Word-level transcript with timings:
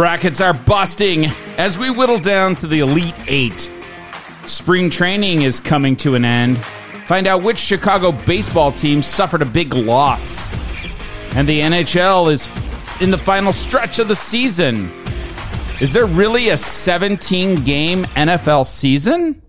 Brackets 0.00 0.40
are 0.40 0.54
busting 0.54 1.26
as 1.58 1.76
we 1.76 1.90
whittle 1.90 2.18
down 2.18 2.54
to 2.54 2.66
the 2.66 2.78
Elite 2.78 3.20
Eight. 3.26 3.70
Spring 4.46 4.88
training 4.88 5.42
is 5.42 5.60
coming 5.60 5.94
to 5.96 6.14
an 6.14 6.24
end. 6.24 6.56
Find 7.04 7.26
out 7.26 7.42
which 7.42 7.58
Chicago 7.58 8.10
baseball 8.10 8.72
team 8.72 9.02
suffered 9.02 9.42
a 9.42 9.44
big 9.44 9.74
loss. 9.74 10.50
And 11.34 11.46
the 11.46 11.60
NHL 11.60 12.32
is 12.32 12.48
in 13.02 13.10
the 13.10 13.18
final 13.18 13.52
stretch 13.52 13.98
of 13.98 14.08
the 14.08 14.16
season. 14.16 14.90
Is 15.82 15.92
there 15.92 16.06
really 16.06 16.48
a 16.48 16.56
17 16.56 17.56
game 17.64 18.04
NFL 18.04 18.64
season? 18.64 19.42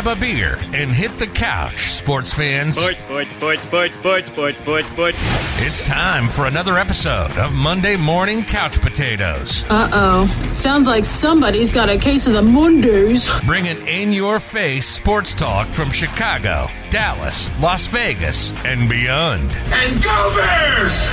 Grab 0.00 0.16
a 0.16 0.20
beer 0.20 0.60
and 0.74 0.92
hit 0.92 1.18
the 1.18 1.26
couch, 1.26 1.90
sports 1.90 2.32
fans. 2.32 2.76
Sports, 2.76 3.00
sports, 3.00 3.30
sports, 3.32 3.62
sports, 3.62 3.96
sports, 3.96 4.28
sports, 4.28 4.58
sports, 4.58 4.88
sports. 4.90 5.18
It's 5.56 5.82
time 5.82 6.28
for 6.28 6.46
another 6.46 6.78
episode 6.78 7.36
of 7.36 7.52
Monday 7.52 7.96
Morning 7.96 8.44
Couch 8.44 8.80
Potatoes. 8.80 9.64
Uh 9.68 9.90
oh. 9.92 10.52
Sounds 10.54 10.86
like 10.86 11.04
somebody's 11.04 11.72
got 11.72 11.88
a 11.88 11.98
case 11.98 12.28
of 12.28 12.34
the 12.34 12.42
Mondays. 12.42 13.28
Bringing 13.44 13.84
in 13.88 14.12
your 14.12 14.38
face 14.38 14.86
sports 14.86 15.34
talk 15.34 15.66
from 15.66 15.90
Chicago, 15.90 16.70
Dallas, 16.90 17.50
Las 17.58 17.88
Vegas, 17.88 18.52
and 18.64 18.88
beyond. 18.88 19.50
And 19.50 20.00
go 20.00 20.32
Bears! 20.36 21.08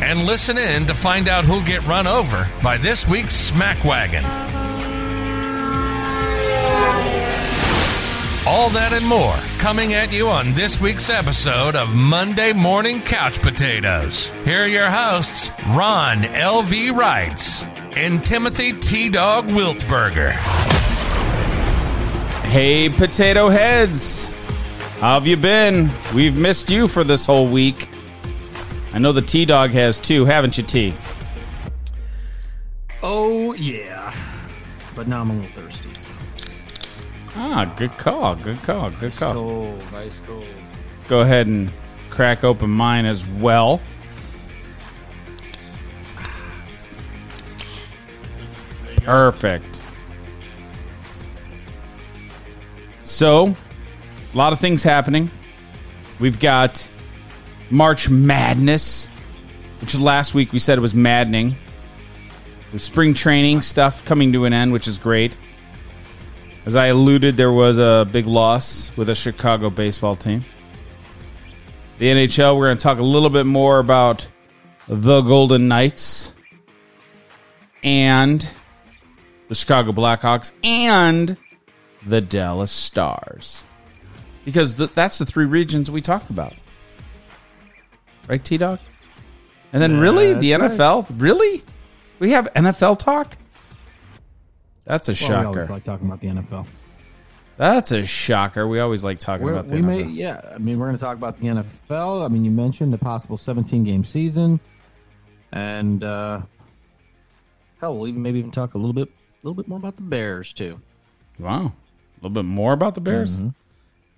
And 0.00 0.24
listen 0.24 0.56
in 0.56 0.86
to 0.86 0.94
find 0.94 1.28
out 1.28 1.44
who'll 1.44 1.64
get 1.64 1.84
run 1.84 2.06
over 2.06 2.48
by 2.62 2.76
this 2.76 3.08
week's 3.08 3.34
Smack 3.34 3.84
Wagon. 3.84 4.61
All 8.44 8.70
that 8.70 8.92
and 8.92 9.06
more 9.06 9.36
coming 9.58 9.94
at 9.94 10.12
you 10.12 10.26
on 10.28 10.52
this 10.54 10.80
week's 10.80 11.08
episode 11.08 11.76
of 11.76 11.94
Monday 11.94 12.52
Morning 12.52 13.00
Couch 13.00 13.40
Potatoes. 13.40 14.26
Here 14.44 14.64
are 14.64 14.66
your 14.66 14.90
hosts, 14.90 15.52
Ron 15.68 16.24
L.V. 16.24 16.90
Wrights 16.90 17.62
and 17.92 18.26
Timothy 18.26 18.72
T. 18.72 19.08
Dog 19.10 19.46
Wiltberger. 19.46 20.32
Hey, 22.42 22.88
potato 22.88 23.48
heads. 23.48 24.26
How 24.98 25.14
have 25.14 25.28
you 25.28 25.36
been? 25.36 25.88
We've 26.12 26.36
missed 26.36 26.68
you 26.68 26.88
for 26.88 27.04
this 27.04 27.24
whole 27.24 27.46
week. 27.46 27.88
I 28.92 28.98
know 28.98 29.12
the 29.12 29.22
T 29.22 29.44
Dog 29.44 29.70
has 29.70 30.00
too, 30.00 30.24
haven't 30.24 30.58
you, 30.58 30.64
T? 30.64 30.94
Oh 33.04 33.52
yeah, 33.52 34.12
but 34.96 35.06
now 35.06 35.20
I'm 35.20 35.30
a 35.30 35.34
little 35.34 35.62
thirsty. 35.62 35.91
Ah, 37.34 37.72
good 37.76 37.96
call. 37.96 38.34
Good 38.36 38.62
call. 38.62 38.90
Good 38.90 39.16
call. 39.16 39.34
Cold, 39.34 39.84
ice 39.94 40.20
cold. 40.26 40.46
Go 41.08 41.20
ahead 41.20 41.46
and 41.46 41.72
crack 42.10 42.44
open 42.44 42.70
mine 42.70 43.06
as 43.06 43.26
well. 43.26 43.80
Perfect. 48.96 49.80
So, 53.02 53.54
a 54.32 54.36
lot 54.36 54.52
of 54.52 54.60
things 54.60 54.82
happening. 54.82 55.30
We've 56.20 56.38
got 56.38 56.88
March 57.70 58.08
Madness, 58.08 59.08
which 59.80 59.98
last 59.98 60.34
week 60.34 60.52
we 60.52 60.58
said 60.58 60.78
it 60.78 60.82
was 60.82 60.94
maddening. 60.94 61.56
With 62.72 62.82
spring 62.82 63.12
training 63.12 63.62
stuff 63.62 64.04
coming 64.04 64.32
to 64.32 64.44
an 64.44 64.52
end, 64.52 64.72
which 64.72 64.86
is 64.86 64.98
great. 64.98 65.36
As 66.64 66.76
I 66.76 66.86
alluded, 66.86 67.36
there 67.36 67.52
was 67.52 67.78
a 67.78 68.08
big 68.10 68.26
loss 68.26 68.96
with 68.96 69.08
a 69.08 69.14
Chicago 69.14 69.68
baseball 69.68 70.14
team. 70.14 70.44
The 71.98 72.06
NHL, 72.06 72.56
we're 72.56 72.66
going 72.66 72.76
to 72.76 72.82
talk 72.82 72.98
a 72.98 73.02
little 73.02 73.30
bit 73.30 73.46
more 73.46 73.78
about 73.78 74.28
the 74.86 75.22
Golden 75.22 75.66
Knights 75.68 76.32
and 77.82 78.48
the 79.48 79.54
Chicago 79.54 79.92
Blackhawks 79.92 80.52
and 80.62 81.36
the 82.06 82.20
Dallas 82.20 82.70
Stars. 82.70 83.64
Because 84.44 84.74
th- 84.74 84.90
that's 84.90 85.18
the 85.18 85.26
three 85.26 85.46
regions 85.46 85.90
we 85.90 86.00
talk 86.00 86.30
about. 86.30 86.54
Right, 88.28 88.42
T 88.42 88.56
Dog? 88.56 88.78
And 89.72 89.82
then, 89.82 89.98
really? 89.98 90.34
The 90.34 90.52
NFL? 90.52 91.06
Really? 91.18 91.62
We 92.18 92.30
have 92.30 92.48
NFL 92.54 92.98
talk? 92.98 93.36
That's 94.84 95.08
a 95.08 95.28
Well, 95.28 95.40
we 95.40 95.46
always 95.46 95.70
like 95.70 95.84
talking 95.84 96.06
about 96.06 96.20
the 96.20 96.28
NFL. 96.28 96.66
That's 97.56 97.92
a 97.92 98.04
shocker. 98.04 98.66
We 98.66 98.80
always 98.80 99.04
like 99.04 99.18
talking 99.18 99.44
We're, 99.46 99.52
about 99.52 99.68
the 99.68 99.74
we 99.76 99.82
may, 99.82 100.02
NFL. 100.04 100.14
yeah. 100.16 100.40
I 100.54 100.58
mean, 100.58 100.78
we're 100.78 100.86
going 100.86 100.96
to 100.96 101.04
talk 101.04 101.16
about 101.16 101.36
the 101.36 101.46
NFL. 101.48 102.24
I 102.24 102.28
mean, 102.28 102.44
you 102.44 102.50
mentioned 102.50 102.92
the 102.92 102.98
possible 102.98 103.36
17 103.36 103.84
game 103.84 104.02
season, 104.04 104.58
and 105.52 106.02
uh, 106.02 106.40
hell, 107.80 107.96
we'll 107.96 108.08
even 108.08 108.22
maybe 108.22 108.38
even 108.38 108.50
talk 108.50 108.74
a 108.74 108.78
little 108.78 108.94
bit, 108.94 109.08
a 109.08 109.46
little 109.46 109.54
bit 109.54 109.68
more 109.68 109.78
about 109.78 109.96
the 109.96 110.02
Bears 110.02 110.52
too. 110.52 110.80
Wow. 111.38 111.66
A 111.66 111.72
little 112.22 112.30
bit 112.30 112.44
more 112.44 112.72
about 112.72 112.94
the 112.94 113.00
Bears? 113.00 113.38
Mm-hmm. 113.38 113.48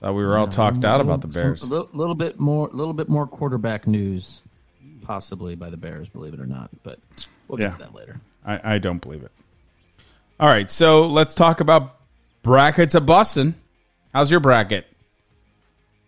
Thought 0.00 0.14
we 0.14 0.24
were 0.24 0.38
all 0.38 0.46
talked 0.46 0.84
out 0.84 1.00
about 1.00 1.20
the 1.20 1.30
Some- 1.32 1.42
Bears. 1.42 1.62
a 1.62 1.66
little, 1.66 1.88
little 1.92 2.14
bit 2.14 2.38
more, 2.38 2.68
a 2.68 2.72
little 2.72 2.94
bit 2.94 3.08
more 3.08 3.26
quarterback 3.26 3.86
news, 3.86 4.42
possibly 5.02 5.54
by 5.54 5.70
the 5.70 5.76
Bears, 5.76 6.08
believe 6.08 6.34
it 6.34 6.40
or 6.40 6.46
not. 6.46 6.70
But 6.82 6.98
we'll 7.48 7.58
get 7.58 7.64
Yeah. 7.64 7.68
to 7.70 7.78
that 7.78 7.94
later. 7.94 8.20
I, 8.46 8.74
I 8.74 8.78
don't 8.78 9.00
believe 9.02 9.22
it. 9.22 9.32
All 10.40 10.48
right, 10.48 10.68
so 10.68 11.06
let's 11.06 11.32
talk 11.34 11.60
about 11.60 11.96
brackets 12.42 12.96
of 12.96 13.06
Boston. 13.06 13.54
How's 14.12 14.32
your 14.32 14.40
bracket 14.40 14.84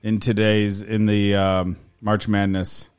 in 0.02 0.18
today's 0.18 0.82
in 0.82 1.06
the 1.06 1.36
um, 1.36 1.76
March 2.00 2.26
Madness? 2.26 2.90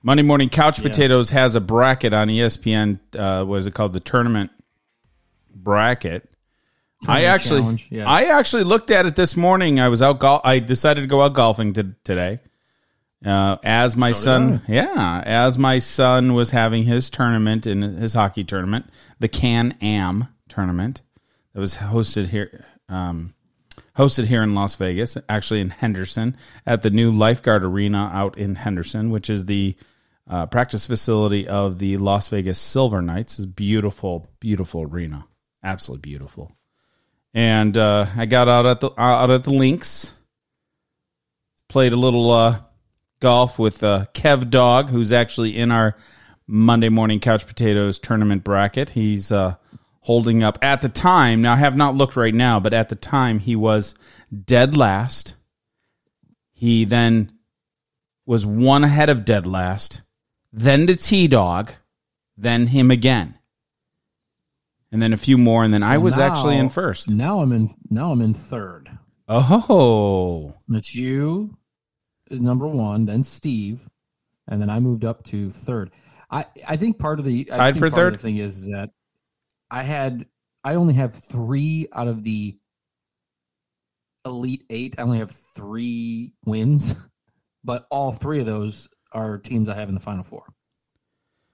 Monday 0.00 0.22
Morning 0.22 0.48
Couch 0.48 0.80
Potatoes 0.80 1.30
has 1.30 1.56
a 1.56 1.60
bracket 1.60 2.12
on 2.12 2.28
ESPN. 2.28 3.00
Uh, 3.16 3.44
what 3.44 3.56
is 3.56 3.66
it 3.66 3.74
called? 3.74 3.92
The 3.92 4.00
tournament 4.00 4.52
bracket. 5.52 6.28
I 7.06 7.24
actually, 7.24 7.84
yeah. 7.90 8.08
I 8.08 8.26
actually 8.26 8.62
looked 8.62 8.92
at 8.92 9.06
it 9.06 9.16
this 9.16 9.36
morning. 9.36 9.80
I 9.80 9.88
was 9.88 10.02
out. 10.02 10.20
Gol- 10.20 10.40
I 10.44 10.60
decided 10.60 11.00
to 11.00 11.08
go 11.08 11.20
out 11.20 11.34
golfing 11.34 11.72
to, 11.74 11.94
today. 12.04 12.38
Uh, 13.24 13.56
as 13.64 13.96
my 13.96 14.12
son, 14.12 14.62
yeah, 14.68 15.22
as 15.26 15.58
my 15.58 15.80
son 15.80 16.34
was 16.34 16.50
having 16.50 16.84
his 16.84 17.10
tournament 17.10 17.66
in 17.66 17.82
his 17.82 18.14
hockey 18.14 18.44
tournament, 18.44 18.86
the 19.18 19.28
Can 19.28 19.76
Am 19.82 20.28
tournament 20.48 21.02
that 21.52 21.60
was 21.60 21.76
hosted 21.76 22.28
here, 22.28 22.64
um, 22.88 23.34
hosted 23.96 24.26
here 24.26 24.42
in 24.44 24.54
Las 24.54 24.76
Vegas, 24.76 25.18
actually 25.28 25.60
in 25.60 25.70
Henderson 25.70 26.36
at 26.64 26.82
the 26.82 26.90
new 26.90 27.10
Lifeguard 27.10 27.64
Arena 27.64 28.08
out 28.14 28.38
in 28.38 28.54
Henderson, 28.54 29.10
which 29.10 29.28
is 29.28 29.46
the 29.46 29.74
uh, 30.30 30.46
practice 30.46 30.86
facility 30.86 31.48
of 31.48 31.80
the 31.80 31.96
Las 31.96 32.28
Vegas 32.28 32.60
Silver 32.60 33.02
Knights. 33.02 33.40
Is 33.40 33.46
beautiful, 33.46 34.28
beautiful 34.38 34.82
arena, 34.82 35.26
absolutely 35.64 36.08
beautiful. 36.08 36.52
And 37.34 37.76
uh, 37.76 38.06
I 38.16 38.26
got 38.26 38.48
out 38.48 38.64
at 38.64 38.78
the 38.78 38.90
out 38.96 39.30
at 39.30 39.42
the 39.42 39.50
links, 39.50 40.12
played 41.68 41.92
a 41.92 41.96
little 41.96 42.30
uh, 42.30 42.60
golf 43.20 43.58
with 43.58 43.82
uh, 43.82 44.06
Kev 44.14 44.50
Dog, 44.50 44.90
who's 44.90 45.12
actually 45.12 45.56
in 45.56 45.70
our 45.70 45.96
Monday 46.46 46.88
Morning 46.88 47.20
Couch 47.20 47.46
Potatoes 47.46 47.98
tournament 47.98 48.44
bracket. 48.44 48.90
He's 48.90 49.30
uh, 49.32 49.56
holding 50.00 50.42
up 50.42 50.58
at 50.62 50.80
the 50.80 50.88
time. 50.88 51.40
Now, 51.40 51.54
I 51.54 51.56
have 51.56 51.76
not 51.76 51.94
looked 51.94 52.16
right 52.16 52.34
now, 52.34 52.60
but 52.60 52.72
at 52.72 52.88
the 52.88 52.96
time, 52.96 53.38
he 53.38 53.56
was 53.56 53.94
dead 54.44 54.76
last. 54.76 55.34
He 56.52 56.84
then 56.84 57.32
was 58.26 58.44
one 58.44 58.84
ahead 58.84 59.10
of 59.10 59.24
dead 59.24 59.46
last, 59.46 60.02
then 60.52 60.86
to 60.86 60.96
T 60.96 61.28
Dog, 61.28 61.72
then 62.36 62.66
him 62.68 62.90
again. 62.90 63.34
And 64.90 65.02
then 65.02 65.12
a 65.12 65.18
few 65.18 65.36
more, 65.36 65.64
and 65.64 65.74
then 65.74 65.82
I 65.82 65.98
was 65.98 66.18
actually 66.18 66.56
in 66.56 66.70
first. 66.70 67.10
Now 67.10 67.40
I'm 67.40 67.52
in. 67.52 67.68
Now 67.90 68.10
I'm 68.10 68.22
in 68.22 68.32
third. 68.32 68.88
Oh, 69.28 70.54
That's 70.66 70.94
you 70.94 71.57
is 72.30 72.40
number 72.40 72.66
one, 72.66 73.06
then 73.06 73.22
Steve, 73.22 73.88
and 74.46 74.60
then 74.60 74.70
I 74.70 74.80
moved 74.80 75.04
up 75.04 75.24
to 75.24 75.50
third. 75.50 75.90
I, 76.30 76.46
I 76.66 76.76
think 76.76 76.98
part 76.98 77.18
of 77.18 77.24
the 77.24 77.48
I 77.52 77.56
Tied 77.56 77.74
think 77.74 77.84
for 77.84 77.90
third? 77.90 78.20
thing 78.20 78.36
is 78.36 78.66
that 78.66 78.90
I 79.70 79.82
had 79.82 80.26
I 80.64 80.74
only 80.74 80.94
have 80.94 81.14
three 81.14 81.88
out 81.92 82.08
of 82.08 82.22
the 82.22 82.58
elite 84.24 84.64
eight. 84.70 84.96
I 84.98 85.02
only 85.02 85.18
have 85.18 85.30
three 85.54 86.32
wins, 86.44 86.94
but 87.64 87.86
all 87.90 88.12
three 88.12 88.40
of 88.40 88.46
those 88.46 88.88
are 89.12 89.38
teams 89.38 89.68
I 89.68 89.74
have 89.74 89.88
in 89.88 89.94
the 89.94 90.00
final 90.00 90.24
four. 90.24 90.44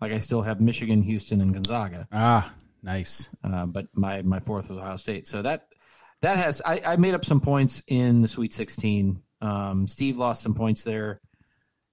Like 0.00 0.12
I 0.12 0.19
still 0.19 0.43
have 0.43 0.61
Michigan, 0.61 1.03
Houston, 1.03 1.41
and 1.41 1.55
Gonzaga, 1.55 2.09
ah, 2.12 2.53
nice. 2.82 3.29
uh, 3.44 3.67
but 3.67 3.87
my 3.94 4.23
my 4.23 4.41
fourth 4.41 4.69
was 4.69 4.79
Ohio 4.79 4.97
State. 4.97 5.26
So 5.26 5.43
that 5.43 5.69
that 6.21 6.37
has 6.38 6.61
I, 6.65 6.81
I 6.85 6.97
made 6.97 7.15
up 7.15 7.25
some 7.25 7.41
points 7.41 7.82
in 7.87 8.23
the 8.23 8.29
Sweet 8.29 8.53
Sixteen. 8.53 9.23
Um, 9.40 9.86
Steve 9.86 10.16
lost 10.16 10.42
some 10.42 10.54
points 10.54 10.84
there. 10.84 11.20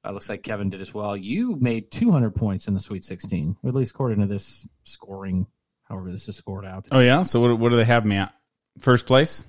Uh, 0.03 0.11
looks 0.11 0.29
like 0.29 0.41
Kevin 0.43 0.69
did 0.69 0.81
as 0.81 0.93
well. 0.93 1.15
You 1.15 1.57
made 1.59 1.91
200 1.91 2.35
points 2.35 2.67
in 2.67 2.73
the 2.73 2.79
Sweet 2.79 3.03
16, 3.03 3.57
or 3.61 3.69
at 3.69 3.75
least 3.75 3.91
according 3.91 4.19
to 4.21 4.25
this 4.27 4.67
scoring. 4.83 5.45
However, 5.83 6.11
this 6.11 6.27
is 6.29 6.37
scored 6.37 6.65
out. 6.65 6.87
Oh 6.91 6.99
yeah. 6.99 7.21
So 7.23 7.39
what, 7.41 7.59
what 7.59 7.69
do 7.69 7.75
they 7.75 7.83
have 7.85 8.05
me 8.05 8.15
at? 8.15 8.33
First 8.79 9.05
place. 9.05 9.43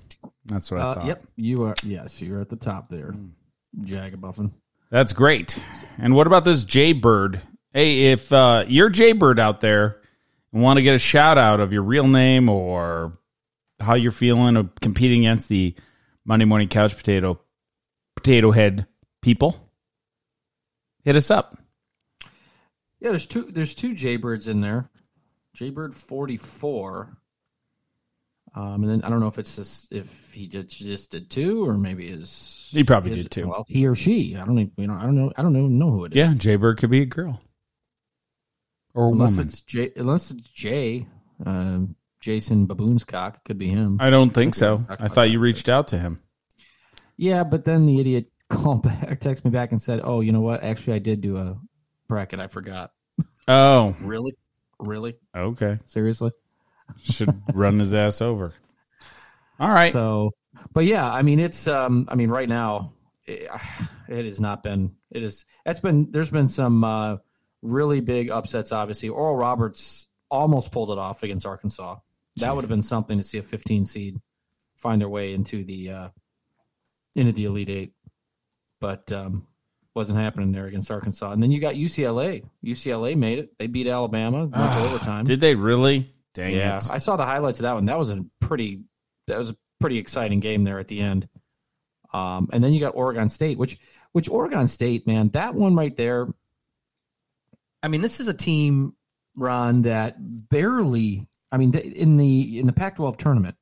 That's 0.45 0.69
what 0.69 0.79
I 0.81 0.83
Uh, 0.83 0.93
thought. 0.95 1.05
yep, 1.07 1.23
you 1.37 1.63
are. 1.63 1.75
Yes, 1.83 2.21
you're 2.21 2.41
at 2.41 2.49
the 2.49 2.55
top 2.57 2.89
there. 2.89 3.15
Jagabuffin. 3.81 4.51
That's 4.91 5.13
great. 5.13 5.57
And 5.97 6.13
what 6.13 6.27
about 6.27 6.43
this 6.43 6.63
Jaybird? 6.63 7.41
Hey, 7.73 8.11
if 8.11 8.31
uh, 8.31 8.65
you're 8.67 8.89
Jaybird 8.89 9.39
out 9.39 9.59
there 9.61 9.97
and 10.51 10.61
want 10.61 10.77
to 10.77 10.83
get 10.83 10.93
a 10.93 10.99
shout 10.99 11.37
out 11.39 11.59
of 11.59 11.73
your 11.73 11.81
real 11.81 12.07
name 12.07 12.47
or 12.49 13.17
how 13.79 13.95
you're 13.95 14.11
feeling 14.11 14.55
of 14.55 14.69
competing 14.81 15.21
against 15.25 15.49
the 15.49 15.73
Monday 16.25 16.45
morning 16.45 16.67
couch 16.67 16.95
potato 16.95 17.39
potato 18.15 18.51
head 18.51 18.87
people, 19.21 19.69
hit 21.03 21.15
us 21.15 21.31
up. 21.31 21.57
Yeah, 22.99 23.09
there's 23.09 23.25
two. 23.25 23.43
There's 23.43 23.75
two 23.75 23.93
Jaybirds 23.93 24.47
in 24.47 24.61
there. 24.61 24.89
Jaybird 25.55 25.93
44. 25.93 27.17
Um, 28.55 28.83
and 28.83 28.89
then 28.89 29.03
I 29.03 29.09
don't 29.09 29.19
know 29.19 29.27
if 29.27 29.39
it's 29.39 29.55
just, 29.55 29.91
if 29.91 30.31
he 30.31 30.47
did, 30.47 30.69
just 30.69 31.11
did 31.11 31.29
two 31.29 31.67
or 31.67 31.73
maybe 31.73 32.07
his 32.09 32.69
He 32.71 32.83
probably 32.83 33.11
his- 33.15 33.25
did 33.25 33.31
two. 33.31 33.47
Well, 33.47 33.65
he 33.67 33.85
or 33.87 33.95
she. 33.95 34.35
I 34.35 34.45
don't 34.45 34.59
even. 34.59 34.71
You 34.77 34.87
know. 34.87 34.93
I 34.93 35.01
don't 35.03 35.15
know. 35.15 35.31
I 35.35 35.41
don't 35.41 35.55
even 35.55 35.79
know 35.79 35.89
who 35.91 36.05
it 36.05 36.13
is. 36.13 36.17
Yeah, 36.17 36.33
Jaybird 36.35 36.77
could 36.77 36.91
be 36.91 37.01
a 37.01 37.05
girl 37.05 37.41
or 38.93 39.07
a 39.07 39.11
Unless 39.11 39.31
woman. 39.31 39.47
it's 39.47 39.61
Jay. 39.61 39.91
Unless 39.95 40.31
it's 40.31 40.49
Jay. 40.51 41.07
Um, 41.45 41.95
Jason 42.21 42.67
Baboon's 42.67 43.03
cock 43.03 43.43
could 43.43 43.57
be 43.57 43.67
him. 43.67 43.97
I 43.99 44.09
don't 44.09 44.29
think 44.33 44.55
so. 44.55 44.85
I 44.87 45.07
thought 45.09 45.29
you 45.29 45.39
reached 45.39 45.67
out 45.67 45.89
to 45.89 45.97
him. 45.99 46.21
Yeah, 47.17 47.43
but 47.43 47.65
then 47.65 47.85
the 47.85 47.99
idiot 47.99 48.31
called 48.49 48.83
back, 48.83 49.19
texted 49.19 49.45
me 49.45 49.51
back 49.51 49.71
and 49.71 49.81
said, 49.81 50.01
"Oh, 50.03 50.21
you 50.21 50.31
know 50.31 50.41
what? 50.41 50.63
Actually, 50.63 50.95
I 50.95 50.99
did 50.99 51.21
do 51.21 51.37
a 51.37 51.57
bracket. 52.07 52.39
I 52.39 52.47
forgot. 52.47 52.91
Oh, 53.47 53.95
Really, 54.01 54.33
really, 54.79 55.15
okay. 55.35 55.79
seriously." 55.85 56.31
Should 57.01 57.41
run 57.53 57.79
his 57.79 57.93
ass 57.93 58.21
over. 58.21 58.53
All 59.59 59.69
right. 59.69 59.93
So, 59.93 60.31
but 60.73 60.85
yeah, 60.85 61.11
I 61.11 61.21
mean, 61.21 61.39
it's 61.39 61.67
um, 61.67 62.07
I 62.11 62.15
mean, 62.15 62.29
right 62.29 62.49
now, 62.49 62.93
it, 63.25 63.49
it 64.07 64.25
has 64.25 64.39
not 64.39 64.63
been. 64.63 64.95
It 65.11 65.23
is. 65.23 65.45
It's 65.65 65.79
been. 65.79 66.11
There's 66.11 66.29
been 66.29 66.47
some 66.47 66.83
uh, 66.83 67.17
really 67.61 68.01
big 68.01 68.29
upsets. 68.29 68.71
Obviously, 68.71 69.09
Oral 69.09 69.35
Roberts 69.35 70.07
almost 70.29 70.71
pulled 70.71 70.91
it 70.91 70.97
off 70.97 71.23
against 71.23 71.45
Arkansas. 71.45 71.97
That 72.37 72.55
would 72.55 72.63
have 72.63 72.69
been 72.69 72.81
something 72.81 73.19
to 73.19 73.23
see 73.23 73.37
a 73.37 73.43
15 73.43 73.85
seed 73.85 74.19
find 74.75 74.99
their 74.99 75.09
way 75.09 75.33
into 75.33 75.63
the 75.63 75.89
uh, 75.91 76.09
into 77.15 77.31
the 77.31 77.45
Elite 77.45 77.69
Eight, 77.69 77.93
but 78.79 79.11
um, 79.11 79.47
wasn't 79.95 80.19
happening 80.19 80.51
there 80.51 80.65
against 80.65 80.89
Arkansas. 80.89 81.31
And 81.31 81.41
then 81.41 81.51
you 81.51 81.59
got 81.59 81.75
UCLA. 81.75 82.43
UCLA 82.65 83.15
made 83.15 83.39
it. 83.39 83.57
They 83.57 83.67
beat 83.67 83.87
Alabama. 83.87 84.45
Went 84.45 84.53
to 84.53 84.79
overtime. 84.79 85.25
Did 85.25 85.39
they 85.39 85.55
really? 85.55 86.13
Dang 86.33 86.55
Yeah, 86.55 86.77
it. 86.77 86.89
I 86.89 86.97
saw 86.97 87.15
the 87.15 87.25
highlights 87.25 87.59
of 87.59 87.63
that 87.63 87.73
one. 87.73 87.85
That 87.85 87.99
was 87.99 88.09
a 88.09 88.25
pretty 88.39 88.81
that 89.27 89.37
was 89.37 89.51
a 89.51 89.57
pretty 89.79 89.97
exciting 89.97 90.39
game 90.39 90.63
there 90.63 90.79
at 90.79 90.87
the 90.87 90.99
end. 90.99 91.27
Um, 92.13 92.49
and 92.51 92.63
then 92.63 92.73
you 92.73 92.79
got 92.79 92.95
Oregon 92.95 93.29
State, 93.29 93.57
which 93.57 93.77
which 94.11 94.29
Oregon 94.29 94.67
State, 94.67 95.05
man, 95.05 95.29
that 95.29 95.55
one 95.55 95.75
right 95.75 95.95
there. 95.95 96.27
I 97.81 97.87
mean, 97.87 98.01
this 98.01 98.19
is 98.19 98.27
a 98.27 98.33
team, 98.33 98.95
Ron, 99.35 99.83
that 99.83 100.15
barely. 100.19 101.27
I 101.51 101.57
mean, 101.57 101.75
in 101.75 102.17
the 102.17 102.59
in 102.59 102.65
the 102.65 102.73
Pac-12 102.73 103.17
tournament, 103.17 103.55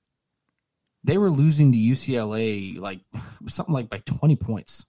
they 1.04 1.18
were 1.18 1.30
losing 1.30 1.72
to 1.72 1.78
UCLA 1.78 2.78
like 2.78 3.00
something 3.48 3.74
like 3.74 3.90
by 3.90 4.00
20 4.06 4.36
points, 4.36 4.86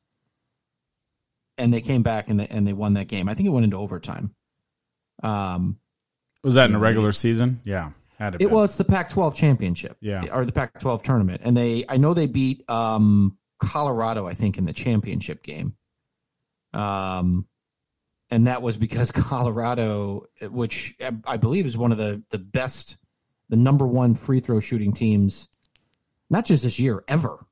and 1.59 1.73
they 1.73 1.81
came 1.81 2.03
back 2.03 2.29
and 2.29 2.39
they 2.41 2.47
and 2.49 2.67
they 2.67 2.73
won 2.73 2.95
that 2.95 3.09
game. 3.09 3.29
I 3.29 3.35
think 3.35 3.47
it 3.47 3.51
went 3.51 3.65
into 3.65 3.77
overtime. 3.77 4.35
Um, 5.23 5.79
Was 6.43 6.55
that 6.55 6.69
in 6.71 6.77
a 6.77 6.79
regular 6.79 7.13
season? 7.13 7.61
Yeah. 7.65 7.91
Had 8.19 8.41
it 8.41 8.51
was 8.51 8.77
the 8.77 8.85
Pac-12 8.85 9.35
championship, 9.35 9.97
Yeah. 10.01 10.27
or 10.33 10.45
the 10.45 10.53
Pac-12 10.53 11.03
tournament, 11.03 11.41
and 11.45 11.57
they 11.57 11.85
I 11.89 11.97
know 11.97 12.15
they 12.15 12.27
beat 12.27 12.69
um, 12.71 13.37
Colorado, 13.59 14.27
I 14.27 14.35
think, 14.35 14.59
in 14.59 14.65
the 14.65 14.73
championship 14.73 15.43
game. 15.43 15.75
Um, 16.75 17.47
and 18.31 18.47
that 18.47 18.63
was 18.63 18.79
because 18.79 19.11
Colorado, 19.13 20.27
which 20.43 20.97
I 21.27 21.37
believe 21.37 21.67
is 21.67 21.77
one 21.77 21.91
of 21.93 21.99
the 21.99 22.23
the 22.31 22.39
best, 22.39 22.97
the 23.49 23.57
number 23.57 23.87
one 23.87 24.15
free 24.15 24.41
throw 24.41 24.61
shooting 24.61 24.93
teams, 24.93 25.49
not 26.33 26.47
just 26.47 26.65
this 26.65 26.81
year, 26.81 27.05
ever. 27.07 27.47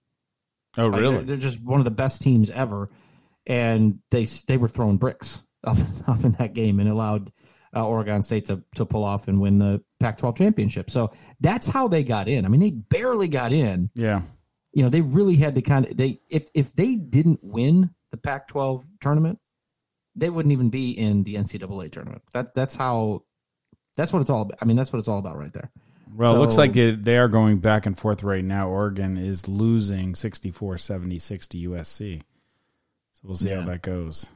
Oh, 0.77 0.87
Like, 0.89 1.01
really? 1.01 1.15
they're, 1.17 1.25
they're 1.25 1.37
just 1.37 1.63
one 1.63 1.81
of 1.81 1.85
the 1.85 1.91
best 1.91 2.23
teams 2.23 2.51
ever, 2.51 2.91
and 3.47 4.01
they 4.11 4.25
they 4.25 4.57
were 4.57 4.69
throwing 4.69 4.97
bricks 4.97 5.43
up, 5.65 5.79
up 6.09 6.25
in 6.25 6.33
that 6.33 6.55
game 6.55 6.81
and 6.81 6.89
allowed 6.89 7.31
uh, 7.77 7.87
Oregon 7.87 8.23
State 8.23 8.47
to 8.47 8.63
to 8.75 8.85
pull 8.85 9.05
off 9.05 9.29
and 9.29 9.41
win 9.41 9.59
the 9.59 9.83
Pac-12 10.01 10.37
championship. 10.39 10.91
So 10.91 11.13
that's 11.41 11.69
how 11.69 11.87
they 11.87 12.03
got 12.03 12.29
in. 12.29 12.45
I 12.45 12.49
mean, 12.49 12.61
they 12.61 12.71
barely 12.71 13.29
got 13.29 13.53
in. 13.53 13.91
yeah. 13.95 14.23
You 14.73 14.85
know, 14.85 14.89
they 14.89 15.01
really 15.01 15.35
had 15.35 15.57
to 15.57 15.63
kind 15.63 15.87
of 15.87 15.97
they 15.97 16.21
if 16.29 16.49
if 16.55 16.73
they 16.73 16.95
didn't 16.95 17.41
win 17.43 17.91
the 18.13 18.17
Pac-12 18.17 18.85
tournament, 19.01 19.41
they 20.15 20.31
wouldn't 20.31 20.53
even 20.53 20.71
be 20.71 20.93
in 20.93 21.25
the 21.25 21.35
NCAA 21.35 21.91
tournament. 21.91 22.23
That 22.33 22.55
that's 22.55 22.77
how. 22.77 23.25
That's 23.97 24.13
what 24.13 24.23
it's 24.23 24.31
all 24.31 24.43
about. 24.43 24.59
I 24.63 24.65
mean, 24.67 24.77
that's 24.77 24.93
what 24.93 25.01
it's 25.01 25.09
all 25.09 25.19
about 25.19 25.37
right 25.37 25.53
there. 25.53 25.73
Well, 26.15 26.35
it 26.35 26.39
looks 26.39 26.57
like 26.59 26.77
it, 26.77 27.05
they 27.05 27.19
are 27.19 27.29
going 27.29 27.59
back 27.59 27.87
and 27.87 27.97
forth 27.99 28.23
right 28.23 28.45
now. 28.45 28.69
Oregon 28.69 29.17
is 29.17 29.47
losing 29.49 30.15
64 30.15 30.79
76 30.79 31.47
to 31.49 31.59
USC. 31.59 32.21
So 33.13 33.21
we'll 33.25 33.37
see 33.37 33.49
Yeah. 33.51 33.61
how 33.61 33.67
that 33.69 33.83
goes. 33.83 34.29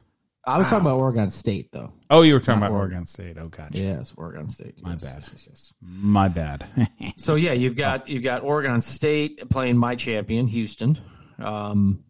I 0.47 0.59
was 0.59 0.69
talking 0.69 0.85
about 0.85 0.97
Oregon 0.99 1.31
State, 1.31 1.71
though. 1.71 1.91
Oh, 2.11 2.21
you 2.21 2.35
were 2.35 2.39
talking 2.39 2.59
Not 2.59 2.67
about 2.67 2.75
Oregon. 2.75 2.97
Oregon 2.97 3.05
State. 3.07 3.37
Oh, 3.39 3.47
gotcha. 3.47 3.79
Yes, 3.83 4.13
Oregon 4.15 4.47
State. 4.47 4.81
My 4.83 4.91
Yes, 4.91 5.03
bad. 5.03 5.15
yes, 5.31 5.47
yes. 5.49 5.73
My 5.81 6.27
bad. 6.27 6.87
So 7.17 7.33
yeah, 7.35 7.53
you've 7.53 7.75
got 7.75 8.07
you've 8.07 8.23
got 8.23 8.43
Oregon 8.43 8.81
State 8.81 9.49
playing 9.49 9.77
my 9.77 9.95
champion, 9.95 10.47
Houston, 10.47 10.99
um, 11.39 12.03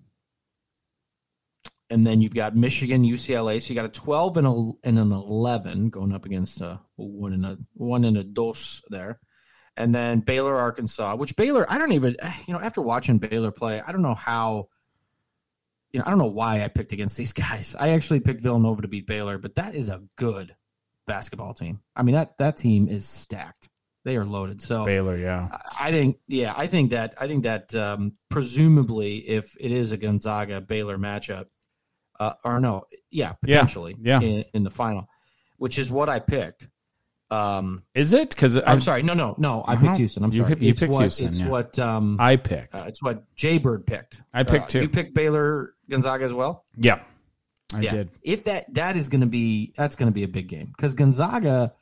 and 1.90 2.06
then 2.06 2.20
you've 2.22 2.34
got 2.34 2.56
Michigan, 2.56 3.04
UCLA. 3.04 3.62
So 3.62 3.70
you 3.70 3.76
got 3.76 3.86
a 3.86 3.90
twelve 3.90 4.36
and, 4.38 4.48
a, 4.48 4.72
and 4.84 5.00
an 5.00 5.12
eleven 5.12 5.90
going 5.90 6.14
up 6.14 6.26
against 6.26 6.60
a 6.62 6.82
one 6.98 7.34
and 7.34 7.46
a 7.46 7.58
one 7.74 8.04
and 8.04 8.18
a 8.18 8.24
dos 8.24 8.82
there, 8.90 9.20
and 9.78 9.94
then 9.94 10.20
Baylor, 10.20 10.56
Arkansas. 10.56 11.16
Which 11.16 11.36
Baylor, 11.36 11.66
I 11.70 11.78
don't 11.78 11.92
even 11.92 12.16
you 12.48 12.54
know 12.54 12.60
after 12.60 12.82
watching 12.82 13.18
Baylor 13.18 13.52
play, 13.52 13.82
I 13.82 13.92
don't 13.92 14.02
know 14.02 14.16
how. 14.16 14.70
You 15.92 16.00
know, 16.00 16.08
I 16.08 16.10
don't 16.10 16.20
know 16.20 16.26
why 16.26 16.62
I 16.62 16.68
picked 16.68 16.92
against 16.92 17.16
these 17.16 17.32
guys. 17.34 17.76
I 17.80 17.90
actually 17.90 18.20
picked 18.20 18.42
Villanova 18.42 18.82
to 18.82 18.88
beat 18.88 19.08
Baylor, 19.08 19.38
but 19.38 19.56
that 19.56 19.76
is 19.76 19.90
a 19.90 20.04
good 20.18 20.56
basketball 21.08 21.54
team. 21.54 21.80
I 21.96 22.04
mean 22.04 22.16
that 22.16 22.38
that 22.38 22.58
team 22.58 22.88
is 22.88 23.08
stacked. 23.08 23.70
They 24.06 24.18
are 24.18 24.26
loaded. 24.26 24.62
So 24.62 24.86
Baylor, 24.86 25.18
yeah. 25.18 25.50
I 25.80 25.90
think, 25.90 26.18
yeah, 26.28 26.54
I 26.56 26.68
think 26.68 26.92
that 26.92 27.16
I 27.20 27.28
think 27.28 27.44
that 27.44 27.74
um, 27.74 28.14
presumably, 28.30 29.18
if 29.18 29.58
it 29.60 29.72
is 29.72 29.92
a 29.92 29.98
Gonzaga 29.98 30.62
Baylor 30.62 30.98
matchup, 30.98 31.48
uh, 32.20 32.34
or 32.44 32.60
no, 32.60 32.84
yeah, 33.10 33.34
potentially, 33.34 33.96
yeah. 34.00 34.22
in, 34.22 34.46
in 34.54 34.64
the 34.64 34.70
final, 34.70 35.08
which 35.58 35.80
is 35.80 35.92
what 35.92 36.08
I 36.08 36.20
picked. 36.20 36.70
Um, 37.32 37.84
Is 37.96 38.14
it? 38.14 38.30
Because 38.30 38.56
I'm 38.58 38.80
sorry, 38.82 39.02
no, 39.04 39.14
no, 39.14 39.36
no, 39.38 39.62
I 39.64 39.74
Uh-huh. 39.74 39.86
picked 39.88 39.98
Houston. 39.98 40.24
I'm 40.24 40.32
You 40.32 40.44
sorry, 40.44 40.56
you 40.60 40.70
it's 40.72 40.80
picked 40.80 40.92
what 40.94 41.02
Houston, 41.02 41.28
it's 41.28 41.40
yeah. 41.40 41.50
what 41.50 41.80
um, 41.80 42.18
I 42.20 42.36
picked. 42.36 42.80
uh, 42.80 42.86
it's 42.88 43.02
what 43.02 43.24
Jaybird 43.36 43.86
picked. 43.88 44.22
I 44.34 44.44
picked 44.44 44.66
Uh, 44.66 44.70
too. 44.70 44.82
You 44.82 44.90
picked 44.90 45.14
Baylor 45.16 45.74
Gonzaga 45.90 46.24
as 46.26 46.34
well. 46.34 46.66
yeah. 46.78 47.00
I 47.74 47.80
yeah. 47.80 47.92
did. 47.94 48.10
If 48.22 48.44
that 48.44 48.72
that 48.76 48.96
is 48.96 49.10
going 49.10 49.22
to 49.22 49.28
be 49.28 49.74
that's 49.76 49.96
going 49.96 50.06
to 50.10 50.14
be 50.14 50.22
a 50.24 50.28
big 50.28 50.48
game 50.48 50.68
because 50.68 50.94
Gonzaga, 50.94 51.74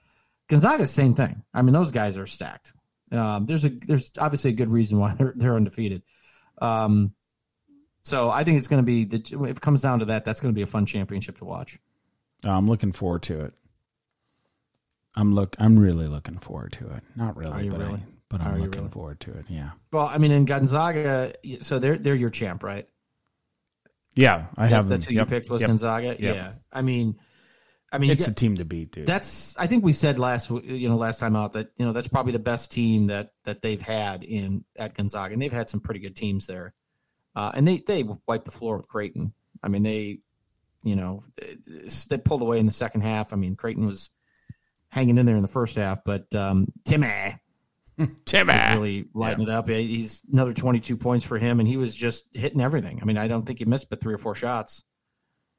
Gonzaga, 0.47 0.88
same 0.88 1.13
thing. 1.13 1.43
I 1.53 1.62
mean, 1.62 1.73
those 1.73 1.91
guys 1.91 2.17
are 2.17 2.25
stacked. 2.25 2.71
Um, 3.12 3.45
there's 3.45 3.65
a 3.65 3.69
there's 3.69 4.09
obviously 4.17 4.51
a 4.51 4.53
good 4.53 4.69
reason 4.71 4.97
why 4.97 5.13
they're 5.17 5.33
they're 5.35 5.55
undefeated. 5.57 6.01
Um, 6.62 7.13
so 8.03 8.29
I 8.29 8.45
think 8.45 8.59
it's 8.59 8.69
going 8.69 8.81
to 8.81 8.85
be 8.85 9.03
the 9.03 9.17
if 9.50 9.57
it 9.57 9.62
comes 9.62 9.81
down 9.81 10.00
to 10.00 10.05
that, 10.05 10.23
that's 10.23 10.39
going 10.39 10.53
to 10.53 10.57
be 10.57 10.62
a 10.63 10.67
fun 10.67 10.85
championship 10.85 11.38
to 11.39 11.45
watch. 11.45 11.77
Oh, 12.45 12.51
I'm 12.51 12.67
looking 12.67 12.93
forward 12.93 13.23
to 13.23 13.41
it. 13.41 13.53
I'm 15.15 15.34
look. 15.36 15.55
I'm 15.60 15.77
really 15.77 16.08
looking 16.08 16.38
forward 16.39 16.72
to 16.74 16.89
it. 16.91 17.03
Not 17.15 17.36
really, 17.38 17.70
but 17.70 17.82
I, 17.82 18.00
but 18.29 18.41
I'm 18.41 18.60
looking 18.60 18.82
really? 18.82 18.91
forward 18.91 19.20
to 19.22 19.32
it. 19.38 19.46
Yeah. 19.48 19.72
Well, 19.91 20.08
I 20.08 20.17
mean, 20.17 20.32
in 20.32 20.46
Gonzaga, 20.46 21.34
so 21.62 21.77
they're 21.79 21.98
they're 21.98 22.15
your 22.15 22.29
champ, 22.32 22.63
right? 22.63 22.88
Yeah, 24.15 24.46
I 24.58 24.67
have. 24.67 24.88
that's 24.89 25.05
them. 25.05 25.13
who 25.13 25.20
Yep, 25.20 25.27
you 25.27 25.29
picked 25.29 25.50
was 25.50 25.62
yep. 25.62 25.70
Gonzaga. 25.70 26.08
Yep. 26.20 26.20
Yeah, 26.36 26.53
I 26.72 26.82
mean, 26.82 27.15
I 27.91 27.98
mean, 27.98 28.12
It's 28.12 28.25
get- 28.25 28.32
a 28.32 28.36
team 28.36 28.55
to 28.55 28.65
beat, 28.65 28.91
dude. 28.91 29.05
that's 29.08 29.58
I 29.58 29.67
think 29.67 29.84
we 29.84 29.93
said 29.93 30.20
last 30.20 30.50
you 30.50 30.88
know 30.89 30.98
last 30.98 31.20
time 31.20 31.36
out 31.36 31.53
that 31.53 31.72
you 31.77 31.86
know 31.86 31.93
that's 31.93 32.08
probably 32.08 32.32
the 32.32 32.39
best 32.39 32.72
team 32.72 33.08
that 33.08 33.34
that 33.43 33.62
they've 33.62 33.82
had 33.82 34.24
in 34.24 34.65
at 34.77 34.96
Gonzaga 34.96 35.34
and 35.34 35.41
they've 35.41 35.51
had 35.51 35.70
some 35.70 35.79
pretty 35.79 36.00
good 36.00 36.15
teams 36.15 36.48
there, 36.48 36.74
uh, 37.36 37.51
and 37.55 37.67
they 37.67 37.77
they 37.86 38.03
wiped 38.27 38.46
the 38.46 38.51
floor 38.51 38.77
with 38.77 38.88
Creighton. 38.88 39.34
I 39.63 39.67
mean 39.67 39.84
they, 39.84 40.20
you 40.84 40.96
know, 40.96 41.24
they 42.10 42.17
pulled 42.17 42.41
away 42.41 42.60
in 42.60 42.65
the 42.65 42.72
second 42.74 43.01
half. 43.01 43.32
I 43.34 43.36
mean 43.36 43.55
Creighton 43.55 43.86
was 43.86 44.10
hanging 44.93 45.17
in 45.17 45.25
there 45.25 45.35
in 45.35 45.41
the 45.41 45.47
first 45.47 45.75
half, 45.75 46.03
but 46.05 46.33
um, 46.35 46.67
Timmy 46.85 47.35
Timmy. 48.25 48.53
really 48.53 49.05
lighting 49.15 49.43
it 49.43 49.50
up. 49.50 49.67
He's 49.67 50.21
another 50.31 50.53
twenty 50.53 50.79
two 50.79 50.95
points 50.95 51.25
for 51.25 51.39
him, 51.39 51.59
and 51.59 51.67
he 51.67 51.77
was 51.77 51.95
just 51.95 52.25
hitting 52.33 52.62
everything. 52.62 53.00
I 53.01 53.05
mean 53.05 53.17
I 53.17 53.27
don't 53.27 53.43
think 53.43 53.59
he 53.59 53.65
missed 53.65 53.89
but 53.89 54.01
three 54.01 54.13
or 54.13 54.19
four 54.19 54.35
shots. 54.35 54.83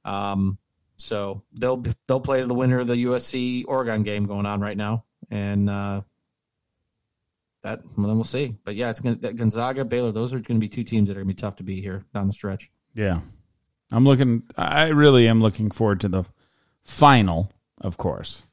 Um, 0.04 0.58
so 0.96 1.42
they'll 1.52 1.84
they'll 2.06 2.20
play 2.20 2.44
the 2.44 2.54
winner 2.54 2.78
of 2.78 2.86
the 2.86 3.04
USC 3.04 3.64
Oregon 3.66 4.04
game 4.04 4.26
going 4.26 4.46
on 4.46 4.60
right 4.60 4.76
now, 4.76 5.04
and 5.30 5.68
uh, 5.68 6.02
that 7.62 7.82
well, 7.96 8.06
then 8.06 8.16
we'll 8.16 8.24
see. 8.24 8.54
But 8.64 8.76
yeah, 8.76 8.90
it's 8.90 9.00
gonna 9.00 9.16
that 9.16 9.36
Gonzaga 9.36 9.84
Baylor. 9.84 10.12
Those 10.12 10.32
are 10.32 10.38
going 10.38 10.60
to 10.60 10.64
be 10.64 10.68
two 10.68 10.84
teams 10.84 11.08
that 11.08 11.16
are 11.16 11.24
going 11.24 11.28
to 11.28 11.34
be 11.34 11.40
tough 11.40 11.56
to 11.56 11.64
beat 11.64 11.82
here 11.82 12.04
down 12.14 12.28
the 12.28 12.32
stretch. 12.32 12.70
Yeah. 12.94 13.20
I'm 13.92 14.04
looking. 14.04 14.44
I 14.56 14.88
really 14.88 15.28
am 15.28 15.40
looking 15.40 15.70
forward 15.70 16.00
to 16.00 16.08
the 16.08 16.24
final. 16.82 17.50
Of 17.80 17.96
course. 17.96 18.44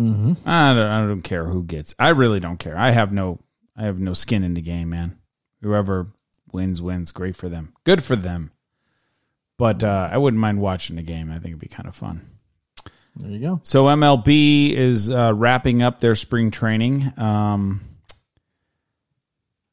Mm-hmm. 0.00 0.48
I 0.48 0.74
don't. 0.74 0.88
I 0.88 1.06
don't 1.06 1.22
care 1.22 1.44
who 1.44 1.62
gets. 1.62 1.94
I 1.98 2.10
really 2.10 2.40
don't 2.40 2.58
care. 2.58 2.76
I 2.76 2.90
have 2.90 3.12
no. 3.12 3.40
I 3.76 3.84
have 3.84 3.98
no 3.98 4.14
skin 4.14 4.42
in 4.44 4.54
the 4.54 4.60
game, 4.60 4.90
man. 4.90 5.18
Whoever 5.60 6.08
wins 6.52 6.80
wins. 6.82 7.12
Great 7.12 7.36
for 7.36 7.48
them. 7.48 7.74
Good 7.84 8.02
for 8.02 8.16
them. 8.16 8.50
But 9.58 9.84
uh, 9.84 10.08
I 10.10 10.18
wouldn't 10.18 10.40
mind 10.40 10.60
watching 10.60 10.96
the 10.96 11.02
game. 11.02 11.30
I 11.30 11.34
think 11.34 11.48
it'd 11.48 11.58
be 11.60 11.68
kind 11.68 11.88
of 11.88 11.94
fun. 11.94 12.28
There 13.16 13.30
you 13.30 13.38
go. 13.38 13.60
So 13.62 13.84
MLB 13.84 14.72
is 14.72 15.10
uh, 15.10 15.32
wrapping 15.34 15.82
up 15.82 16.00
their 16.00 16.14
spring 16.14 16.50
training. 16.50 17.12
Um, 17.18 17.82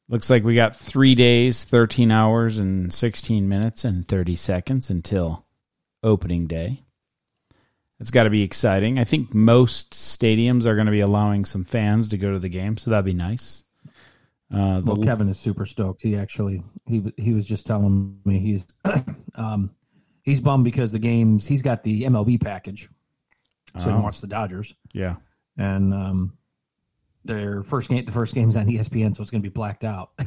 looks 0.08 0.28
like 0.28 0.44
we 0.44 0.54
got 0.54 0.76
three 0.76 1.14
days, 1.14 1.64
thirteen 1.64 2.10
hours, 2.10 2.58
and 2.58 2.92
sixteen 2.92 3.48
minutes 3.48 3.84
and 3.84 4.06
thirty 4.06 4.34
seconds 4.34 4.90
until 4.90 5.46
opening 6.02 6.46
day. 6.46 6.82
It's 8.00 8.10
got 8.10 8.24
to 8.24 8.30
be 8.30 8.42
exciting. 8.42 8.98
I 8.98 9.04
think 9.04 9.34
most 9.34 9.92
stadiums 9.92 10.64
are 10.66 10.74
going 10.74 10.86
to 10.86 10.92
be 10.92 11.00
allowing 11.00 11.44
some 11.44 11.64
fans 11.64 12.08
to 12.08 12.18
go 12.18 12.32
to 12.32 12.38
the 12.38 12.48
game, 12.48 12.76
so 12.78 12.90
that'd 12.90 13.04
be 13.04 13.12
nice. 13.14 13.64
Uh, 14.52 14.80
Well, 14.84 14.96
Kevin 14.96 15.28
is 15.28 15.38
super 15.38 15.66
stoked. 15.66 16.02
He 16.02 16.16
actually 16.16 16.62
he 16.86 17.12
he 17.16 17.34
was 17.34 17.46
just 17.46 17.66
telling 17.66 18.18
me 18.24 18.38
he's 18.40 18.66
um 19.36 19.70
he's 20.22 20.40
bummed 20.40 20.64
because 20.64 20.92
the 20.92 20.98
games 20.98 21.46
he's 21.46 21.62
got 21.62 21.82
the 21.82 22.02
MLB 22.04 22.40
package, 22.40 22.88
so 23.78 23.84
he 23.84 23.90
Oh. 23.90 23.94
can 23.94 24.02
watch 24.02 24.20
the 24.20 24.26
Dodgers 24.26 24.74
yeah, 24.92 25.16
and 25.56 25.94
um 25.94 26.32
their 27.24 27.62
first 27.62 27.90
game 27.90 28.04
the 28.06 28.12
first 28.12 28.34
game's 28.34 28.56
on 28.56 28.66
ESPN, 28.66 29.14
so 29.14 29.22
it's 29.22 29.30
going 29.30 29.42
to 29.42 29.48
be 29.48 29.52
blacked 29.52 29.84
out. 29.84 30.10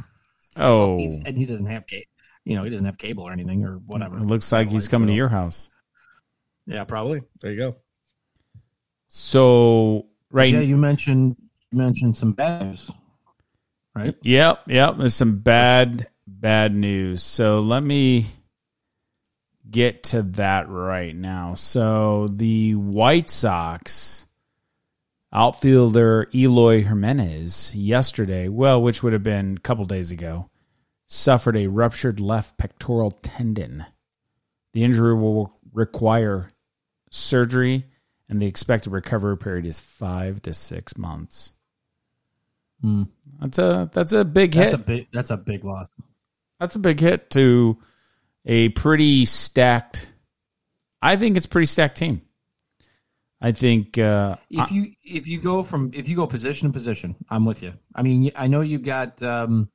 Oh, 0.56 0.98
He's, 0.98 1.20
and 1.24 1.36
he 1.36 1.46
doesn't 1.46 1.66
have 1.66 1.84
cable, 1.84 2.06
you 2.44 2.54
know, 2.54 2.62
he 2.62 2.70
doesn't 2.70 2.86
have 2.86 2.96
cable 2.96 3.24
or 3.24 3.32
anything 3.32 3.64
or 3.64 3.78
whatever. 3.88 4.18
it 4.18 4.22
looks 4.26 4.52
like 4.52 4.70
he's 4.70 4.86
coming 4.86 5.08
to 5.08 5.12
your 5.12 5.26
house. 5.28 5.68
Yeah, 6.66 6.84
probably. 6.84 7.22
There 7.40 7.52
you 7.52 7.58
go. 7.58 7.76
So 9.08 10.06
right, 10.30 10.52
Yeah, 10.52 10.60
you 10.60 10.76
mentioned 10.76 11.36
you 11.70 11.78
mentioned 11.78 12.16
some 12.16 12.32
bad 12.32 12.66
news, 12.66 12.90
right? 13.94 14.14
Yep, 14.22 14.62
yep. 14.68 14.96
There's 14.98 15.14
some 15.14 15.38
bad, 15.38 16.08
bad 16.26 16.74
news. 16.74 17.22
So 17.22 17.60
let 17.60 17.82
me 17.82 18.26
get 19.70 20.02
to 20.04 20.22
that 20.22 20.68
right 20.68 21.14
now. 21.14 21.54
So 21.54 22.28
the 22.30 22.74
White 22.74 23.28
Sox 23.28 24.26
outfielder 25.32 26.28
Eloy 26.34 26.84
Jimenez 26.84 27.74
yesterday, 27.74 28.48
well, 28.48 28.80
which 28.80 29.02
would 29.02 29.12
have 29.12 29.22
been 29.22 29.56
a 29.56 29.60
couple 29.60 29.84
days 29.84 30.10
ago, 30.10 30.48
suffered 31.06 31.56
a 31.56 31.66
ruptured 31.66 32.20
left 32.20 32.56
pectoral 32.56 33.10
tendon. 33.10 33.84
The 34.72 34.84
injury 34.84 35.14
will 35.14 35.52
require 35.72 36.50
surgery, 37.14 37.86
and 38.28 38.40
the 38.40 38.46
expected 38.46 38.90
recovery 38.90 39.36
period 39.36 39.66
is 39.66 39.80
five 39.80 40.42
to 40.42 40.52
six 40.52 40.96
months. 40.96 41.52
Hmm. 42.80 43.04
That's 43.40 43.58
a 43.58 43.90
that's 43.92 44.12
a 44.12 44.24
big 44.24 44.54
hit. 44.54 44.62
That's 44.62 44.74
a 44.74 44.78
big 44.78 45.06
that's 45.12 45.30
a 45.30 45.36
big 45.36 45.64
loss. 45.64 45.88
That's 46.60 46.74
a 46.74 46.78
big 46.78 47.00
hit 47.00 47.30
to 47.30 47.78
a 48.44 48.68
pretty 48.70 49.24
stacked. 49.24 50.08
I 51.00 51.16
think 51.16 51.36
it's 51.36 51.46
a 51.46 51.48
pretty 51.48 51.66
stacked 51.66 51.98
team. 51.98 52.22
I 53.40 53.52
think 53.52 53.98
uh, 53.98 54.36
If 54.48 54.70
you 54.70 54.92
if 55.02 55.28
you 55.28 55.40
go 55.40 55.62
from 55.62 55.90
if 55.94 56.08
you 56.08 56.16
go 56.16 56.26
position 56.26 56.68
to 56.68 56.72
position, 56.72 57.14
I'm 57.28 57.44
with 57.44 57.62
you. 57.62 57.74
I 57.94 58.02
mean, 58.02 58.32
I 58.34 58.46
know 58.46 58.62
you've 58.62 58.84
got 58.84 59.22
um, 59.22 59.68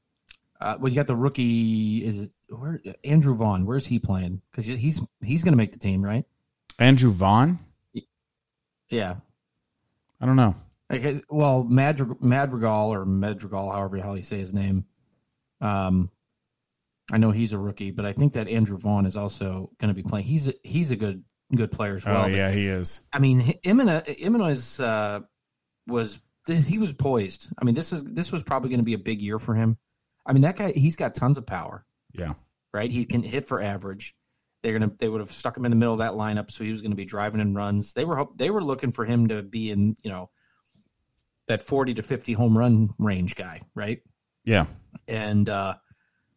uh, 0.60 0.77
well, 0.79 0.89
you 0.89 0.96
got 0.96 1.08
the 1.08 1.15
rookie 1.15 2.03
is 2.03 2.24
it 2.24 2.31
where 2.50 2.81
Andrew 3.03 3.36
Vaughn? 3.36 3.65
Where's 3.65 3.86
he 3.86 4.00
playing? 4.00 4.41
Because 4.51 4.65
he's 4.65 5.01
he's 5.24 5.43
going 5.43 5.53
to 5.53 5.58
make 5.58 5.72
the 5.72 5.79
team, 5.79 6.03
right? 6.03 6.25
Andrew 6.79 7.12
Vaughn. 7.12 7.59
Yeah. 8.89 9.15
I 10.19 10.25
don't 10.25 10.36
know. 10.36 10.55
His- 10.89 11.21
well, 11.29 11.63
Madrig- 11.63 12.21
Madrigal 12.21 12.91
or 12.93 13.05
Madrigal, 13.05 13.71
however 13.71 13.98
the 13.98 14.03
hell 14.03 14.17
you 14.17 14.24
say 14.24 14.39
his 14.39 14.53
name. 14.53 14.86
Um, 15.62 16.09
I 17.12 17.17
know 17.17 17.31
he's 17.31 17.53
a 17.53 17.57
rookie, 17.59 17.91
but 17.91 18.05
I 18.05 18.13
think 18.13 18.33
that 18.33 18.48
Andrew 18.48 18.77
Vaughn 18.77 19.05
is 19.05 19.17
also 19.17 19.71
going 19.79 19.89
to 19.89 19.93
be 19.93 20.03
playing. 20.07 20.25
He's 20.25 20.48
a, 20.48 20.53
he's 20.63 20.91
a 20.91 20.95
good 20.95 21.24
good 21.55 21.71
player 21.71 21.95
as 21.95 22.05
well. 22.05 22.25
oh 22.25 22.27
yeah, 22.27 22.51
he 22.51 22.67
is. 22.67 23.01
I 23.12 23.19
mean, 23.19 23.41
Imina 23.63 24.05
Imina 24.19 24.51
is 24.51 24.79
uh, 24.79 25.21
was 25.88 26.19
he 26.48 26.77
was 26.77 26.93
poised. 26.93 27.50
I 27.59 27.65
mean, 27.65 27.75
this 27.75 27.91
is 27.93 28.03
this 28.03 28.31
was 28.31 28.43
probably 28.43 28.69
going 28.69 28.79
to 28.79 28.83
be 28.86 28.93
a 28.93 29.00
big 29.00 29.21
year 29.21 29.39
for 29.39 29.55
him. 29.55 29.77
I 30.25 30.33
mean, 30.33 30.43
that 30.43 30.55
guy 30.57 30.71
he's 30.71 30.95
got 30.95 31.15
tons 31.15 31.38
of 31.38 31.45
power, 31.48 31.86
Yeah, 32.13 32.33
right? 32.74 32.91
He 32.91 33.05
can 33.05 33.24
hit 33.24 33.48
for 33.48 33.62
average. 33.62 34.15
They're 34.62 34.78
gonna 34.78 34.92
they 34.98 35.08
would 35.08 35.22
have 35.22 35.32
stuck 35.32 35.56
him 35.56 35.66
in 35.66 35.72
the 35.72 35.78
middle 35.78 35.94
of 35.94 36.00
that 36.00 36.13
lineup, 36.13 36.51
so 36.51 36.63
he 36.63 36.72
was 36.72 36.82
going 36.82 36.92
to 36.92 36.98
be 36.98 37.06
driving 37.06 37.39
in 37.39 37.54
runs. 37.56 37.94
They 37.94 38.04
were 38.06 38.18
hope- 38.18 38.38
they 38.38 38.50
were 38.50 38.63
looking 38.63 38.92
for 38.92 39.06
him 39.06 39.28
to 39.30 39.42
be 39.42 39.72
in 39.72 39.96
you 40.04 40.10
know 40.12 40.30
that 41.48 41.63
forty 41.63 41.94
to 41.94 42.01
fifty 42.01 42.34
home 42.34 42.58
run 42.58 42.89
range 42.98 43.36
guy, 43.36 43.62
right? 43.74 44.01
yeah. 44.44 44.66
And 45.08 45.48
uh, 45.50 45.75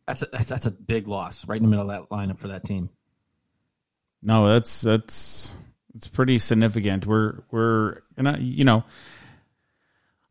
that's 0.06 0.22
a, 0.22 0.26
that's 0.26 0.46
that's 0.48 0.66
a 0.66 0.70
big 0.70 1.08
loss 1.08 1.46
right 1.48 1.56
in 1.56 1.62
the 1.62 1.68
middle 1.68 1.90
of 1.90 2.08
that 2.08 2.14
lineup 2.14 2.38
for 2.38 2.48
that 2.48 2.64
team. 2.64 2.90
No, 4.22 4.46
that's 4.46 4.80
that's 4.82 5.56
it's 5.94 6.06
pretty 6.08 6.38
significant. 6.38 7.06
We're 7.06 7.42
we're 7.50 8.02
and 8.16 8.28
I- 8.28 8.38
you 8.38 8.64
know, 8.64 8.84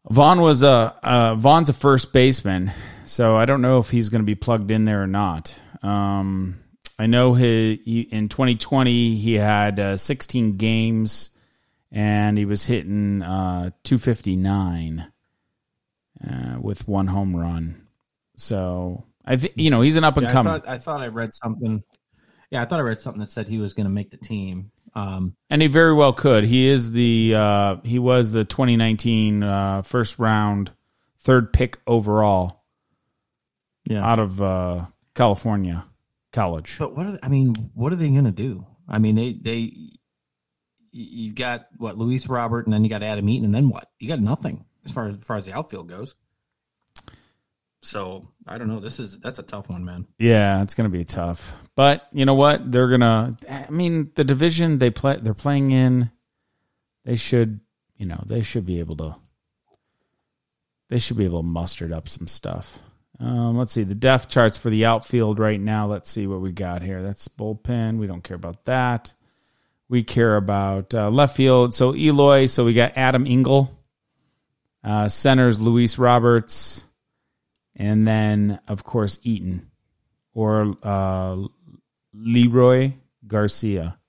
Vaughn 0.10 0.42
was 0.42 0.64
a 0.64 0.96
uh, 1.04 1.36
Vaughn's 1.36 1.70
a 1.70 1.74
first 1.74 2.14
baseman, 2.14 2.72
so 3.06 3.36
I 3.36 3.46
don't 3.46 3.62
know 3.62 3.80
if 3.80 3.90
he's 3.90 4.10
going 4.10 4.22
to 4.22 4.26
be 4.26 4.36
plugged 4.36 4.72
in 4.72 4.86
there 4.86 5.04
or 5.04 5.08
not. 5.08 5.60
Um, 5.84 6.60
I 7.00 7.08
know 7.08 7.34
he, 7.34 7.82
he 7.84 8.02
in 8.02 8.30
2020 8.30 9.16
he 9.16 9.34
had 9.36 9.80
uh, 9.80 9.98
16 9.98 10.58
games 10.58 11.32
and 11.92 12.38
he 12.38 12.46
was 12.46 12.66
hitting 12.66 13.22
uh, 13.22 13.72
259 13.84 15.12
uh, 16.26 16.58
with 16.62 16.88
one 16.88 17.08
home 17.08 17.36
run. 17.36 17.88
So 18.36 19.06
I 19.26 19.38
think 19.38 19.54
you 19.56 19.70
know 19.70 19.82
he's 19.82 19.96
an 19.96 20.04
up 20.04 20.18
and 20.18 20.24
Yeah, 20.26 20.30
I 20.30 20.34
coming. 20.34 20.54
thought 20.54 20.68
I 20.68 20.78
thought 20.78 21.02
I 21.02 21.08
read 21.08 21.34
something. 21.34 21.84
Yeah, 22.50 22.62
I 22.62 22.66
thought 22.66 22.80
I 22.80 22.84
read 22.84 23.02
something 23.02 23.22
that 23.22 23.32
said 23.32 23.48
he 23.48 23.58
was 23.60 23.74
going 23.74 23.86
to 23.86 23.92
make 23.92 24.12
the 24.12 24.18
team. 24.18 24.72
Um, 24.94 25.36
And 25.50 25.62
he 25.62 25.68
very 25.70 25.94
well 25.94 26.12
could. 26.12 26.44
He 26.44 26.68
is 26.68 26.92
the 26.92 27.34
uh, 27.36 27.76
he 27.84 27.98
was 28.00 28.32
the 28.32 28.44
2019 28.46 29.44
uh, 29.44 29.82
first 29.84 30.20
round 30.20 30.72
third 31.20 31.54
pick 31.54 31.80
overall 31.88 32.64
yeah, 33.86 34.06
out 34.06 34.20
of 34.20 34.42
uh, 34.42 34.86
California 35.16 35.86
college. 36.32 36.78
But 36.78 36.96
what 36.96 37.06
are 37.06 37.20
I 37.22 37.30
mean? 37.30 37.72
What 37.74 37.94
are 37.94 37.98
they 37.98 38.10
going 38.10 38.26
to 38.26 38.32
do? 38.32 38.66
I 38.88 39.00
mean, 39.00 39.16
they 39.16 39.34
they 39.34 39.74
you've 40.92 41.36
got 41.36 41.68
what 41.78 41.98
Luis 41.98 42.28
Robert, 42.28 42.66
and 42.66 42.74
then 42.74 42.84
you 42.84 42.90
got 42.90 43.04
Adam 43.04 43.28
Eaton, 43.30 43.46
and 43.46 43.56
then 43.56 43.70
what? 43.70 43.90
You 44.00 44.08
got 44.08 44.20
nothing 44.20 44.66
as 44.86 44.92
far 44.92 45.10
as, 45.10 45.24
far 45.24 45.38
as 45.38 45.46
the 45.46 45.54
outfield 45.54 45.90
goes. 45.90 46.16
So 47.82 48.30
I 48.48 48.58
don't 48.58 48.68
know. 48.68 48.80
This 48.80 49.00
is 49.00 49.20
that's 49.20 49.40
a 49.40 49.44
tough 49.44 49.70
one, 49.70 49.84
man. 49.84 50.08
Yeah, 50.20 50.62
it's 50.62 50.76
going 50.76 50.90
to 50.90 50.96
be 50.96 51.04
tough. 51.04 51.54
But 51.76 52.08
you 52.12 52.26
know 52.26 52.36
what? 52.36 52.72
They're 52.72 52.90
going 52.90 53.02
to 53.02 53.36
I 53.50 53.70
mean, 53.72 54.12
the 54.16 54.24
division 54.24 54.78
they 54.78 54.92
play 54.92 55.18
they're 55.20 55.34
playing 55.34 55.72
in 55.72 56.12
they 57.06 57.16
should, 57.16 57.60
you 57.98 58.06
know, 58.06 58.24
they 58.28 58.44
should 58.44 58.66
be 58.66 58.80
able 58.80 58.98
to 58.98 59.16
they 60.90 61.00
should 61.00 61.18
be 61.18 61.26
able 61.26 61.42
to 61.42 61.48
muster 61.48 61.92
up 61.94 62.08
some 62.08 62.28
stuff. 62.28 62.80
Um, 63.22 63.56
let's 63.58 63.72
see 63.72 63.84
the 63.84 63.94
depth 63.94 64.30
charts 64.30 64.58
for 64.58 64.72
the 64.72 64.86
outfield 64.86 65.38
right 65.38 65.60
now. 65.60 65.86
Let's 65.86 66.10
see 66.10 66.26
what 66.26 66.42
we 66.42 66.52
got 66.52 66.82
here. 66.82 67.04
That's 67.04 67.28
bullpen. 67.28 67.98
We 68.00 68.08
don't 68.08 68.24
care 68.24 68.36
about 68.36 68.66
that. 68.66 69.14
We 69.88 70.04
care 70.04 70.38
about 70.38 70.96
uh, 70.96 71.10
left 71.10 71.36
field. 71.36 71.76
So 71.76 71.96
Eloy. 71.96 72.48
So 72.48 72.66
we 72.66 72.74
got 72.74 72.94
Adam 72.96 73.28
Engel. 73.28 73.78
Uh, 74.84 75.08
centers 75.08 75.60
Luis 75.60 76.00
Roberts, 76.00 76.84
and 77.76 78.08
then 78.08 78.60
of 78.68 78.84
course 78.84 79.20
Eaton 79.22 79.70
or 80.34 80.76
uh, 80.82 81.38
Leury 82.16 82.96
Garcia. 83.28 84.00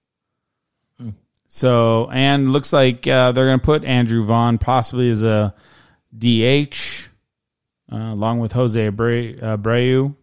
So 1.48 2.08
and 2.10 2.54
looks 2.54 2.72
like 2.72 3.06
uh, 3.06 3.32
they're 3.32 3.44
going 3.44 3.60
to 3.60 3.64
put 3.64 3.84
Andrew 3.84 4.24
Vaughn 4.24 4.56
possibly 4.56 5.10
as 5.10 5.22
a 5.22 5.54
DH 6.16 7.10
uh, 7.92 8.12
along 8.12 8.38
with 8.38 8.52
Jose 8.52 8.90
Abreu, 8.90 10.16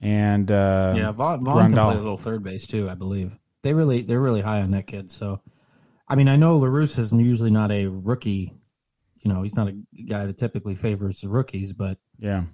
and 0.00 0.50
uh, 0.50 0.94
yeah, 0.96 1.12
Vaughn, 1.12 1.44
Vaughn 1.44 1.72
can 1.72 1.72
play 1.72 1.94
a 1.94 1.98
little 1.98 2.18
third 2.18 2.42
base 2.42 2.66
too. 2.66 2.88
I 2.88 2.94
believe 2.94 3.32
they 3.62 3.74
really 3.74 4.02
they're 4.02 4.20
really 4.20 4.40
high 4.40 4.60
on 4.60 4.70
that 4.72 4.86
kid. 4.86 5.10
So, 5.10 5.40
I 6.08 6.14
mean, 6.14 6.28
I 6.28 6.36
know 6.36 6.58
La 6.58 6.68
Russa 6.68 7.00
is 7.00 7.12
usually 7.12 7.50
not 7.50 7.72
a 7.72 7.86
rookie. 7.86 8.54
You 9.20 9.32
know, 9.32 9.42
he's 9.42 9.56
not 9.56 9.68
a 9.68 9.76
guy 10.08 10.26
that 10.26 10.38
typically 10.38 10.74
favors 10.74 11.20
the 11.20 11.28
rookies, 11.28 11.72
but 11.72 11.98
yeah. 12.18 12.44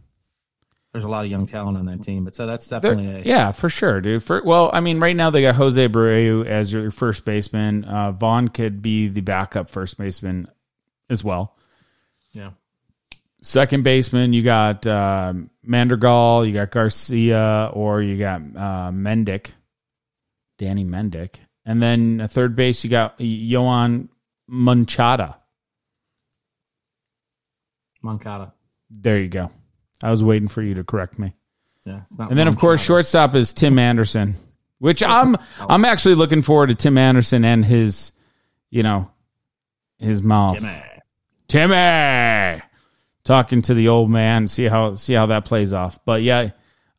there's 0.93 1.05
a 1.05 1.09
lot 1.09 1.25
of 1.25 1.31
young 1.31 1.45
talent 1.45 1.77
on 1.77 1.85
that 1.87 2.03
team. 2.03 2.25
But 2.25 2.35
so 2.35 2.47
that's 2.47 2.67
definitely 2.69 3.09
a, 3.09 3.23
yeah, 3.25 3.53
for 3.53 3.69
sure, 3.69 4.01
dude. 4.01 4.23
For 4.23 4.43
well, 4.43 4.71
I 4.73 4.81
mean, 4.81 4.99
right 4.99 5.15
now 5.15 5.29
they 5.31 5.43
got 5.43 5.57
Jose 5.57 5.89
Abreu 5.89 6.47
as 6.47 6.73
your 6.73 6.91
first 6.91 7.25
baseman. 7.25 7.85
Uh, 7.85 8.13
Vaughn 8.13 8.49
could 8.49 8.81
be 8.81 9.09
the 9.09 9.21
backup 9.21 9.69
first 9.69 9.99
baseman 9.99 10.49
as 11.11 11.23
well. 11.23 11.55
Second 13.45 13.83
baseman, 13.83 14.33
you 14.33 14.43
got 14.43 14.87
uh, 14.87 15.35
Mandergal, 15.69 16.47
you 16.47 16.55
got 16.55 16.71
Garcia, 16.71 17.71
or 17.75 18.01
you 18.01 18.17
got 18.17 18.41
uh, 18.41 18.91
Mendick. 18.91 19.49
Danny 20.57 20.83
Mendick. 20.83 21.35
And 21.67 21.83
then 21.83 22.23
a 22.23 22.27
third 22.27 22.57
base, 22.57 22.83
you 22.85 22.89
got 22.89 23.19
Yoan 23.19 24.09
Munchada. 24.51 25.35
Moncada. 28.01 28.55
There 28.89 29.19
you 29.19 29.29
go. 29.29 29.51
I 30.03 30.11
was 30.11 30.25
waiting 30.25 30.49
for 30.49 30.63
you 30.63 30.73
to 30.77 30.85
correct 30.85 31.19
me. 31.19 31.35
Yeah, 31.85 32.01
it's 32.09 32.19
not 32.19 32.31
And 32.31 32.39
then, 32.39 32.49
of 32.49 32.57
course, 32.57 32.83
shortstop 32.83 33.35
is 33.35 33.53
Tim 33.53 33.79
Anderson, 33.79 34.37
which 34.79 35.03
I'm 35.07 35.37
I'm 35.61 35.85
actually 35.85 36.15
looking 36.15 36.41
forward 36.41 36.69
to 36.69 36.75
Tim 36.75 36.97
Anderson 36.97 37.45
and 37.45 37.63
his, 37.63 38.13
you 38.71 38.83
know, 38.83 39.11
his 39.99 40.23
mouth. 40.23 40.61
Timmy. 40.61 40.83
Timmy 41.47 42.63
talking 43.25 43.63
to 43.63 43.75
the 43.75 43.89
old 43.89 44.11
man. 44.11 44.47
See 44.47 44.65
how 44.65 44.95
see 44.95 45.15
how 45.15 45.27
that 45.27 45.45
plays 45.45 45.73
off. 45.73 45.99
But 46.05 46.23
yeah, 46.23 46.51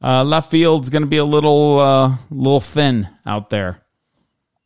uh, 0.02 0.24
left 0.24 0.52
field's 0.52 0.90
going 0.90 1.04
to 1.04 1.08
be 1.08 1.18
a 1.18 1.26
little 1.26 1.80
uh, 1.80 2.18
little 2.30 2.60
thin 2.60 3.08
out 3.26 3.50
there. 3.50 3.82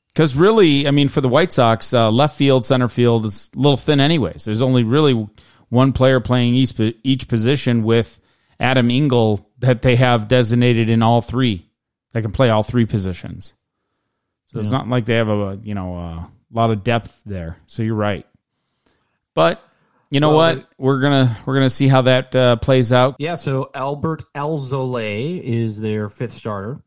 Because 0.08 0.36
really, 0.36 0.88
I 0.88 0.92
mean, 0.92 1.08
for 1.08 1.22
the 1.22 1.30
White 1.30 1.54
Sox, 1.54 1.94
uh, 1.94 2.10
left 2.10 2.36
field, 2.36 2.66
center 2.66 2.88
field 2.88 3.25
is 3.25 3.51
a 3.56 3.60
little 3.60 3.78
thin, 3.78 4.00
anyways. 4.00 4.44
There's 4.44 4.62
only 4.62 4.84
really 4.84 5.28
one 5.70 5.94
player 5.94 6.20
playing 6.20 6.56
each 6.56 6.74
each 7.04 7.28
position 7.28 7.84
with 7.84 8.20
Adam 8.60 8.89
Engel 8.92 9.50
that 9.60 9.82
they 9.82 9.96
have 9.96 10.28
designated 10.28 10.89
in 10.89 11.04
all 11.04 11.22
three. 11.22 11.70
They 12.12 12.22
can 12.22 12.32
play 12.32 12.50
all 12.50 12.63
three 12.63 12.86
positions. 12.86 13.54
So 14.48 14.60
it's 14.60 14.72
not 14.72 14.89
like 14.89 15.06
they 15.06 15.16
have 15.16 15.30
a 15.30 15.60
you 15.63 15.75
know 15.75 15.96
a 15.96 16.30
lot 16.51 16.72
of 16.72 16.84
depth 16.84 17.22
there. 17.25 17.58
So 17.68 17.84
you're 17.84 17.94
right. 17.94 18.25
But 19.36 19.63
you 20.10 20.20
know 20.20 20.36
Well, 20.36 20.56
what? 20.56 20.70
We're 20.78 21.00
gonna 21.00 21.38
we're 21.46 21.56
gonna 21.56 21.70
see 21.70 21.88
how 21.88 22.01
that 22.01 22.36
uh, 22.36 22.56
plays 22.58 22.92
out. 22.92 23.16
Yeah, 23.20 23.36
so 23.36 23.70
Adbert 23.74 24.24
Alzolay 24.36 25.42
is 25.42 25.80
their 25.80 26.10
fifth 26.10 26.34
starter. 26.34 26.82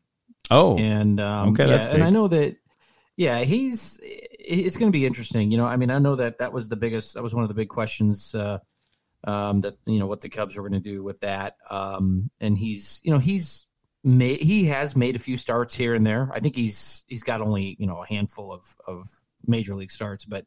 Oh, 0.51 0.77
and 0.77 1.19
um, 1.19 1.49
Okay, 1.49 1.67
yeah, 1.67 1.77
that's 1.77 1.87
and. 1.87 2.03
I 2.03 2.09
know 2.09 2.27
that. 2.27 2.57
Yeah, 3.15 3.43
he's. 3.43 3.99
It's 4.03 4.75
going 4.75 4.91
to 4.91 4.97
be 4.97 5.05
interesting. 5.05 5.51
You 5.51 5.57
know, 5.57 5.65
I 5.65 5.77
mean, 5.77 5.89
I 5.89 5.99
know 5.99 6.15
that 6.17 6.39
that 6.39 6.51
was 6.51 6.67
the 6.67 6.75
biggest. 6.75 7.13
That 7.13 7.23
was 7.23 7.33
one 7.33 7.43
of 7.43 7.47
the 7.47 7.53
big 7.53 7.69
questions. 7.69 8.35
Uh, 8.35 8.59
um, 9.23 9.61
that 9.61 9.75
you 9.85 9.99
know 9.99 10.07
what 10.07 10.21
the 10.21 10.29
Cubs 10.29 10.57
were 10.57 10.67
going 10.67 10.81
to 10.81 10.89
do 10.89 11.03
with 11.03 11.21
that. 11.21 11.55
Um, 11.69 12.29
and 12.41 12.57
he's, 12.57 12.99
you 13.03 13.11
know, 13.11 13.19
he's 13.19 13.67
made. 14.03 14.41
He 14.41 14.65
has 14.65 14.95
made 14.95 15.15
a 15.15 15.19
few 15.19 15.37
starts 15.37 15.75
here 15.75 15.95
and 15.95 16.05
there. 16.05 16.29
I 16.33 16.39
think 16.39 16.55
he's 16.55 17.05
he's 17.07 17.23
got 17.23 17.41
only 17.41 17.77
you 17.79 17.87
know 17.87 18.01
a 18.01 18.07
handful 18.07 18.51
of 18.51 18.63
of 18.85 19.07
major 19.45 19.75
league 19.75 19.91
starts, 19.91 20.25
but 20.25 20.45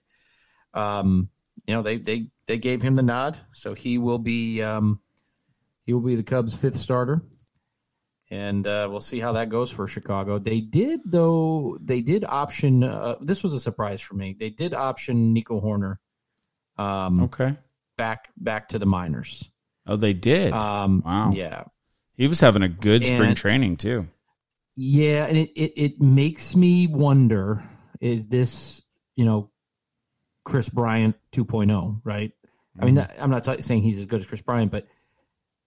um, 0.74 1.30
you 1.66 1.74
know 1.74 1.82
they 1.82 1.98
they 1.98 2.28
they 2.46 2.58
gave 2.58 2.82
him 2.82 2.94
the 2.94 3.02
nod, 3.02 3.38
so 3.52 3.74
he 3.74 3.98
will 3.98 4.18
be 4.18 4.62
um, 4.62 5.00
he 5.84 5.92
will 5.92 6.00
be 6.00 6.16
the 6.16 6.22
Cubs' 6.22 6.54
fifth 6.54 6.76
starter 6.76 7.22
and 8.30 8.66
uh, 8.66 8.88
we'll 8.90 9.00
see 9.00 9.20
how 9.20 9.32
that 9.32 9.50
goes 9.50 9.70
for 9.70 9.86
Chicago. 9.86 10.38
They 10.38 10.60
did, 10.60 11.00
though. 11.04 11.78
They 11.80 12.00
did 12.00 12.24
option. 12.24 12.82
Uh, 12.82 13.16
this 13.20 13.42
was 13.42 13.54
a 13.54 13.60
surprise 13.60 14.00
for 14.00 14.14
me. 14.14 14.36
They 14.38 14.50
did 14.50 14.74
option 14.74 15.32
Nico 15.32 15.60
Hoerner 15.60 15.98
um, 16.76 17.24
okay. 17.24 17.56
back 17.96 18.28
back 18.36 18.68
to 18.70 18.78
the 18.78 18.86
minors. 18.86 19.48
Oh, 19.86 19.96
they 19.96 20.12
did. 20.12 20.52
Um, 20.52 21.02
Wow. 21.06 21.32
Yeah, 21.32 21.64
he 22.16 22.26
was 22.26 22.40
having 22.40 22.62
a 22.62 22.68
good 22.68 23.04
spring 23.04 23.30
and- 23.30 23.36
training 23.36 23.76
too. 23.76 24.08
yeah, 24.74 25.26
and 25.26 25.38
it, 25.38 25.50
it 25.54 25.72
it 25.76 26.00
makes 26.00 26.56
me 26.56 26.88
wonder: 26.88 27.62
Is 28.00 28.26
this 28.26 28.82
you 29.14 29.24
know 29.24 29.50
Kris 30.46 30.68
Bryant 30.68 31.16
2.0? 31.32 32.00
Right? 32.04 32.32
I 32.80 32.84
mean, 32.84 33.04
I'm 33.18 33.30
not 33.30 33.44
t- 33.44 33.60
saying 33.62 33.82
he's 33.82 33.98
as 33.98 34.06
good 34.06 34.20
as 34.20 34.26
Kris 34.26 34.42
Bryant, 34.42 34.70
but 34.70 34.86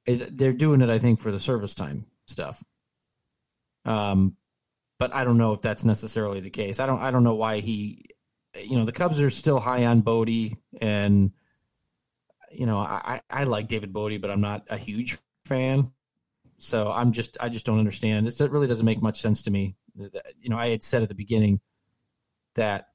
it, 0.06 0.38
they're 0.38 0.54
doing 0.54 0.82
it, 0.82 0.90
I 0.90 1.00
think, 1.00 1.20
for 1.20 1.32
the 1.32 1.40
service 1.40 1.76
time 1.76 2.06
stuff. 2.26 2.64
Um, 3.86 4.38
but 4.98 5.14
I 5.14 5.24
don't 5.24 5.38
know 5.38 5.54
if 5.54 5.62
that's 5.62 5.84
necessarily 5.86 6.40
the 6.40 6.50
case. 6.50 6.80
I 6.80 6.86
don't. 6.86 7.02
I 7.02 7.12
don't 7.12 7.24
know 7.24 7.36
why 7.36 7.60
he. 7.60 8.06
You 8.56 8.78
know, 8.78 8.86
the 8.86 8.92
Cubs 8.92 9.20
are 9.20 9.30
still 9.30 9.60
high 9.60 9.86
on 9.86 10.02
Bote, 10.02 10.58
and 10.82 11.32
you 12.52 12.66
know, 12.66 12.78
I 12.78 13.22
I 13.30 13.44
like 13.46 13.68
David 13.68 13.94
Bote, 13.94 14.22
but 14.22 14.30
I'm 14.30 14.42
not 14.42 14.66
a 14.70 14.78
huge 14.78 15.18
fan. 15.46 15.92
So 16.60 16.92
I'm 16.92 17.12
just 17.12 17.38
I 17.40 17.50
just 17.50 17.66
don't 17.66 17.80
understand. 17.80 18.28
It 18.28 18.40
really 18.52 18.68
doesn't 18.68 18.86
make 18.86 19.02
much 19.02 19.22
sense 19.22 19.44
to 19.44 19.52
me. 19.52 19.76
You 19.96 20.50
know, 20.50 20.58
I 20.58 20.70
had 20.70 20.84
said 20.84 21.02
at 21.02 21.10
the 21.10 21.16
beginning 21.16 21.62
that 22.56 22.89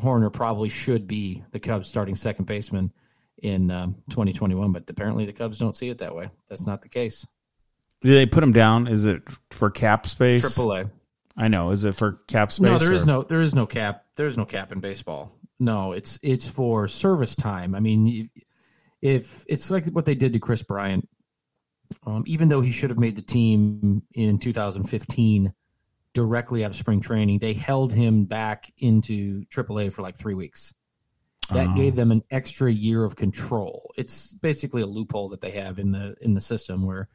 Hoerner 0.00 0.32
probably 0.32 0.68
should 0.68 1.06
be 1.06 1.42
the 1.52 1.60
Cubs 1.60 1.88
starting 1.88 2.16
second 2.16 2.44
baseman 2.44 2.92
in 3.42 3.70
um, 3.70 3.94
2021, 4.10 4.72
but 4.72 4.88
apparently 4.88 5.26
the 5.26 5.32
Cubs 5.32 5.58
don't 5.58 5.76
see 5.76 5.88
it 5.88 5.98
that 5.98 6.14
way. 6.14 6.30
That's 6.48 6.66
not 6.66 6.82
the 6.82 6.88
case. 6.88 7.26
Did 8.02 8.14
they 8.14 8.26
put 8.26 8.42
him 8.42 8.52
down? 8.52 8.88
Is 8.88 9.06
it 9.06 9.22
for 9.50 9.70
cap 9.70 10.06
space? 10.06 10.42
Triple 10.42 10.72
A. 10.74 10.90
I 11.36 11.48
know. 11.48 11.70
Is 11.70 11.84
it 11.84 11.94
for 11.94 12.20
cap 12.28 12.52
space? 12.52 12.64
No, 12.64 12.78
there 12.78 12.92
is 12.92 13.04
or- 13.04 13.06
no 13.06 13.22
there 13.22 13.40
is 13.40 13.54
no 13.54 13.66
cap. 13.66 14.04
There 14.16 14.26
is 14.26 14.36
no 14.36 14.44
cap 14.44 14.72
in 14.72 14.80
baseball. 14.80 15.32
No, 15.58 15.92
it's 15.92 16.18
it's 16.22 16.48
for 16.48 16.88
service 16.88 17.34
time. 17.34 17.74
I 17.74 17.80
mean, 17.80 18.30
if 19.00 19.44
it's 19.48 19.70
like 19.70 19.86
what 19.86 20.04
they 20.04 20.14
did 20.14 20.34
to 20.34 20.38
Kris 20.38 20.62
Bryant, 20.62 21.08
um, 22.06 22.24
even 22.26 22.48
though 22.48 22.60
he 22.60 22.72
should 22.72 22.90
have 22.90 22.98
made 22.98 23.16
the 23.16 23.22
team 23.22 24.02
in 24.14 24.38
2015 24.38 25.52
directly 26.16 26.64
out 26.64 26.70
of 26.70 26.76
spring 26.76 27.00
training, 27.02 27.38
they 27.38 27.52
held 27.52 27.92
him 27.92 28.24
back 28.24 28.72
into 28.78 29.44
AAA 29.50 29.92
for 29.92 30.00
like 30.00 30.16
three 30.16 30.32
weeks. 30.34 30.72
That 31.52 31.68
Oh. 31.68 31.74
gave 31.76 31.94
them 31.94 32.10
an 32.10 32.22
extra 32.30 32.72
year 32.72 33.04
of 33.04 33.14
control. 33.14 33.92
It's 33.98 34.32
basically 34.32 34.80
a 34.80 34.86
loophole 34.86 35.28
that 35.28 35.42
they 35.42 35.50
have 35.52 35.78
in 35.78 35.92
the 35.92 36.16
in 36.22 36.32
the 36.34 36.40
system 36.40 36.84
where 36.86 37.08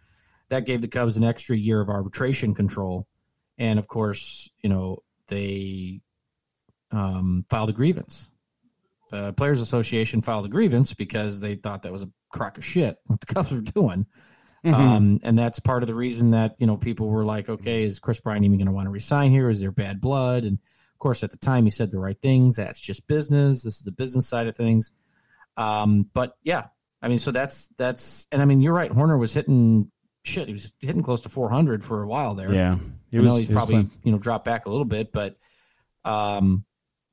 that 0.49 0.65
gave 0.65 0.81
the 0.81 0.87
Cubs 0.87 1.17
an 1.17 1.23
extra 1.23 1.57
year 1.57 1.81
of 1.81 1.89
arbitration 1.89 2.53
control, 2.53 3.07
and 3.57 3.79
of 3.79 3.87
course, 3.87 4.49
you 4.61 4.69
know 4.69 4.99
they 5.27 6.01
um, 6.91 7.43
filed 7.49 7.69
a 7.69 7.73
grievance. 7.73 8.29
The 9.09 9.33
Players 9.33 9.59
Association 9.61 10.21
filed 10.21 10.45
a 10.45 10.49
grievance 10.49 10.93
because 10.93 11.39
they 11.39 11.55
thought 11.55 11.81
that 11.81 11.91
was 11.91 12.03
a 12.03 12.09
crock 12.29 12.57
of 12.57 12.63
shit 12.63 12.97
what 13.07 13.19
the 13.19 13.25
Cubs 13.33 13.51
were 13.51 13.61
doing. 13.61 14.05
Um, 14.63 15.19
and 15.23 15.37
that's 15.37 15.59
part 15.59 15.81
of 15.83 15.87
the 15.87 15.95
reason 15.95 16.31
that 16.31 16.55
you 16.59 16.67
know 16.67 16.77
people 16.77 17.07
were 17.07 17.25
like, 17.25 17.49
okay, 17.49 17.83
is 17.83 17.99
Kris 17.99 18.19
Bryant 18.19 18.45
even 18.45 18.57
going 18.57 18.67
to 18.67 18.73
want 18.73 18.85
to 18.85 18.91
resign 18.91 19.31
here? 19.31 19.49
Is 19.49 19.59
there 19.59 19.71
bad 19.71 19.99
blood? 19.99 20.43
And 20.43 20.59
of 20.59 20.99
course, 20.99 21.23
at 21.23 21.31
the 21.31 21.37
time, 21.37 21.63
he 21.63 21.71
said 21.71 21.89
the 21.89 21.99
right 21.99 22.19
things. 22.21 22.57
That's 22.57 22.79
just 22.79 23.07
business. 23.07 23.63
This 23.63 23.77
is 23.77 23.83
the 23.83 23.91
business 23.91 24.27
side 24.27 24.47
of 24.47 24.55
things. 24.55 24.91
Um, 25.57 26.09
but 26.13 26.37
yeah, 26.43 26.65
I 27.01 27.07
mean, 27.07 27.19
so 27.19 27.31
that's 27.31 27.69
that's, 27.77 28.27
and 28.31 28.41
I 28.41 28.45
mean, 28.45 28.61
you're 28.61 28.73
right. 28.73 28.91
Hoerner 28.91 29.19
was 29.19 29.33
hitting 29.33 29.91
shit. 30.23 30.47
He 30.47 30.53
was 30.53 30.73
hitting 30.79 31.01
close 31.01 31.21
to 31.21 31.29
400 31.29 31.83
for 31.83 32.03
a 32.03 32.07
while 32.07 32.35
there. 32.35 32.53
Yeah, 32.53 32.77
I 33.13 33.17
know 33.17 33.35
he's 33.35 33.49
probably 33.49 33.89
you 34.03 34.11
know 34.11 34.19
dropped 34.19 34.45
back 34.45 34.65
a 34.65 34.69
little 34.69 34.85
bit, 34.85 35.11
but 35.11 35.37
um, 36.05 36.65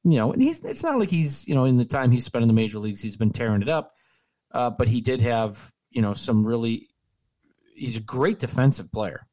you 0.04 0.16
know, 0.16 0.32
and 0.32 0.42
he's 0.42 0.60
it's 0.60 0.82
not 0.82 0.98
like 0.98 1.10
he's 1.10 1.46
you 1.48 1.54
know 1.54 1.64
in 1.64 1.76
the 1.76 1.84
time 1.84 2.10
he's 2.10 2.24
spent 2.24 2.42
in 2.42 2.48
the 2.48 2.54
major 2.54 2.78
leagues, 2.78 3.00
he's 3.00 3.16
been 3.16 3.32
tearing 3.32 3.62
it 3.62 3.68
up. 3.68 3.94
Uh, 4.52 4.70
but 4.70 4.88
he 4.88 5.00
did 5.00 5.20
have 5.20 5.72
you 5.90 6.02
know 6.02 6.14
some 6.14 6.46
really. 6.46 6.88
He's 7.78 7.96
a 7.96 8.00
great 8.00 8.38
defensive 8.38 8.90
player. 8.92 9.26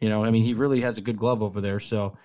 You 0.00 0.08
know, 0.08 0.24
I 0.24 0.30
mean, 0.30 0.42
he 0.42 0.54
really 0.54 0.80
has 0.82 0.98
a 0.98 1.00
good 1.00 1.16
glove 1.16 1.42
over 1.42 1.60
there. 1.60 1.80
So, 1.80 2.16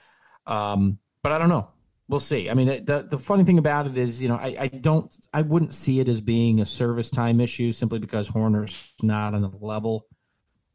um, 0.45 0.99
but 1.23 1.31
I 1.31 1.37
don't 1.37 1.49
know. 1.49 1.69
We'll 2.07 2.19
see. 2.19 2.49
I 2.49 2.53
mean, 2.53 2.67
the 2.83 3.07
the 3.09 3.17
funny 3.17 3.45
thing 3.45 3.57
about 3.57 3.87
it 3.87 3.97
is, 3.97 4.21
you 4.21 4.27
know, 4.27 4.35
I, 4.35 4.55
I 4.59 4.67
don't, 4.67 5.15
I 5.33 5.43
wouldn't 5.43 5.73
see 5.73 6.01
it 6.01 6.09
as 6.09 6.19
being 6.19 6.59
a 6.59 6.65
service 6.65 7.09
time 7.09 7.39
issue 7.39 7.71
simply 7.71 7.99
because 7.99 8.29
Hoerner's 8.29 8.93
not 9.01 9.33
on 9.33 9.41
the 9.41 9.51
level 9.61 10.05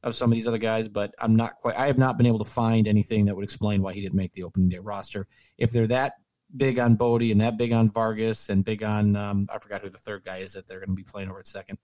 of 0.02 0.14
some 0.14 0.30
of 0.32 0.36
these 0.36 0.46
other 0.46 0.56
guys, 0.56 0.88
but 0.88 1.14
I'm 1.18 1.36
not 1.36 1.56
quite. 1.56 1.76
I 1.76 1.88
have 1.88 1.98
not 1.98 2.16
been 2.16 2.26
able 2.26 2.38
to 2.38 2.50
find 2.50 2.88
anything 2.88 3.26
that 3.26 3.34
would 3.34 3.44
explain 3.44 3.82
why 3.82 3.92
he 3.92 4.00
didn't 4.00 4.14
make 4.14 4.32
the 4.32 4.44
opening 4.44 4.70
day 4.70 4.78
roster. 4.78 5.26
If 5.58 5.72
they're 5.72 5.88
that 5.88 6.14
big 6.56 6.78
on 6.78 6.94
Bote 6.94 7.22
and 7.22 7.40
that 7.42 7.58
big 7.58 7.72
on 7.72 7.90
Vargas 7.90 8.48
and 8.48 8.64
big 8.64 8.82
on, 8.82 9.16
um, 9.16 9.48
I 9.52 9.58
forgot 9.58 9.82
who 9.82 9.90
the 9.90 9.98
third 9.98 10.24
guy 10.24 10.38
is 10.38 10.54
that 10.54 10.66
they're 10.66 10.78
going 10.78 10.90
to 10.90 10.94
be 10.94 11.02
playing 11.02 11.28
over 11.28 11.40
at 11.40 11.46
second. 11.46 11.78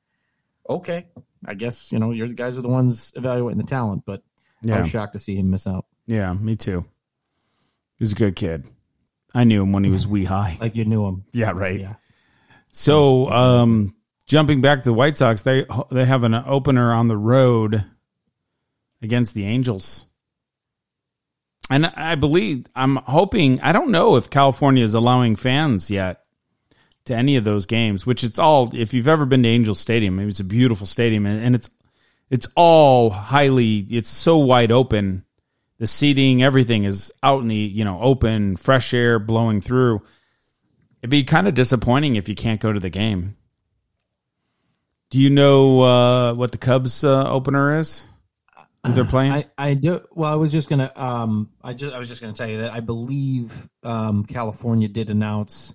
Okay, 0.68 1.06
I 1.44 1.54
guess 1.54 1.90
you 1.92 1.98
know 1.98 2.12
you're 2.12 2.28
the 2.28 2.34
guys 2.34 2.58
are 2.58 2.62
the 2.62 2.68
ones 2.68 3.12
evaluating 3.16 3.60
the 3.60 3.66
talent, 3.66 4.04
but 4.06 4.22
yeah. 4.62 4.76
I 4.76 4.78
was 4.80 4.90
shocked 4.90 5.14
to 5.14 5.18
see 5.18 5.36
him 5.36 5.50
miss 5.50 5.66
out. 5.66 5.86
yeah, 6.06 6.32
me 6.32 6.56
too. 6.56 6.84
He's 7.98 8.12
a 8.12 8.16
good 8.16 8.36
kid. 8.36 8.64
I 9.34 9.44
knew 9.44 9.62
him 9.62 9.72
when 9.72 9.84
he 9.84 9.90
was 9.90 10.06
wee 10.06 10.24
high. 10.24 10.56
Like 10.60 10.76
you 10.76 10.84
knew 10.84 11.06
him. 11.06 11.24
Yeah, 11.32 11.52
right. 11.52 11.80
Yeah. 11.80 11.94
So, 12.72 13.30
um, 13.30 13.94
jumping 14.26 14.60
back 14.60 14.82
to 14.82 14.88
the 14.88 14.94
White 14.94 15.16
Sox, 15.16 15.42
they 15.42 15.66
they 15.90 16.04
have 16.04 16.24
an 16.24 16.34
opener 16.34 16.92
on 16.92 17.08
the 17.08 17.16
road 17.16 17.84
against 19.02 19.34
the 19.34 19.44
Angels, 19.44 20.06
and 21.68 21.86
I 21.86 22.14
believe 22.14 22.66
I'm 22.74 22.96
hoping. 22.96 23.60
I 23.60 23.72
don't 23.72 23.90
know 23.90 24.16
if 24.16 24.30
California 24.30 24.84
is 24.84 24.94
allowing 24.94 25.36
fans 25.36 25.90
yet 25.90 26.21
to 27.04 27.14
any 27.14 27.36
of 27.36 27.44
those 27.44 27.66
games. 27.66 28.06
Which 28.06 28.24
it's 28.24 28.38
all. 28.38 28.74
If 28.74 28.94
you've 28.94 29.08
ever 29.08 29.26
been 29.26 29.42
to 29.42 29.48
Angels 29.48 29.80
Stadium, 29.80 30.18
it's 30.20 30.40
a 30.40 30.44
beautiful 30.44 30.86
stadium, 30.86 31.26
and, 31.26 31.42
and 31.42 31.54
it's 31.54 31.70
it's 32.30 32.48
all 32.56 33.10
highly. 33.10 33.86
It's 33.90 34.08
so 34.08 34.38
wide 34.38 34.72
open. 34.72 35.24
The 35.78 35.86
seating, 35.86 36.42
everything 36.42 36.84
is 36.84 37.12
out 37.22 37.42
in 37.42 37.48
the 37.48 37.56
you 37.56 37.84
know 37.84 38.00
open, 38.00 38.56
fresh 38.56 38.94
air 38.94 39.18
blowing 39.18 39.60
through. 39.60 40.02
It'd 41.02 41.10
be 41.10 41.24
kind 41.24 41.48
of 41.48 41.54
disappointing 41.54 42.16
if 42.16 42.28
you 42.28 42.36
can't 42.36 42.60
go 42.60 42.72
to 42.72 42.78
the 42.78 42.90
game. 42.90 43.36
Do 45.10 45.20
you 45.20 45.28
know 45.28 45.80
uh, 45.80 46.34
what 46.34 46.52
the 46.52 46.58
Cubs 46.58 47.04
uh, 47.04 47.30
opener 47.30 47.78
is? 47.78 48.06
they're 48.84 49.04
playing? 49.04 49.32
I, 49.32 49.44
I 49.56 49.74
do. 49.74 50.00
Well, 50.12 50.32
I 50.32 50.36
was 50.36 50.50
just 50.50 50.68
gonna. 50.68 50.90
Um, 50.96 51.50
I 51.62 51.72
just 51.72 51.94
I 51.94 51.98
was 51.98 52.08
just 52.08 52.20
gonna 52.20 52.32
tell 52.32 52.48
you 52.48 52.62
that 52.62 52.72
I 52.72 52.80
believe 52.80 53.68
um, 53.82 54.24
California 54.24 54.88
did 54.88 55.10
announce 55.10 55.74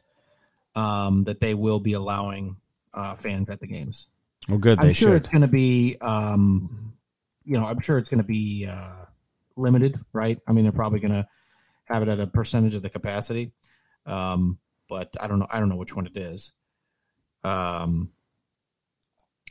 um, 0.78 1.24
that 1.24 1.40
they 1.40 1.56
will 1.56 1.80
be 1.80 1.94
allowing 1.94 2.56
uh, 2.94 3.16
fans 3.16 3.50
at 3.50 3.60
the 3.60 3.68
games. 3.68 4.08
well, 4.48 4.60
good. 4.60 4.80
They 4.80 4.90
I'm 4.90 4.94
sure 4.94 5.14
should. 5.14 5.24
it's 5.24 5.30
gonna 5.30 5.48
be. 5.48 5.98
Um, 6.00 6.94
you 7.44 7.58
know, 7.58 7.66
I'm 7.66 7.80
sure 7.80 7.98
it's 7.98 8.10
gonna 8.10 8.24
be 8.24 8.68
uh, 8.68 9.06
limited, 9.56 10.00
right? 10.14 10.40
I 10.48 10.52
mean, 10.52 10.66
they're 10.66 10.72
probably 10.72 11.00
gonna 11.00 11.28
have 11.86 12.04
it 12.04 12.10
at 12.10 12.20
a 12.20 12.28
percentage 12.28 12.76
of 12.76 12.84
the 12.84 12.90
capacity. 12.90 13.54
Um, 14.06 14.60
but 14.88 15.18
I 15.20 15.28
don't 15.28 15.40
know. 15.40 15.48
I 15.50 15.60
don't 15.60 15.70
know 15.70 15.78
which 15.78 15.96
one 15.96 16.06
it 16.06 16.16
is. 16.16 16.52
Um, 17.44 18.12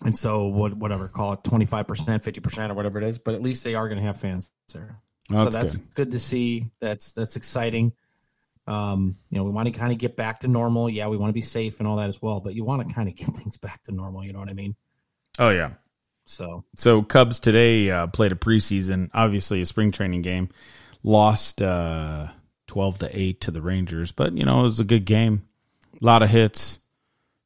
and 0.04 0.16
so 0.16 0.46
what, 0.46 0.74
whatever, 0.74 1.08
call 1.08 1.32
it 1.32 1.42
twenty 1.42 1.64
five 1.64 1.88
percent, 1.88 2.22
fifty 2.22 2.40
percent, 2.40 2.70
or 2.70 2.76
whatever 2.76 2.98
it 2.98 3.04
is. 3.04 3.18
But 3.18 3.34
at 3.34 3.42
least 3.42 3.64
they 3.64 3.74
are 3.74 3.88
going 3.88 3.98
to 3.98 4.06
have 4.06 4.20
fans 4.20 4.50
there. 4.72 5.00
Oh, 5.32 5.36
so 5.36 5.44
that's 5.44 5.54
that's 5.56 5.76
good. 5.76 5.94
good. 5.94 6.10
to 6.12 6.18
see. 6.20 6.70
That's 6.80 7.12
that's 7.12 7.34
exciting. 7.34 7.94
Um, 8.66 9.16
you 9.30 9.38
know, 9.38 9.44
we 9.44 9.50
want 9.50 9.66
to 9.66 9.78
kind 9.78 9.92
of 9.92 9.98
get 9.98 10.16
back 10.16 10.40
to 10.40 10.48
normal. 10.48 10.90
Yeah, 10.90 11.08
we 11.08 11.16
want 11.16 11.30
to 11.30 11.34
be 11.34 11.42
safe 11.42 11.78
and 11.78 11.88
all 11.88 11.96
that 11.96 12.08
as 12.08 12.20
well. 12.20 12.40
But 12.40 12.54
you 12.54 12.64
want 12.64 12.86
to 12.86 12.94
kind 12.94 13.08
of 13.08 13.14
get 13.14 13.28
things 13.36 13.56
back 13.56 13.82
to 13.84 13.92
normal. 13.92 14.24
You 14.24 14.32
know 14.32 14.40
what 14.40 14.48
I 14.48 14.54
mean? 14.54 14.74
Oh 15.38 15.50
yeah. 15.50 15.70
So 16.24 16.64
So 16.74 17.02
Cubs 17.02 17.38
today 17.38 17.90
uh, 17.90 18.08
played 18.08 18.32
a 18.32 18.36
preseason, 18.36 19.10
obviously 19.14 19.60
a 19.60 19.66
spring 19.66 19.92
training 19.92 20.22
game. 20.22 20.48
Lost 21.02 21.62
uh, 21.62 22.28
twelve 22.66 22.98
to 22.98 23.18
eight 23.18 23.42
to 23.42 23.52
the 23.52 23.62
Rangers, 23.62 24.10
but 24.10 24.32
you 24.32 24.44
know 24.44 24.60
it 24.60 24.64
was 24.64 24.80
a 24.80 24.84
good 24.84 25.04
game. 25.04 25.46
A 26.02 26.04
lot 26.04 26.22
of 26.22 26.30
hits. 26.30 26.80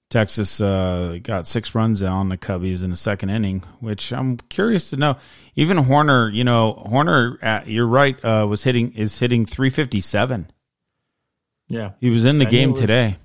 Texas 0.08 0.60
uh, 0.60 1.18
got 1.22 1.46
six 1.46 1.72
runs 1.72 2.02
on 2.02 2.30
the 2.30 2.36
Cubbies 2.36 2.82
in 2.82 2.90
the 2.90 2.96
second 2.96 3.30
inning, 3.30 3.62
which 3.78 4.12
I'm 4.12 4.38
curious 4.38 4.90
to 4.90 4.96
know. 4.96 5.16
Even 5.54 5.76
Hoerner, 5.76 6.34
you 6.34 6.42
know, 6.42 6.82
Hoerner, 6.90 7.40
uh, 7.40 7.62
you're 7.64 7.86
right, 7.86 8.22
uh, 8.24 8.44
was 8.48 8.64
hitting 8.64 8.92
is 8.94 9.20
hitting 9.20 9.46
357. 9.46 10.50
Yeah, 11.70 11.92
He 12.00 12.10
was 12.10 12.24
in 12.24 12.38
the 12.38 12.46
I 12.46 12.50
game 12.50 12.74
today. 12.74 13.16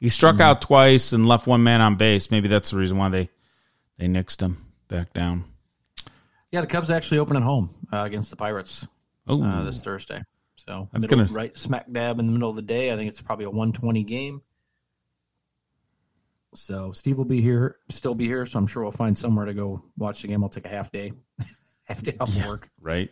He 0.00 0.08
struck 0.08 0.40
out 0.40 0.62
twice 0.62 1.12
and 1.12 1.24
left 1.26 1.46
one 1.46 1.62
man 1.62 1.80
on 1.80 1.96
base. 1.96 2.30
Maybe 2.30 2.48
that's 2.48 2.70
the 2.70 2.76
reason 2.76 2.96
why 2.98 3.08
they 3.08 3.28
they 3.98 4.06
nixed 4.06 4.40
him 4.40 4.56
back 4.88 5.12
down. 5.12 5.44
yeah. 6.50 6.60
The 6.62 6.66
Cubs 6.66 6.90
actually 6.90 7.18
open 7.18 7.36
at 7.36 7.42
home 7.42 7.70
uh, 7.92 7.98
against 8.02 8.30
the 8.30 8.36
Pirates 8.36 8.86
Oh, 9.28 9.42
uh, 9.42 9.62
this 9.64 9.82
Thursday. 9.84 10.22
So 10.56 10.88
That's 10.92 11.02
middle, 11.02 11.18
gonna- 11.26 11.32
right 11.32 11.56
smack 11.56 11.90
dab 11.92 12.18
in 12.18 12.26
the 12.26 12.32
middle 12.32 12.50
of 12.50 12.56
the 12.56 12.62
day. 12.62 12.92
I 12.92 12.96
think 12.96 13.08
it's 13.08 13.20
probably 13.22 13.44
a 13.44 13.50
one 13.50 13.72
twenty 13.72 14.02
game. 14.04 14.42
So 16.54 16.92
Steve 16.92 17.16
will 17.16 17.24
be 17.24 17.40
here, 17.40 17.76
still 17.88 18.14
be 18.14 18.26
here. 18.26 18.44
So 18.46 18.58
I'm 18.58 18.66
sure 18.66 18.82
we'll 18.82 18.92
find 18.92 19.16
somewhere 19.16 19.46
to 19.46 19.54
go 19.54 19.82
watch 19.96 20.22
the 20.22 20.28
game. 20.28 20.42
I'll 20.42 20.50
take 20.50 20.66
a 20.66 20.68
half 20.68 20.90
day, 20.92 21.12
half 21.84 22.02
day 22.02 22.16
off 22.20 22.34
work. 22.46 22.68
right? 22.80 23.10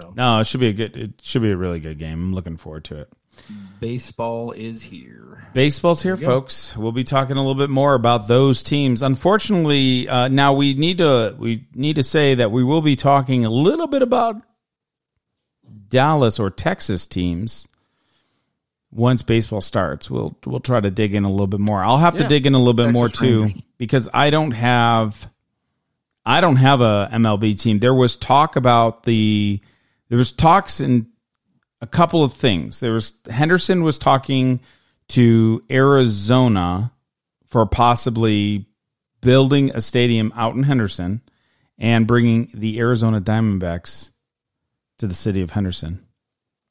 So- 0.00 0.12
No, 0.16 0.40
it 0.40 0.46
should 0.46 0.60
be 0.60 0.68
a 0.68 0.72
good. 0.72 0.96
It 0.96 1.12
should 1.22 1.42
be 1.42 1.50
a 1.50 1.56
really 1.56 1.78
good 1.80 1.98
game. 1.98 2.14
I'm 2.14 2.34
looking 2.34 2.56
forward 2.56 2.84
to 2.86 3.00
it. 3.02 3.12
Baseball 3.80 4.52
is 4.52 4.82
here. 4.82 5.48
Baseball's 5.52 6.02
here, 6.02 6.16
folks. 6.16 6.76
We'll 6.76 6.92
be 6.92 7.04
talking 7.04 7.36
a 7.36 7.40
little 7.40 7.56
bit 7.56 7.70
more 7.70 7.94
about 7.94 8.28
those 8.28 8.62
teams. 8.62 9.02
Unfortunately, 9.02 10.08
uh, 10.08 10.28
now 10.28 10.52
we 10.52 10.74
need 10.74 10.98
to 10.98 11.34
we 11.38 11.66
need 11.74 11.96
to 11.96 12.02
say 12.02 12.36
that 12.36 12.50
we 12.52 12.62
will 12.62 12.80
be 12.80 12.96
talking 12.96 13.44
a 13.44 13.50
little 13.50 13.86
bit 13.88 14.02
about 14.02 14.42
Dallas 15.88 16.38
or 16.38 16.50
Texas 16.50 17.06
teams 17.06 17.66
once 18.92 19.22
baseball 19.22 19.60
starts. 19.60 20.10
We'll 20.10 20.36
we'll 20.46 20.60
try 20.60 20.80
to 20.80 20.90
dig 20.90 21.14
in 21.14 21.24
a 21.24 21.30
little 21.30 21.46
bit 21.46 21.60
more. 21.60 21.82
I'll 21.82 21.98
have 21.98 22.16
to 22.16 22.28
dig 22.28 22.46
in 22.46 22.54
a 22.54 22.58
little 22.58 22.74
bit 22.74 22.84
Texas 22.84 22.98
more 22.98 23.08
too 23.08 23.40
Rangers. 23.42 23.62
because 23.78 24.08
I 24.14 24.30
don't 24.30 24.52
have 24.52 25.30
I 26.24 26.40
don't 26.40 26.56
have 26.56 26.80
a 26.80 27.10
MLB 27.12 27.60
team. 27.60 27.78
There 27.78 27.94
was 27.94 28.16
talk 28.16 28.56
about 28.56 29.02
the 29.02 29.60
there 30.08 30.18
was 30.18 30.32
talks 30.32 30.80
in 30.80 31.08
a 31.82 31.86
couple 31.86 32.22
of 32.22 32.32
things. 32.32 32.80
There 32.80 32.92
was 32.92 33.12
Henderson 33.28 33.82
was 33.82 33.98
talking 33.98 34.60
to 35.08 35.62
Arizona 35.70 36.92
for 37.48 37.66
possibly 37.66 38.66
building 39.20 39.70
a 39.74 39.80
stadium 39.80 40.32
out 40.34 40.54
in 40.54 40.62
Henderson 40.62 41.20
and 41.78 42.06
bringing 42.06 42.48
the 42.54 42.78
Arizona 42.78 43.20
Diamondbacks 43.20 44.10
to 44.98 45.06
the 45.08 45.14
city 45.14 45.42
of 45.42 45.50
Henderson 45.50 46.06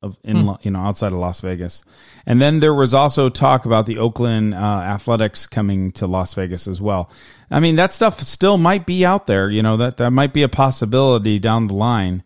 of 0.02 0.18
in 0.24 0.46
Lo- 0.48 0.60
you 0.64 0.72
know 0.72 0.80
outside 0.80 1.12
of 1.12 1.20
Las 1.20 1.42
Vegas. 1.42 1.84
And 2.26 2.42
then 2.42 2.62
there 2.62 2.74
was 2.74 2.94
also 2.94 3.30
talk 3.30 3.66
about 3.66 3.86
the 3.86 3.98
Oakland 3.98 4.56
uh, 4.56 4.58
Athletics 4.58 5.46
coming 5.46 5.92
to 5.94 6.08
Las 6.08 6.34
Vegas 6.34 6.68
as 6.68 6.82
well. 6.82 7.12
I 7.52 7.60
mean 7.60 7.76
that 7.76 7.92
stuff 7.92 8.22
still 8.22 8.58
might 8.58 8.86
be 8.86 9.06
out 9.06 9.28
there, 9.28 9.50
you 9.50 9.62
know, 9.62 9.78
that 9.78 9.98
that 9.98 10.12
might 10.12 10.34
be 10.34 10.44
a 10.44 10.50
possibility 10.50 11.38
down 11.38 11.68
the 11.68 11.76
line. 11.76 12.24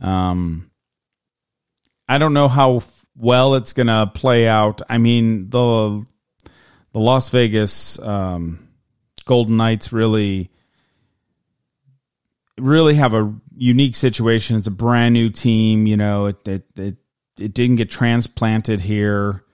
Um 0.00 0.70
I 2.08 2.18
don't 2.18 2.34
know 2.34 2.48
how 2.48 2.76
f- 2.76 3.06
well 3.16 3.54
it's 3.54 3.72
going 3.72 3.88
to 3.88 4.10
play 4.14 4.46
out. 4.46 4.82
I 4.88 4.98
mean, 4.98 5.50
the 5.50 6.04
the 6.92 7.00
Las 7.00 7.28
Vegas 7.30 7.98
um, 7.98 8.68
Golden 9.24 9.56
Knights 9.56 9.92
really 9.92 10.50
really 12.58 12.94
have 12.94 13.14
a 13.14 13.34
unique 13.56 13.96
situation. 13.96 14.56
It's 14.56 14.66
a 14.66 14.72
brand 14.72 15.12
new 15.12 15.30
team. 15.30 15.86
You 15.86 15.96
know, 15.96 16.26
it 16.26 16.48
it 16.48 16.64
it, 16.76 16.96
it 17.38 17.54
didn't 17.54 17.76
get 17.76 17.90
transplanted 17.90 18.80
here. 18.80 19.44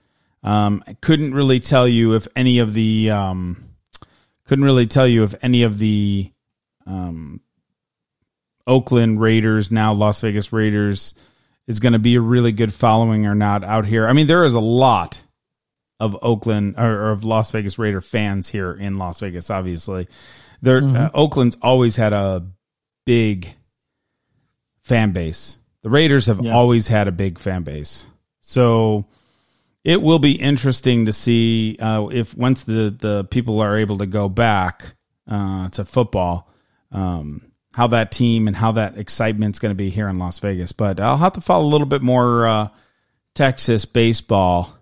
Um, 0.43 0.83
I 0.87 0.93
couldn't 0.93 1.33
really 1.33 1.59
tell 1.59 1.87
you 1.87 2.13
if 2.15 2.27
any 2.35 2.59
of 2.59 2.73
the 2.73 3.09
um, 3.11 3.69
couldn't 4.45 4.65
really 4.65 4.87
tell 4.87 5.07
you 5.07 5.23
if 5.23 5.33
any 5.41 5.63
of 5.63 5.79
the 5.79 6.31
um, 6.85 7.41
Oakland 8.67 9.21
Raiders 9.21 9.71
now 9.71 9.93
Las 9.93 10.19
Vegas 10.19 10.51
Raiders 10.51 11.13
is 11.67 11.79
going 11.79 11.93
to 11.93 11.99
be 11.99 12.15
a 12.15 12.21
really 12.21 12.51
good 12.51 12.73
following 12.73 13.25
or 13.25 13.35
not 13.35 13.63
out 13.63 13.85
here. 13.85 14.07
I 14.07 14.13
mean, 14.13 14.27
there 14.27 14.43
is 14.45 14.53
a 14.55 14.59
lot 14.59 15.23
of 15.99 16.17
Oakland 16.21 16.75
or, 16.77 16.91
or 17.07 17.11
of 17.11 17.23
Las 17.23 17.51
Vegas 17.51 17.77
Raider 17.79 18.01
fans 18.01 18.49
here 18.49 18.73
in 18.73 18.95
Las 18.95 19.19
Vegas. 19.19 19.49
Obviously, 19.49 20.07
there 20.61 20.83
uh, 20.83 21.09
Oakland's 21.13 21.57
always 21.61 21.95
had 21.95 22.11
a 22.13 22.45
big 23.05 23.53
fan 24.83 25.11
base. 25.11 25.57
The 25.83 25.89
Raiders 25.89 26.27
have 26.27 26.41
Yeah. 26.43 26.53
always 26.53 26.87
had 26.87 27.07
a 27.07 27.11
big 27.11 27.39
fan 27.39 27.63
base, 27.63 28.05
so 28.41 29.05
it 29.83 30.01
will 30.01 30.19
be 30.19 30.33
interesting 30.33 31.05
to 31.05 31.11
see 31.13 31.77
uh, 31.79 32.07
if 32.07 32.35
once 32.35 32.63
the 32.63 32.95
the 32.97 33.25
people 33.25 33.59
are 33.61 33.77
able 33.77 33.97
to 33.99 34.05
go 34.05 34.29
back 34.29 34.95
uh, 35.29 35.69
to 35.69 35.85
football. 35.85 36.49
Um, 36.91 37.41
how 37.75 37.87
that 37.87 38.11
team 38.11 38.47
and 38.47 38.55
how 38.55 38.73
that 38.73 38.97
excitement's 38.97 39.59
going 39.59 39.71
to 39.71 39.75
be 39.75 39.89
here 39.89 40.07
in 40.07 40.19
Las 40.19 40.39
Vegas. 40.39 40.71
But 40.71 40.99
I'll 40.99 41.17
have 41.17 41.33
to 41.33 41.41
follow 41.41 41.65
a 41.65 41.69
little 41.69 41.87
bit 41.87 42.01
more 42.01 42.47
uh, 42.47 42.67
Texas 43.33 43.85
baseball 43.85 44.73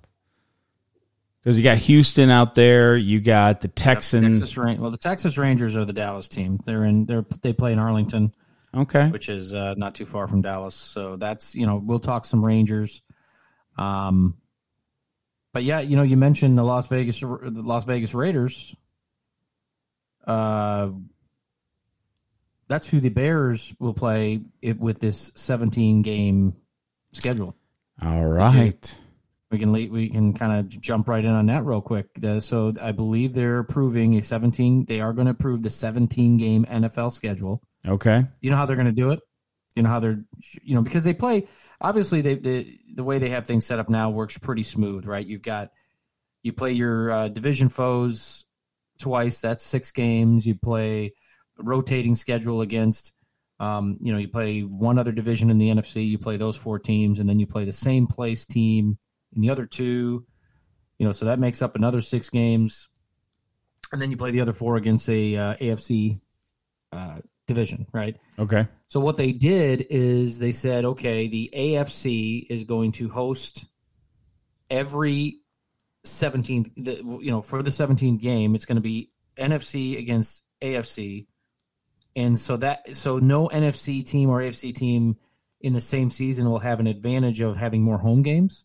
because 1.42 1.58
you 1.58 1.64
got 1.64 1.78
Houston 1.78 2.30
out 2.30 2.56
there, 2.56 2.96
you 2.96 3.20
got 3.20 3.62
the 3.62 3.68
Texans. 3.68 4.56
Well, 4.56 4.92
the 4.92 4.98
Texas 4.98 5.38
Rangers 5.38 5.76
are 5.76 5.86
the 5.86 5.94
Dallas 5.94 6.30
team. 6.30 6.60
They're 6.66 6.86
in. 6.86 7.06
They're 7.06 7.26
they 7.42 7.54
play 7.54 7.74
in 7.74 7.80
Arlington, 7.80 8.34
Okay, 8.76 9.08
which 9.10 9.30
is 9.30 9.54
uh, 9.54 9.74
not 9.76 9.96
too 9.96 10.06
far 10.06 10.28
from 10.28 10.42
Dallas. 10.42 10.76
So 10.76 11.16
that's 11.16 11.56
you 11.56 11.66
know 11.66 11.82
we'll 11.84 12.00
talk 12.00 12.26
some 12.26 12.44
Rangers. 12.44 13.02
Um, 13.78 14.38
but 15.54 15.64
yeah, 15.64 15.80
you 15.80 15.96
know 15.96 16.04
you 16.04 16.18
mentioned 16.18 16.58
the 16.58 16.64
Las 16.64 16.88
Vegas 16.88 17.20
the 17.20 17.64
Las 17.64 17.86
Vegas 17.86 18.14
Raiders. 18.14 18.76
Uh, 20.28 20.90
that's 22.72 22.88
who 22.88 23.02
the 23.02 23.10
Bears 23.10 23.76
will 23.80 23.94
play 23.94 24.40
it 24.62 24.80
with 24.80 25.00
this 25.02 25.32
17 25.36 26.02
game 26.02 26.54
schedule. 27.12 27.56
all 28.02 28.26
right. 28.26 28.98
We 29.52 29.60
can 29.60 29.74
le- 29.74 29.90
we 29.90 30.08
can 30.10 30.32
kind 30.34 30.58
of 30.60 30.70
jump 30.80 31.10
right 31.10 31.24
in 31.24 31.30
on 31.32 31.48
that 31.48 31.66
real 31.66 31.82
quick. 31.82 32.08
Uh, 32.24 32.40
so 32.40 32.74
I 32.82 32.94
believe 32.94 33.34
they're 33.34 33.60
approving 33.60 34.18
a 34.18 34.22
17. 34.22 34.86
They 34.86 35.02
are 35.02 35.12
going 35.12 35.26
to 35.26 35.32
approve 35.32 35.62
the 35.62 35.70
17 35.70 36.38
game 36.38 36.64
NFL 36.66 37.12
schedule. 37.12 37.62
Okay, 37.86 38.24
You 38.40 38.50
know 38.50 38.56
how 38.56 38.66
they're 38.66 38.78
going 38.78 38.86
to 38.86 38.94
do 38.94 39.12
it? 39.12 39.20
You 39.76 39.84
know 39.84 39.90
how 39.90 40.00
they're 40.00 40.24
you 40.64 40.76
know 40.76 40.82
because 40.82 41.04
they 41.04 41.14
play 41.14 41.48
obviously 41.82 42.22
they, 42.22 42.36
they 42.36 42.80
the 42.96 43.04
way 43.04 43.20
they 43.20 43.30
have 43.30 43.46
things 43.46 43.66
set 43.66 43.80
up 43.80 43.90
now 43.90 44.10
works 44.10 44.38
pretty 44.38 44.64
smooth, 44.64 45.06
right? 45.06 45.26
You've 45.26 45.42
got 45.42 45.72
you 46.44 46.54
play 46.54 46.72
your 46.72 47.12
uh, 47.12 47.28
division 47.28 47.68
foes 47.68 48.46
twice. 49.00 49.42
That's 49.42 49.64
six 49.66 49.92
games. 49.92 50.46
You 50.46 50.56
play 50.56 51.14
rotating 51.64 52.16
schedule 52.16 52.62
against. 52.62 53.14
Um, 53.60 53.98
you 54.02 54.12
know, 54.12 54.18
you 54.18 54.28
play 54.28 54.62
one 54.62 54.98
other 54.98 55.12
division 55.12 55.50
in 55.50 55.58
the 55.58 55.70
NFC. 55.70 56.08
You 56.08 56.18
play 56.18 56.38
those 56.38 56.56
four 56.56 56.80
teams, 56.80 57.20
and 57.20 57.30
then 57.30 57.40
you 57.40 57.46
play 57.46 57.66
the 57.66 57.72
same 57.72 58.08
place 58.08 58.46
team 58.46 58.98
in 59.36 59.42
the 59.42 59.50
other 59.50 59.66
two. 59.66 60.26
You 60.98 61.06
know, 61.08 61.12
so 61.12 61.26
that 61.26 61.40
makes 61.40 61.62
up 61.62 61.76
another 61.76 62.02
six 62.02 62.30
games, 62.30 62.88
and 63.92 64.02
then 64.02 64.12
you 64.12 64.18
play 64.18 64.32
the 64.32 64.42
other 64.42 64.54
four 64.54 64.78
against 64.78 65.10
a 65.10 65.36
uh, 65.36 65.56
AFC 65.56 66.20
uh, 66.92 67.20
division, 67.48 67.88
right? 67.92 68.18
okay, 68.40 68.68
So 68.88 69.00
what 69.00 69.18
they 69.18 69.32
did 69.32 69.86
is 69.90 70.40
they 70.40 70.52
said, 70.52 70.86
okay, 70.86 71.28
the 71.28 71.50
AFC 71.54 72.46
is 72.50 72.64
going 72.64 72.94
to 72.94 73.10
host 73.10 73.66
every 74.70 75.40
17th, 76.06 76.72
the, 76.78 76.96
you 77.22 77.32
know, 77.32 77.42
for 77.42 77.62
the 77.62 77.70
17th 77.70 78.20
game, 78.20 78.56
it's 78.56 78.66
going 78.66 78.78
to 78.78 78.82
be 78.82 79.12
NFC 79.38 80.00
against 80.00 80.44
AFC, 80.62 81.28
and 82.16 82.40
so 82.40 82.58
that 82.58 82.96
so 82.96 83.20
no 83.20 83.48
NFC 83.48 84.06
team 84.06 84.30
or 84.30 84.42
AFC 84.42 84.74
team 84.74 85.18
in 85.62 85.74
the 85.74 85.82
same 85.82 86.10
season 86.10 86.50
will 86.50 86.60
have 86.60 86.80
an 86.80 86.88
advantage 86.88 87.42
of 87.42 87.56
having 87.56 87.84
more 87.84 87.98
home 87.98 88.22
games. 88.22 88.64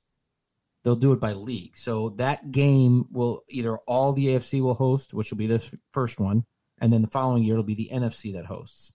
They'll 0.82 0.96
do 0.96 1.12
it 1.12 1.20
by 1.20 1.32
league. 1.32 1.76
So 1.76 2.10
that 2.16 2.52
game 2.52 3.06
will 3.10 3.42
either 3.48 3.76
all 3.78 4.12
the 4.12 4.28
AFC 4.28 4.60
will 4.60 4.74
host, 4.74 5.12
which 5.12 5.30
will 5.30 5.38
be 5.38 5.48
this 5.48 5.74
first 5.92 6.20
one, 6.20 6.44
and 6.80 6.92
then 6.92 7.02
the 7.02 7.08
following 7.08 7.42
year 7.42 7.54
it'll 7.54 7.64
be 7.64 7.74
the 7.74 7.90
NFC 7.92 8.32
that 8.34 8.46
hosts. 8.46 8.94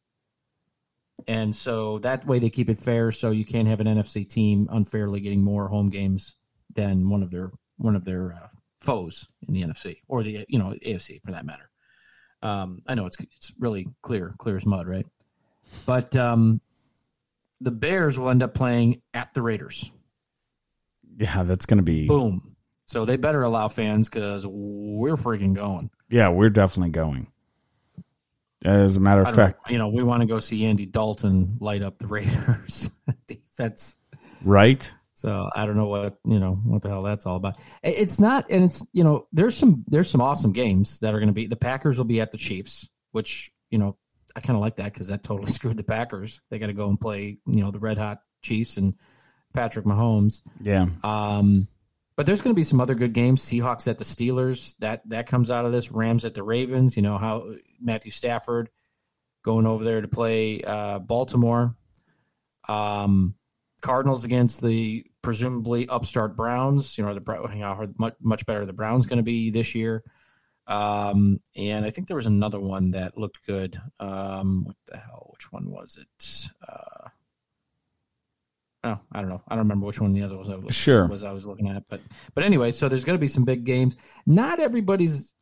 And 1.28 1.56
so 1.56 2.00
that 2.00 2.26
way 2.26 2.40
they 2.40 2.50
keep 2.50 2.70
it 2.70 2.80
fair, 2.80 3.12
so 3.12 3.32
you 3.32 3.46
can't 3.46 3.68
have 3.68 3.80
an 3.80 3.88
NFC 3.88 4.28
team 4.28 4.68
unfairly 4.72 5.20
getting 5.20 5.44
more 5.44 5.68
home 5.68 5.90
games 5.90 6.36
than 6.74 7.10
one 7.10 7.24
of 7.24 7.32
their 7.32 7.52
one 7.78 7.96
of 7.96 8.06
their 8.06 8.34
uh, 8.34 8.48
foes 8.80 9.28
in 9.48 9.54
the 9.54 9.62
NFC 9.62 9.98
or 10.08 10.24
the 10.24 10.46
you 10.48 10.60
know 10.60 10.74
AFC 10.86 11.22
for 11.24 11.32
that 11.32 11.46
matter. 11.46 11.71
Um, 12.42 12.82
I 12.88 12.96
know 12.96 13.06
it's 13.06 13.18
it's 13.20 13.54
really 13.60 13.88
clear, 14.02 14.34
clear 14.38 14.56
as 14.56 14.66
mud, 14.66 14.88
right? 14.88 15.06
But 15.86 16.16
um, 16.16 16.62
the 17.60 17.72
Bears 17.72 18.18
will 18.18 18.30
end 18.30 18.44
up 18.44 18.54
playing 18.54 19.02
at 19.14 19.34
the 19.34 19.42
Raiders. 19.42 19.92
Yeah, 21.18 21.44
that's 21.44 21.66
going 21.66 21.78
to 21.78 21.84
be. 21.84 22.08
Boom. 22.08 22.56
So 22.86 23.06
they 23.06 23.16
better 23.16 23.44
allow 23.44 23.70
fans 23.70 24.10
because 24.10 24.46
we're 24.46 25.16
freaking 25.16 25.54
going. 25.54 25.90
Yeah, 26.10 26.30
we're 26.30 26.50
definitely 26.50 26.90
going. 26.90 27.28
As 28.64 28.96
a 28.96 29.00
matter 29.00 29.22
of 29.22 29.34
fact, 29.34 29.70
know, 29.70 29.72
you 29.72 29.78
know, 29.80 29.88
we 29.88 30.04
want 30.04 30.22
to 30.22 30.28
go 30.28 30.40
see 30.40 30.66
Andy 30.66 30.86
Dalton 30.86 31.58
light 31.60 31.82
up 31.82 31.98
the 31.98 32.08
Raiders 32.08 32.92
defense, 33.28 33.96
right? 34.44 34.92
So 35.22 35.48
I 35.56 35.68
don't 35.68 35.78
know 35.78 35.86
what 35.86 36.18
you 36.26 36.40
know 36.40 36.56
what 36.56 36.82
the 36.82 36.90
hell 36.90 37.04
that's 37.04 37.28
all 37.28 37.36
about. 37.36 37.58
It's 37.84 38.20
not, 38.20 38.50
and 38.50 38.64
it's 38.64 38.84
you 38.92 39.04
know 39.04 39.28
there's 39.32 39.56
some 39.56 39.86
there's 39.88 40.10
some 40.10 40.20
awesome 40.20 40.52
games 40.52 40.98
that 41.00 41.14
are 41.14 41.20
going 41.20 41.28
to 41.28 41.34
be. 41.34 41.46
The 41.46 41.56
Packers 41.56 42.00
will 42.00 42.06
be 42.06 42.20
at 42.20 42.32
the 42.32 42.40
Chiefs, 42.40 42.90
which 43.12 43.52
you 43.70 43.78
know 43.78 43.98
I 44.36 44.40
kind 44.40 44.58
of 44.58 44.62
like 44.62 44.78
that 44.78 44.94
because 44.94 45.10
that 45.10 45.22
totally 45.22 45.52
screwed 45.52 45.78
the 45.78 45.84
Packers. 45.84 46.42
They 46.50 46.58
got 46.58 46.68
to 46.68 46.74
go 46.74 46.90
and 46.90 47.00
play 47.00 47.38
you 47.46 47.62
know 47.62 47.70
the 47.70 47.78
red 47.78 48.00
hot 48.00 48.22
Chiefs 48.42 48.78
and 48.78 48.96
Patrick 49.54 49.86
Mahomes. 49.86 50.42
Yeah. 50.60 50.88
Um, 51.04 51.68
but 52.16 52.26
there's 52.26 52.42
going 52.42 52.56
to 52.56 52.60
be 52.60 52.64
some 52.64 52.82
other 52.82 52.96
good 52.96 53.14
games. 53.14 53.44
Seahawks 53.44 53.88
at 53.88 54.00
the 54.00 54.04
Steelers. 54.04 54.76
That 54.80 55.08
that 55.10 55.28
comes 55.28 55.52
out 55.52 55.66
of 55.66 55.72
this. 55.72 55.92
Rams 55.92 56.26
at 56.26 56.34
the 56.34 56.42
Ravens. 56.42 56.96
You 56.98 57.04
know 57.04 57.20
how 57.20 57.54
Matthew 57.80 58.10
Stafford 58.10 58.72
going 59.44 59.68
over 59.68 59.84
there 59.84 60.02
to 60.02 60.08
play 60.08 60.64
uh, 60.64 60.98
Baltimore. 60.98 61.76
Um, 62.68 63.36
Cardinals 63.82 64.26
against 64.26 64.62
the 64.62 65.06
presumably 65.22 65.88
upstart 65.88 66.36
Browns. 66.36 66.98
You 66.98 67.06
know, 67.06 67.14
the 67.14 67.48
how 67.50 67.88
much 67.98 68.16
much 68.22 68.46
better 68.46 68.66
the 68.66 68.74
Browns 68.74 69.08
going 69.08 69.18
to 69.18 69.24
be 69.24 69.50
this 69.50 69.76
year. 69.76 70.04
Um, 70.68 71.40
and 71.56 71.86
I 71.86 71.90
think 71.90 72.08
there 72.08 72.16
was 72.16 72.28
another 72.28 72.60
one 72.60 72.92
that 72.92 73.18
looked 73.18 73.46
good. 73.46 73.80
Um, 74.00 74.66
what 74.66 74.76
the 74.88 74.98
hell? 74.98 75.30
Which 75.34 75.52
one 75.52 75.70
was 75.70 75.98
it? 76.00 76.50
Uh, 76.68 77.10
oh, 78.86 79.00
I 79.12 79.20
don't 79.20 79.30
know. 79.30 79.42
I 79.48 79.56
don't 79.56 79.66
remember 79.66 79.88
which 79.88 80.00
one 80.00 80.14
the 80.14 80.24
other 80.24 80.38
was. 80.38 80.50
I 80.50 80.56
was 80.56 80.76
sure 80.76 81.08
was 81.08 81.24
I 81.24 81.32
was 81.32 81.46
looking 81.46 81.68
at, 81.68 81.84
but 81.90 82.02
but 82.36 82.44
anyway, 82.44 82.72
so 82.72 82.88
there's 82.88 83.06
going 83.06 83.18
to 83.18 83.22
be 83.22 83.28
some 83.28 83.44
big 83.46 83.64
games. 83.64 83.98
Not 84.26 84.60
everybody's 84.60 85.34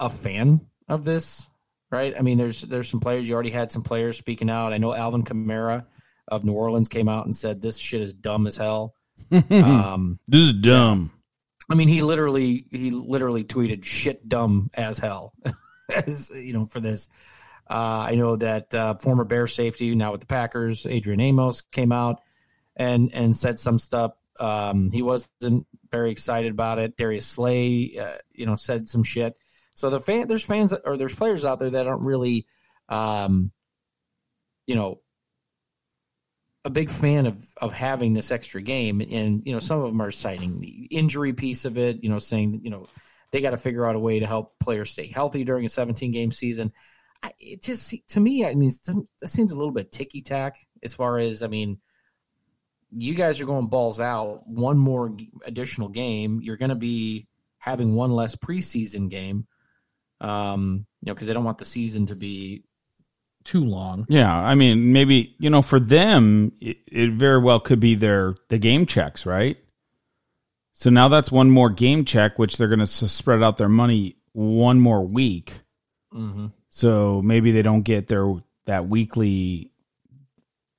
a 0.00 0.10
fan 0.10 0.60
of 0.88 1.04
this, 1.04 1.48
right? 1.90 2.14
I 2.16 2.22
mean, 2.22 2.38
there's 2.38 2.62
there's 2.62 2.88
some 2.88 3.00
players. 3.00 3.28
You 3.28 3.34
already 3.34 3.50
had 3.50 3.70
some 3.70 3.82
players 3.82 4.18
speaking 4.18 4.50
out. 4.50 4.72
I 4.72 4.78
know 4.78 4.92
Alvin 4.92 5.24
Kamara 5.24 5.86
of 6.26 6.44
New 6.44 6.52
Orleans 6.52 6.88
came 6.88 7.08
out 7.08 7.24
and 7.24 7.34
said 7.34 7.60
this 7.60 7.78
shit 7.78 8.00
is 8.00 8.12
dumb 8.12 8.46
as 8.46 8.56
hell. 8.56 8.94
Um, 9.50 10.18
this 10.28 10.42
is 10.42 10.52
dumb. 10.54 11.12
I 11.70 11.74
mean, 11.74 11.88
he 11.88 12.02
literally 12.02 12.66
he 12.70 12.90
literally 12.90 13.44
tweeted 13.44 13.84
shit 13.84 14.28
dumb 14.28 14.70
as 14.74 14.98
hell, 14.98 15.34
as 16.06 16.30
you 16.30 16.52
know 16.52 16.66
for 16.66 16.80
this. 16.80 17.08
Uh, 17.68 18.06
I 18.08 18.14
know 18.14 18.36
that 18.36 18.74
uh, 18.74 18.94
former 18.94 19.24
Bear 19.24 19.46
safety 19.46 19.94
now 19.94 20.12
with 20.12 20.22
the 20.22 20.26
Packers, 20.26 20.86
Adrian 20.86 21.20
Amos, 21.20 21.60
came 21.60 21.92
out 21.92 22.22
and 22.76 23.12
and 23.12 23.36
said 23.36 23.58
some 23.58 23.78
stuff. 23.78 24.12
Um, 24.40 24.90
he 24.90 25.02
wasn't 25.02 25.66
very 25.90 26.10
excited 26.10 26.52
about 26.52 26.78
it. 26.78 26.96
Darius 26.96 27.26
Slay, 27.26 27.98
uh, 28.00 28.18
you 28.32 28.46
know, 28.46 28.56
said 28.56 28.88
some 28.88 29.02
shit. 29.02 29.36
So 29.74 29.90
the 29.90 30.00
fan, 30.00 30.26
there's 30.28 30.44
fans 30.44 30.72
or 30.72 30.96
there's 30.96 31.14
players 31.14 31.44
out 31.44 31.58
there 31.58 31.70
that 31.70 31.86
aren't 31.86 32.02
really, 32.02 32.46
um, 32.88 33.52
you 34.66 34.74
know, 34.74 35.00
a 36.68 36.70
big 36.70 36.90
fan 36.90 37.24
of 37.24 37.48
of 37.56 37.72
having 37.72 38.12
this 38.12 38.30
extra 38.30 38.60
game, 38.60 39.00
and 39.00 39.42
you 39.46 39.54
know, 39.54 39.58
some 39.58 39.80
of 39.80 39.86
them 39.86 40.02
are 40.02 40.10
citing 40.10 40.60
the 40.60 40.86
injury 40.90 41.32
piece 41.32 41.64
of 41.64 41.78
it. 41.78 42.04
You 42.04 42.10
know, 42.10 42.18
saying 42.18 42.60
you 42.62 42.68
know 42.68 42.86
they 43.30 43.40
got 43.40 43.50
to 43.50 43.56
figure 43.56 43.86
out 43.86 43.96
a 43.96 43.98
way 43.98 44.20
to 44.20 44.26
help 44.26 44.58
players 44.58 44.90
stay 44.90 45.06
healthy 45.06 45.44
during 45.44 45.64
a 45.64 45.70
17 45.70 46.12
game 46.12 46.30
season. 46.30 46.70
I, 47.22 47.32
it 47.40 47.62
just 47.62 47.94
to 48.10 48.20
me, 48.20 48.44
I 48.44 48.54
mean, 48.54 48.70
it 49.22 49.28
seems 49.28 49.50
a 49.50 49.56
little 49.56 49.72
bit 49.72 49.90
ticky 49.90 50.20
tack 50.20 50.56
as 50.82 50.92
far 50.92 51.18
as 51.18 51.42
I 51.42 51.46
mean 51.46 51.78
you 52.90 53.14
guys 53.14 53.40
are 53.40 53.46
going 53.46 53.68
balls 53.68 54.00
out. 54.00 54.46
One 54.46 54.78
more 54.78 55.16
additional 55.44 55.88
game. 55.88 56.40
You're 56.42 56.56
going 56.56 56.70
to 56.70 56.74
be 56.74 57.28
having 57.58 57.94
one 57.94 58.12
less 58.12 58.36
preseason 58.36 59.08
game. 59.08 59.46
Um, 60.20 60.86
you 61.00 61.06
know, 61.06 61.14
because 61.14 61.28
they 61.28 61.34
don't 61.34 61.44
want 61.44 61.58
the 61.58 61.64
season 61.64 62.06
to 62.06 62.16
be 62.16 62.64
too 63.48 63.64
long. 63.64 64.04
Yeah, 64.10 64.36
I 64.36 64.54
mean, 64.54 64.92
maybe 64.92 65.34
you 65.38 65.48
know, 65.48 65.62
for 65.62 65.80
them, 65.80 66.52
it, 66.60 66.76
it 66.86 67.10
very 67.12 67.40
well 67.40 67.60
could 67.60 67.80
be 67.80 67.94
their 67.94 68.34
the 68.48 68.58
game 68.58 68.84
checks, 68.84 69.24
right? 69.24 69.56
So 70.74 70.90
now 70.90 71.08
that's 71.08 71.32
one 71.32 71.50
more 71.50 71.70
game 71.70 72.04
check, 72.04 72.38
which 72.38 72.58
they're 72.58 72.68
going 72.68 72.78
to 72.78 72.86
spread 72.86 73.42
out 73.42 73.56
their 73.56 73.68
money 73.68 74.16
one 74.32 74.78
more 74.78 75.04
week. 75.04 75.60
Mm-hmm. 76.14 76.48
So 76.68 77.22
maybe 77.22 77.50
they 77.50 77.62
don't 77.62 77.82
get 77.82 78.06
their 78.06 78.34
that 78.66 78.86
weekly 78.86 79.72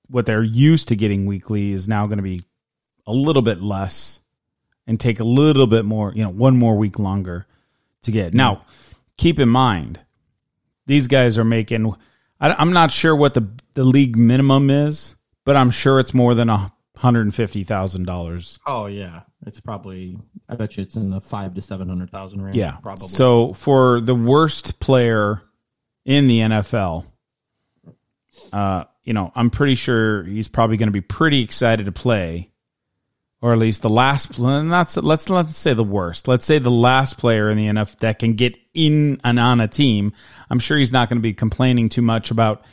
what 0.07 0.27
they're 0.27 0.43
used 0.43 0.89
to 0.89 0.95
getting 0.95 1.25
weekly 1.25 1.71
is 1.71 1.87
now 1.87 2.05
going 2.05 2.17
to 2.17 2.23
be 2.23 2.43
a 3.07 3.13
little 3.13 3.41
bit 3.41 3.61
less 3.61 4.21
and 4.85 4.99
take 4.99 5.19
a 5.19 5.23
little 5.23 5.67
bit 5.67 5.85
more, 5.85 6.13
you 6.15 6.23
know, 6.23 6.29
one 6.29 6.57
more 6.57 6.77
week 6.77 6.99
longer 6.99 7.47
to 8.03 8.11
get. 8.11 8.33
Now, 8.33 8.65
keep 9.17 9.39
in 9.39 9.49
mind, 9.49 9.99
these 10.85 11.07
guys 11.07 11.35
are 11.39 11.43
making. 11.43 11.95
I, 12.39 12.61
am 12.61 12.71
not 12.71 12.91
sure 12.91 13.15
what 13.15 13.33
the 13.33 13.47
the 13.73 13.83
league 13.83 14.17
minimum 14.17 14.69
is, 14.69 15.15
but 15.45 15.55
I'm 15.55 15.71
sure 15.71 15.99
it's 15.99 16.13
more 16.13 16.33
than 16.33 16.49
a 16.49 16.73
hundred 16.95 17.21
and 17.21 17.35
fifty 17.35 17.63
thousand 17.63 18.05
dollars. 18.05 18.59
Oh 18.65 18.85
yeah, 18.85 19.21
it's 19.45 19.59
probably. 19.59 20.17
I 20.47 20.55
bet 20.55 20.77
you 20.77 20.83
it's 20.83 20.95
in 20.95 21.09
the 21.09 21.21
five 21.21 21.53
to 21.55 21.61
seven 21.61 21.87
hundred 21.89 22.11
thousand 22.11 22.41
range. 22.41 22.57
Yeah, 22.57 22.77
probably. 22.77 23.07
So 23.07 23.53
for 23.53 24.01
the 24.01 24.15
worst 24.15 24.79
player 24.79 25.41
in 26.05 26.27
the 26.27 26.39
NFL, 26.39 27.05
uh, 28.53 28.85
you 29.03 29.13
know, 29.13 29.31
I'm 29.35 29.49
pretty 29.49 29.75
sure 29.75 30.23
he's 30.23 30.47
probably 30.47 30.77
going 30.77 30.87
to 30.87 30.93
be 30.93 31.01
pretty 31.01 31.43
excited 31.43 31.85
to 31.85 31.91
play, 31.91 32.51
or 33.41 33.53
at 33.53 33.59
least 33.59 33.81
the 33.81 33.89
last. 33.89 34.37
Not 34.39 34.95
let's 34.97 35.29
let's 35.29 35.57
say 35.57 35.73
the 35.73 35.83
worst. 35.83 36.27
Let's 36.27 36.45
say 36.45 36.59
the 36.59 36.71
last 36.71 37.17
player 37.17 37.49
in 37.49 37.57
the 37.57 37.67
NFL 37.67 37.99
that 37.99 38.19
can 38.19 38.33
get 38.33 38.57
in 38.73 39.19
and 39.23 39.39
on 39.39 39.61
a 39.61 39.67
team. 39.67 40.13
I'm 40.49 40.59
sure 40.59 40.77
he's 40.77 40.91
not 40.91 41.09
going 41.09 41.17
to 41.19 41.23
be 41.23 41.33
complaining 41.33 41.89
too 41.89 42.01
much 42.01 42.31
about 42.31 42.63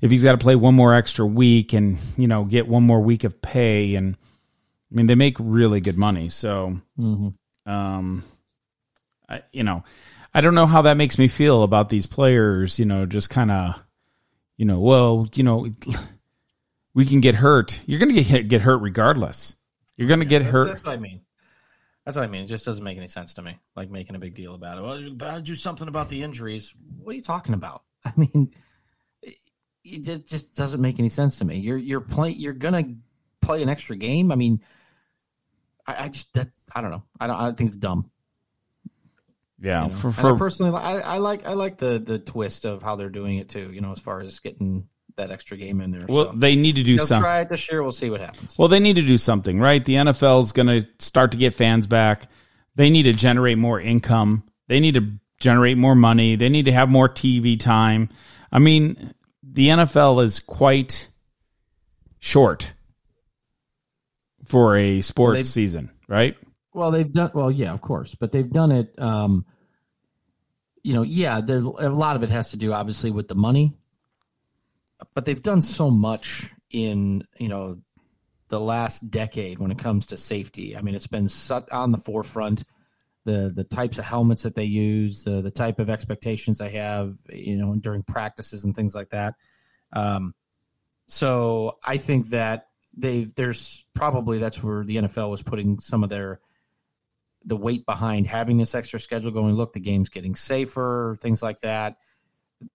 if 0.00 0.10
he's 0.10 0.24
got 0.24 0.32
to 0.32 0.38
play 0.38 0.56
one 0.56 0.74
more 0.74 0.94
extra 0.94 1.26
week 1.26 1.72
and 1.72 1.98
you 2.16 2.26
know 2.26 2.44
get 2.44 2.68
one 2.68 2.84
more 2.84 3.00
week 3.00 3.24
of 3.24 3.40
pay. 3.42 3.94
And 3.94 4.16
I 4.90 4.94
mean, 4.94 5.06
they 5.06 5.14
make 5.14 5.36
really 5.38 5.80
good 5.80 5.98
money, 5.98 6.30
so 6.30 6.78
mm-hmm. 6.98 7.70
um, 7.70 8.24
I, 9.28 9.42
you 9.52 9.64
know, 9.64 9.84
I 10.32 10.40
don't 10.40 10.54
know 10.54 10.66
how 10.66 10.82
that 10.82 10.96
makes 10.96 11.18
me 11.18 11.28
feel 11.28 11.62
about 11.62 11.88
these 11.88 12.06
players. 12.06 12.78
You 12.78 12.86
know, 12.86 13.04
just 13.04 13.28
kind 13.28 13.50
of 13.50 13.82
you 14.56 14.64
know, 14.64 14.80
well, 14.80 15.28
you 15.34 15.42
know, 15.42 15.68
we 16.94 17.04
can 17.04 17.20
get 17.20 17.34
hurt. 17.34 17.82
You're 17.86 17.98
going 17.98 18.14
to 18.14 18.22
get 18.22 18.48
get 18.48 18.62
hurt 18.62 18.78
regardless. 18.78 19.56
You're 19.96 20.08
going 20.08 20.20
to 20.20 20.26
get 20.26 20.40
that's, 20.40 20.52
hurt. 20.52 20.68
That's 20.68 20.84
what 20.84 20.92
I 20.92 20.98
mean. 20.98 21.20
That's 22.04 22.16
what 22.16 22.24
I 22.24 22.28
mean. 22.28 22.44
It 22.44 22.48
just 22.48 22.64
doesn't 22.64 22.84
make 22.84 22.98
any 22.98 23.06
sense 23.06 23.34
to 23.34 23.42
me. 23.42 23.58
Like 23.76 23.90
making 23.90 24.14
a 24.14 24.18
big 24.18 24.34
deal 24.34 24.54
about 24.54 24.78
it. 24.78 24.82
Well, 24.82 25.00
you 25.00 25.14
gotta 25.14 25.40
do 25.40 25.54
something 25.54 25.88
about 25.88 26.10
the 26.10 26.22
injuries. 26.22 26.74
What 26.98 27.12
are 27.12 27.16
you 27.16 27.22
talking 27.22 27.54
about? 27.54 27.82
I 28.04 28.12
mean, 28.16 28.52
it 29.84 30.26
just 30.26 30.54
doesn't 30.54 30.80
make 30.80 30.98
any 30.98 31.08
sense 31.08 31.38
to 31.38 31.44
me. 31.44 31.58
You're 31.58 31.78
you're 31.78 32.00
playing. 32.00 32.38
You're 32.38 32.52
gonna 32.52 32.94
play 33.40 33.62
an 33.62 33.68
extra 33.68 33.96
game. 33.96 34.32
I 34.32 34.34
mean, 34.34 34.60
I, 35.86 36.04
I 36.04 36.08
just 36.08 36.32
that 36.34 36.48
I 36.74 36.80
don't 36.80 36.90
know. 36.90 37.04
I 37.18 37.26
don't. 37.26 37.36
I 37.36 37.52
think 37.52 37.68
it's 37.68 37.76
dumb. 37.76 38.10
Yeah, 39.60 39.84
you 39.84 39.92
know? 39.92 39.96
for, 39.96 40.12
for 40.12 40.36
personally, 40.36 40.76
I, 40.76 40.98
I, 41.00 41.18
like 41.18 41.46
I 41.46 41.54
like 41.54 41.78
the 41.78 41.98
the 41.98 42.18
twist 42.18 42.66
of 42.66 42.82
how 42.82 42.96
they're 42.96 43.08
doing 43.08 43.38
it 43.38 43.48
too. 43.48 43.70
You 43.72 43.80
know, 43.80 43.92
as 43.92 44.00
far 44.00 44.20
as 44.20 44.40
getting 44.40 44.88
that 45.16 45.30
extra 45.30 45.56
game 45.56 45.80
in 45.80 45.90
there. 45.90 46.06
Well, 46.08 46.32
so. 46.32 46.32
they 46.36 46.56
need 46.56 46.76
to 46.76 46.82
do 46.82 46.98
something. 46.98 47.22
Try 47.22 47.40
it 47.40 47.48
this 47.48 47.70
year. 47.70 47.82
We'll 47.82 47.92
see 47.92 48.10
what 48.10 48.20
happens. 48.20 48.58
Well, 48.58 48.68
they 48.68 48.80
need 48.80 48.96
to 48.96 49.02
do 49.02 49.18
something, 49.18 49.58
right? 49.58 49.84
The 49.84 49.94
NFL 49.94 50.42
is 50.42 50.52
going 50.52 50.66
to 50.66 50.86
start 50.98 51.30
to 51.32 51.36
get 51.36 51.54
fans 51.54 51.86
back. 51.86 52.28
They 52.74 52.90
need 52.90 53.04
to 53.04 53.12
generate 53.12 53.58
more 53.58 53.80
income. 53.80 54.44
They 54.68 54.80
need 54.80 54.94
to 54.94 55.12
generate 55.38 55.78
more 55.78 55.94
money. 55.94 56.36
They 56.36 56.48
need 56.48 56.64
to 56.64 56.72
have 56.72 56.88
more 56.88 57.08
TV 57.08 57.58
time. 57.58 58.08
I 58.50 58.58
mean, 58.58 59.12
the 59.42 59.68
NFL 59.68 60.22
is 60.24 60.40
quite 60.40 61.10
short 62.18 62.72
for 64.44 64.76
a 64.76 65.00
sports 65.00 65.36
well, 65.36 65.44
season, 65.44 65.90
right? 66.08 66.36
Well, 66.72 66.90
they've 66.90 67.10
done 67.10 67.30
well, 67.34 67.50
yeah, 67.50 67.72
of 67.72 67.80
course, 67.80 68.14
but 68.14 68.32
they've 68.32 68.48
done 68.48 68.72
it. 68.72 68.94
Um, 68.98 69.44
you 70.82 70.94
know, 70.94 71.02
yeah, 71.02 71.40
there's 71.40 71.64
a 71.64 71.88
lot 71.88 72.16
of 72.16 72.22
it 72.24 72.30
has 72.30 72.50
to 72.50 72.56
do 72.56 72.72
obviously 72.72 73.10
with 73.10 73.28
the 73.28 73.34
money, 73.34 73.76
but 75.14 75.24
they've 75.24 75.42
done 75.42 75.62
so 75.62 75.90
much 75.90 76.52
in 76.70 77.24
you 77.38 77.48
know 77.48 77.78
the 78.48 78.60
last 78.60 79.10
decade 79.10 79.58
when 79.58 79.70
it 79.70 79.78
comes 79.78 80.06
to 80.06 80.16
safety. 80.16 80.76
I 80.76 80.82
mean, 80.82 80.94
it's 80.94 81.06
been 81.06 81.28
on 81.72 81.92
the 81.92 81.98
forefront. 81.98 82.64
The 83.24 83.50
the 83.54 83.64
types 83.64 83.98
of 83.98 84.04
helmets 84.04 84.42
that 84.42 84.54
they 84.54 84.64
use, 84.64 85.24
the 85.24 85.40
the 85.40 85.50
type 85.50 85.78
of 85.78 85.88
expectations 85.88 86.58
they 86.58 86.70
have, 86.70 87.14
you 87.32 87.56
know, 87.56 87.74
during 87.76 88.02
practices 88.02 88.64
and 88.64 88.76
things 88.76 88.94
like 88.94 89.10
that. 89.10 89.34
Um, 89.92 90.34
so 91.06 91.78
I 91.82 91.96
think 91.96 92.30
that 92.30 92.68
they 92.96 93.24
there's 93.24 93.86
probably 93.94 94.38
that's 94.38 94.62
where 94.62 94.84
the 94.84 94.96
NFL 94.96 95.30
was 95.30 95.42
putting 95.42 95.80
some 95.80 96.04
of 96.04 96.10
their 96.10 96.40
the 97.46 97.56
weight 97.56 97.84
behind 97.86 98.26
having 98.26 98.56
this 98.56 98.74
extra 98.74 99.00
schedule 99.00 99.30
going. 99.30 99.54
Look, 99.54 99.72
the 99.72 99.80
game's 99.80 100.08
getting 100.08 100.34
safer, 100.34 101.16
things 101.20 101.42
like 101.42 101.60
that. 101.60 101.96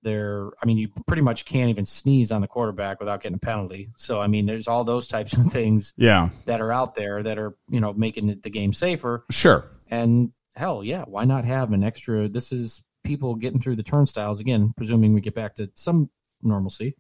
They're, 0.04 0.50
I 0.62 0.66
mean, 0.66 0.78
you 0.78 0.90
pretty 1.08 1.22
much 1.22 1.46
can't 1.46 1.70
even 1.70 1.86
sneeze 1.86 2.32
on 2.32 2.42
the 2.42 2.48
quarterback 2.48 3.00
without 3.00 3.22
getting 3.22 3.36
a 3.36 3.40
penalty. 3.40 3.90
So, 3.98 4.20
I 4.20 4.28
mean, 4.28 4.46
there's 4.46 4.68
all 4.68 4.84
those 4.84 5.08
types 5.08 5.34
of 5.34 5.46
things 5.52 5.94
Yeah, 5.98 6.30
that 6.46 6.62
are 6.62 6.72
out 6.72 6.96
there 6.96 7.24
that 7.24 7.38
are, 7.38 7.56
you 7.70 7.80
know, 7.80 7.94
making 7.94 8.40
the 8.42 8.50
game 8.50 8.74
safer. 8.74 9.26
sure. 9.32 9.66
And 9.90 10.32
hell, 10.56 10.84
yeah, 10.84 11.04
why 11.08 11.26
not 11.26 11.46
have 11.46 11.72
an 11.74 11.84
extra? 11.84 12.28
This 12.30 12.52
is 12.52 12.84
people 13.04 13.36
getting 13.36 13.60
through 13.60 13.76
the 13.78 13.84
turnstiles 13.84 14.40
again, 14.40 14.74
presuming 14.78 15.14
we 15.14 15.22
get 15.22 15.34
back 15.34 15.56
to 15.56 15.70
some 15.74 16.10
normalcy, 16.44 16.96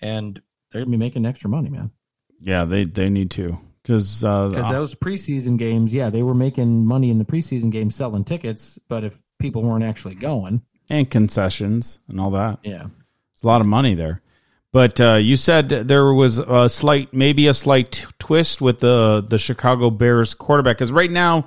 and 0.00 0.40
they're 0.70 0.82
gonna 0.82 0.90
be 0.90 0.96
making 0.96 1.26
extra 1.26 1.48
money, 1.48 1.70
man. 1.70 1.90
Yeah, 2.40 2.64
they 2.64 2.84
they 2.84 3.08
need 3.10 3.30
to 3.32 3.58
because 3.82 4.24
uh, 4.24 4.48
Because 4.48 4.70
those 4.70 4.94
preseason 4.94 5.58
games, 5.58 5.92
yeah, 5.92 6.10
they 6.10 6.22
were 6.22 6.34
making 6.34 6.84
money 6.86 7.10
in 7.10 7.18
the 7.18 7.24
preseason 7.24 7.70
games 7.70 7.94
selling 7.94 8.24
tickets, 8.24 8.78
but 8.88 9.04
if 9.04 9.20
people 9.38 9.62
weren't 9.62 9.84
actually 9.84 10.14
going, 10.14 10.62
and 10.88 11.10
concessions 11.10 11.98
and 12.08 12.20
all 12.20 12.30
that. 12.30 12.58
yeah, 12.62 12.86
it's 13.34 13.42
a 13.42 13.46
lot 13.46 13.60
of 13.60 13.66
money 13.66 13.94
there. 13.94 14.20
But 14.72 15.00
uh, 15.00 15.14
you 15.14 15.36
said 15.36 15.68
there 15.68 16.12
was 16.12 16.38
a 16.38 16.68
slight, 16.68 17.14
maybe 17.14 17.46
a 17.46 17.54
slight 17.54 17.92
t- 17.92 18.06
twist 18.18 18.60
with 18.60 18.80
the 18.80 19.24
the 19.26 19.38
Chicago 19.38 19.88
Bears 19.90 20.34
quarterback 20.34 20.76
because 20.78 20.90
right 20.90 21.10
now 21.10 21.46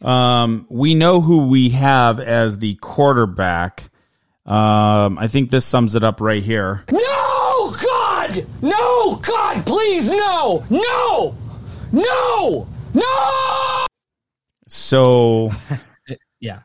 um, 0.00 0.66
we 0.70 0.94
know 0.94 1.20
who 1.20 1.46
we 1.48 1.68
have 1.70 2.18
as 2.18 2.58
the 2.58 2.74
quarterback. 2.76 3.90
Um, 4.46 5.18
I 5.18 5.28
think 5.28 5.50
this 5.50 5.64
sums 5.66 5.94
it 5.94 6.02
up 6.02 6.20
right 6.20 6.42
here. 6.42 6.84
No, 6.90 7.74
God! 7.80 8.46
No, 8.62 9.16
God, 9.16 9.64
please, 9.66 10.08
no! 10.08 10.64
No! 10.68 11.36
No! 11.92 12.66
No! 12.94 13.86
So, 14.66 15.50
yeah. 16.40 16.60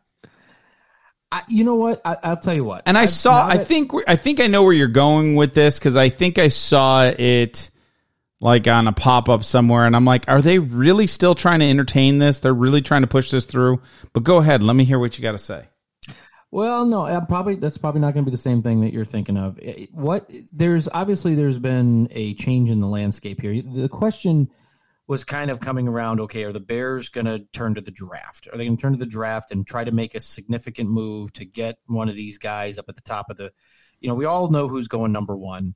I, 1.32 1.44
you 1.50 1.64
know 1.64 1.76
what? 1.76 2.02
I, 2.06 2.18
I'll 2.24 2.38
tell 2.38 2.54
you 2.54 2.64
what. 2.64 2.84
and 2.86 2.98
I 2.98 3.02
I've- 3.02 3.12
saw, 3.12 3.46
I 3.48 3.58
think, 3.58 3.92
I 4.08 4.16
think 4.16 4.40
I 4.40 4.48
know 4.48 4.64
where 4.64 4.74
you're 4.74 4.88
going 4.88 5.36
with 5.36 5.54
this 5.54 5.78
because 5.78 5.98
I 5.98 6.10
think 6.10 6.38
I 6.38 6.48
saw 6.48 7.06
it 7.06 7.70
like 8.40 8.68
on 8.68 8.88
a 8.88 8.94
pop 8.94 9.30
up 9.30 9.44
somewhere, 9.44 9.86
and 9.86 9.96
I'm 9.96 10.06
like, 10.06 10.26
are 10.30 10.42
they 10.42 10.60
really 10.60 11.08
still 11.08 11.34
trying 11.36 11.60
to 11.60 11.66
entertain 11.66 12.20
this? 12.20 12.40
They're 12.40 12.54
really 12.54 12.82
trying 12.82 13.02
to 13.02 13.08
push 13.08 13.32
this 13.32 13.46
through. 13.46 13.82
But 14.14 14.24
go 14.24 14.38
ahead, 14.38 14.62
let 14.64 14.76
me 14.76 14.84
hear 14.84 15.00
what 15.00 15.18
you 15.18 15.22
got 15.24 15.32
to 15.34 15.38
say. 15.40 15.68
Well, 16.50 16.86
no, 16.86 17.06
uh, 17.06 17.26
probably 17.26 17.56
that's 17.56 17.78
probably 17.78 18.00
not 18.00 18.14
going 18.14 18.24
to 18.24 18.32
be 18.32 18.34
the 18.34 18.42
same 18.42 18.62
thing 18.62 18.80
that 18.82 18.94
you're 18.94 19.04
thinking 19.06 19.36
of. 19.38 19.60
What 19.92 20.32
there's 20.54 20.88
obviously 20.88 21.36
there's 21.36 21.60
been 21.60 22.08
a 22.12 22.36
change 22.36 22.70
in 22.70 22.80
the 22.80 22.88
landscape 22.88 23.42
here. 23.42 23.62
The 23.62 23.90
question 23.90 24.50
was 25.08 25.24
kind 25.24 25.50
of 25.50 25.60
coming 25.60 25.88
around. 25.88 26.20
Okay, 26.20 26.44
are 26.44 26.52
the 26.52 26.60
Bears 26.60 27.10
going 27.10 27.26
to 27.26 27.40
turn 27.54 27.76
to 27.76 27.82
the 27.82 27.92
draft? 27.92 28.48
Are 28.52 28.58
they 28.58 28.66
going 28.66 28.78
to 28.78 28.82
turn 28.82 28.94
to 28.94 29.00
the 29.00 29.06
draft 29.06 29.52
and 29.52 29.66
try 29.66 29.84
to 29.84 29.92
make 29.92 30.16
a 30.16 30.20
significant 30.20 30.90
move 30.90 31.32
to 31.34 31.46
get 31.46 31.78
one 31.88 32.10
of 32.10 32.16
these 32.16 32.38
guys 32.38 32.78
up 32.78 32.86
at 32.90 32.96
the 32.96 33.02
top 33.02 33.30
of 33.30 33.38
the? 33.38 33.52
You 34.00 34.10
know, 34.10 34.16
we 34.16 34.26
all 34.26 34.50
know 34.50 34.68
who's 34.68 34.88
going 34.88 35.12
number 35.12 35.36
one, 35.36 35.76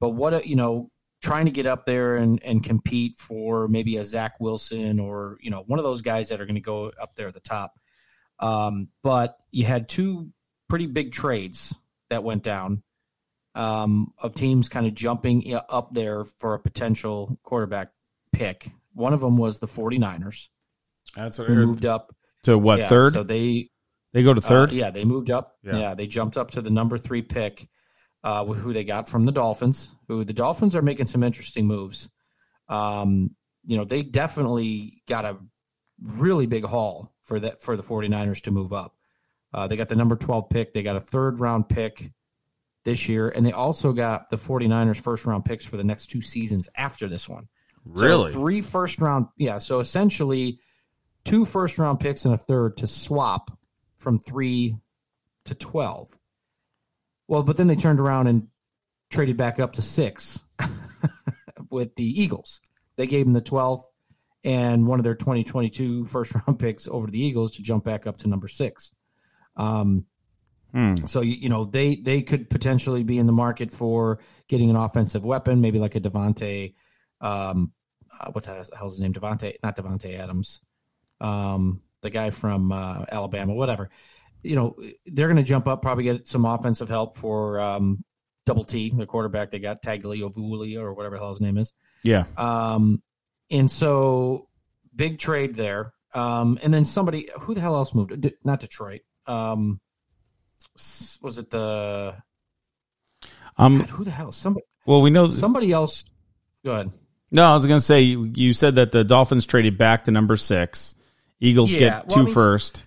but 0.00 0.10
what 0.10 0.34
a, 0.34 0.46
you 0.46 0.56
know, 0.56 0.90
trying 1.22 1.46
to 1.46 1.50
get 1.50 1.66
up 1.66 1.86
there 1.86 2.16
and 2.16 2.42
and 2.42 2.62
compete 2.62 3.18
for 3.18 3.66
maybe 3.68 3.96
a 3.96 4.04
Zach 4.04 4.34
Wilson 4.40 5.00
or 5.00 5.38
you 5.40 5.50
know 5.50 5.62
one 5.66 5.78
of 5.78 5.84
those 5.84 6.02
guys 6.02 6.28
that 6.28 6.40
are 6.40 6.44
going 6.44 6.54
to 6.56 6.60
go 6.60 6.92
up 7.00 7.14
there 7.14 7.28
at 7.28 7.34
the 7.34 7.40
top. 7.40 7.78
Um, 8.40 8.88
but 9.02 9.36
you 9.50 9.64
had 9.64 9.88
two 9.88 10.30
pretty 10.68 10.86
big 10.86 11.12
trades 11.12 11.74
that 12.10 12.24
went 12.24 12.42
down 12.42 12.82
um, 13.54 14.12
of 14.18 14.34
teams 14.34 14.68
kind 14.68 14.86
of 14.86 14.94
jumping 14.94 15.54
up 15.68 15.94
there 15.94 16.24
for 16.24 16.54
a 16.54 16.58
potential 16.58 17.38
quarterback 17.42 17.93
pick. 18.34 18.70
One 18.94 19.12
of 19.12 19.20
them 19.20 19.36
was 19.36 19.58
the 19.60 19.66
49ers, 19.66 20.48
That's 21.16 21.36
who 21.38 21.48
moved 21.54 21.84
up. 21.84 22.14
to 22.44 22.56
what 22.58 22.78
Yeah, 22.80 22.88
third? 22.88 23.12
So 23.14 23.22
they 23.22 23.70
they 24.12 24.22
go 24.22 24.32
to 24.34 24.40
third. 24.40 24.70
uh, 24.70 24.74
yeah, 24.74 24.90
they 24.90 25.04
moved 25.04 25.30
up. 25.30 25.56
Yeah. 25.62 25.76
Yeah. 25.78 25.94
they 25.94 26.06
jumped 26.06 26.36
up 26.36 26.52
to 26.52 26.62
the 26.62 26.70
number 26.70 26.96
three 26.98 27.22
pick, 27.22 27.68
uh, 28.22 28.44
who 28.44 28.72
they 28.72 28.84
got 28.84 29.08
from 29.08 29.24
the 29.24 29.32
Dolphins. 29.32 29.90
Who 30.08 30.24
the 30.24 30.32
Dolphins 30.32 30.76
are 30.76 30.82
making 30.82 31.06
some 31.06 31.22
interesting 31.24 31.66
moves. 31.66 32.08
Um, 32.68 33.34
you 33.64 33.76
know, 33.76 33.84
they 33.84 34.02
definitely 34.02 35.02
got 35.08 35.24
a 35.24 35.36
really 36.00 36.46
big 36.46 36.64
haul 36.64 37.12
for 37.24 37.40
that 37.40 37.60
for 37.62 37.76
the 37.76 37.82
49ers 37.82 38.42
to 38.42 38.50
move 38.50 38.72
up. 38.72 38.94
Uh, 39.52 39.66
they 39.66 39.76
got 39.76 39.88
the 39.88 39.96
number 39.96 40.16
12 40.16 40.48
pick. 40.50 40.72
They 40.74 40.82
got 40.82 40.96
a 40.96 41.00
third 41.00 41.40
round 41.40 41.68
pick 41.68 42.10
this 42.84 43.08
year, 43.08 43.30
and 43.30 43.44
they 43.46 43.52
also 43.52 43.92
got 43.92 44.28
the 44.28 44.36
49ers 44.36 45.00
first 45.00 45.24
round 45.26 45.44
picks 45.44 45.64
for 45.64 45.76
the 45.76 45.84
next 45.84 46.06
two 46.06 46.20
seasons 46.20 46.68
after 46.76 47.08
this 47.08 47.28
one. 47.28 47.48
So 47.92 48.02
Really? 48.02 48.32
three 48.32 48.60
first 48.62 49.00
round, 49.00 49.26
yeah. 49.36 49.58
So 49.58 49.78
essentially, 49.80 50.58
two 51.24 51.44
first 51.44 51.78
round 51.78 52.00
picks 52.00 52.24
and 52.24 52.34
a 52.34 52.38
third 52.38 52.76
to 52.78 52.86
swap 52.86 53.50
from 53.98 54.18
three 54.18 54.76
to 55.44 55.54
twelve. 55.54 56.16
Well, 57.28 57.42
but 57.42 57.56
then 57.56 57.66
they 57.66 57.76
turned 57.76 58.00
around 58.00 58.26
and 58.26 58.48
traded 59.10 59.36
back 59.36 59.60
up 59.60 59.74
to 59.74 59.82
six 59.82 60.40
with 61.70 61.94
the 61.96 62.04
Eagles. 62.22 62.60
They 62.96 63.06
gave 63.06 63.24
them 63.26 63.32
the 63.34 63.40
twelfth 63.40 63.88
and 64.44 64.86
one 64.86 65.00
of 65.00 65.04
their 65.04 65.14
2022 65.14 66.04
first 66.04 66.34
round 66.46 66.58
picks 66.58 66.86
over 66.86 67.06
to 67.06 67.10
the 67.12 67.22
Eagles 67.24 67.56
to 67.56 67.62
jump 67.62 67.84
back 67.84 68.06
up 68.06 68.16
to 68.18 68.28
number 68.28 68.48
six. 68.48 68.92
Um, 69.56 70.06
Hmm. 70.72 70.96
so 71.06 71.20
you, 71.20 71.34
you 71.34 71.48
know 71.48 71.64
they 71.66 71.94
they 71.94 72.20
could 72.20 72.50
potentially 72.50 73.04
be 73.04 73.16
in 73.18 73.26
the 73.26 73.32
market 73.32 73.70
for 73.70 74.18
getting 74.48 74.70
an 74.70 74.76
offensive 74.76 75.24
weapon, 75.24 75.60
maybe 75.60 75.78
like 75.78 75.94
a 75.94 76.00
Devonte. 76.00 76.74
Um, 77.20 77.72
uh, 78.20 78.30
what 78.32 78.44
the 78.44 78.52
hell's 78.76 78.94
his 78.94 79.00
name? 79.00 79.12
Devonte, 79.12 79.54
not 79.62 79.76
Devonte 79.76 80.18
Adams. 80.18 80.60
Um, 81.20 81.80
the 82.02 82.10
guy 82.10 82.30
from 82.30 82.70
uh, 82.72 83.04
Alabama, 83.10 83.54
whatever. 83.54 83.90
You 84.42 84.56
know 84.56 84.76
they're 85.06 85.26
going 85.28 85.36
to 85.38 85.42
jump 85.42 85.66
up, 85.66 85.80
probably 85.80 86.04
get 86.04 86.28
some 86.28 86.44
offensive 86.44 86.88
help 86.88 87.16
for 87.16 87.58
um, 87.60 88.04
Double 88.44 88.62
T, 88.64 88.90
the 88.90 89.06
quarterback 89.06 89.48
they 89.50 89.58
got, 89.58 89.82
Tagliavuli 89.82 90.76
or 90.78 90.92
whatever 90.92 91.16
the 91.16 91.20
hell 91.20 91.30
his 91.30 91.40
name 91.40 91.56
is. 91.56 91.72
Yeah. 92.02 92.24
Um, 92.36 93.02
and 93.50 93.70
so 93.70 94.48
big 94.94 95.18
trade 95.18 95.54
there. 95.54 95.94
Um, 96.12 96.58
and 96.62 96.72
then 96.72 96.84
somebody, 96.84 97.30
who 97.40 97.54
the 97.54 97.60
hell 97.60 97.74
else 97.74 97.94
moved? 97.94 98.30
Not 98.44 98.60
Detroit. 98.60 99.00
Um, 99.26 99.80
was 101.22 101.38
it 101.38 101.48
the 101.50 102.16
Um. 103.56 103.80
who 103.80 104.04
the 104.04 104.10
hell? 104.10 104.30
Somebody, 104.30 104.66
Well, 104.86 105.00
we 105.00 105.10
know. 105.10 105.28
somebody 105.28 105.72
else. 105.72 106.04
Go 106.64 106.72
ahead. 106.72 106.92
No, 107.34 107.46
I 107.46 107.54
was 107.54 107.66
going 107.66 107.80
to 107.80 107.84
say 107.84 108.02
you, 108.02 108.30
you 108.32 108.52
said 108.52 108.76
that 108.76 108.92
the 108.92 109.02
Dolphins 109.02 109.44
traded 109.44 109.76
back 109.76 110.04
to 110.04 110.12
number 110.12 110.36
six. 110.36 110.94
Eagles 111.40 111.72
Yeah, 111.72 111.78
get 111.80 112.08
well, 112.10 112.20
I 112.20 112.22
mean, 112.22 112.32
first. 112.32 112.84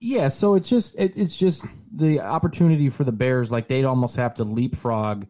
Yeah, 0.00 0.28
so 0.28 0.56
it's 0.56 0.68
just 0.68 0.96
it, 0.98 1.12
it's 1.16 1.36
just 1.36 1.64
the 1.94 2.22
opportunity 2.22 2.88
for 2.88 3.04
the 3.04 3.12
Bears. 3.12 3.52
Like 3.52 3.68
they'd 3.68 3.84
almost 3.84 4.16
have 4.16 4.34
to 4.34 4.44
leapfrog 4.44 5.28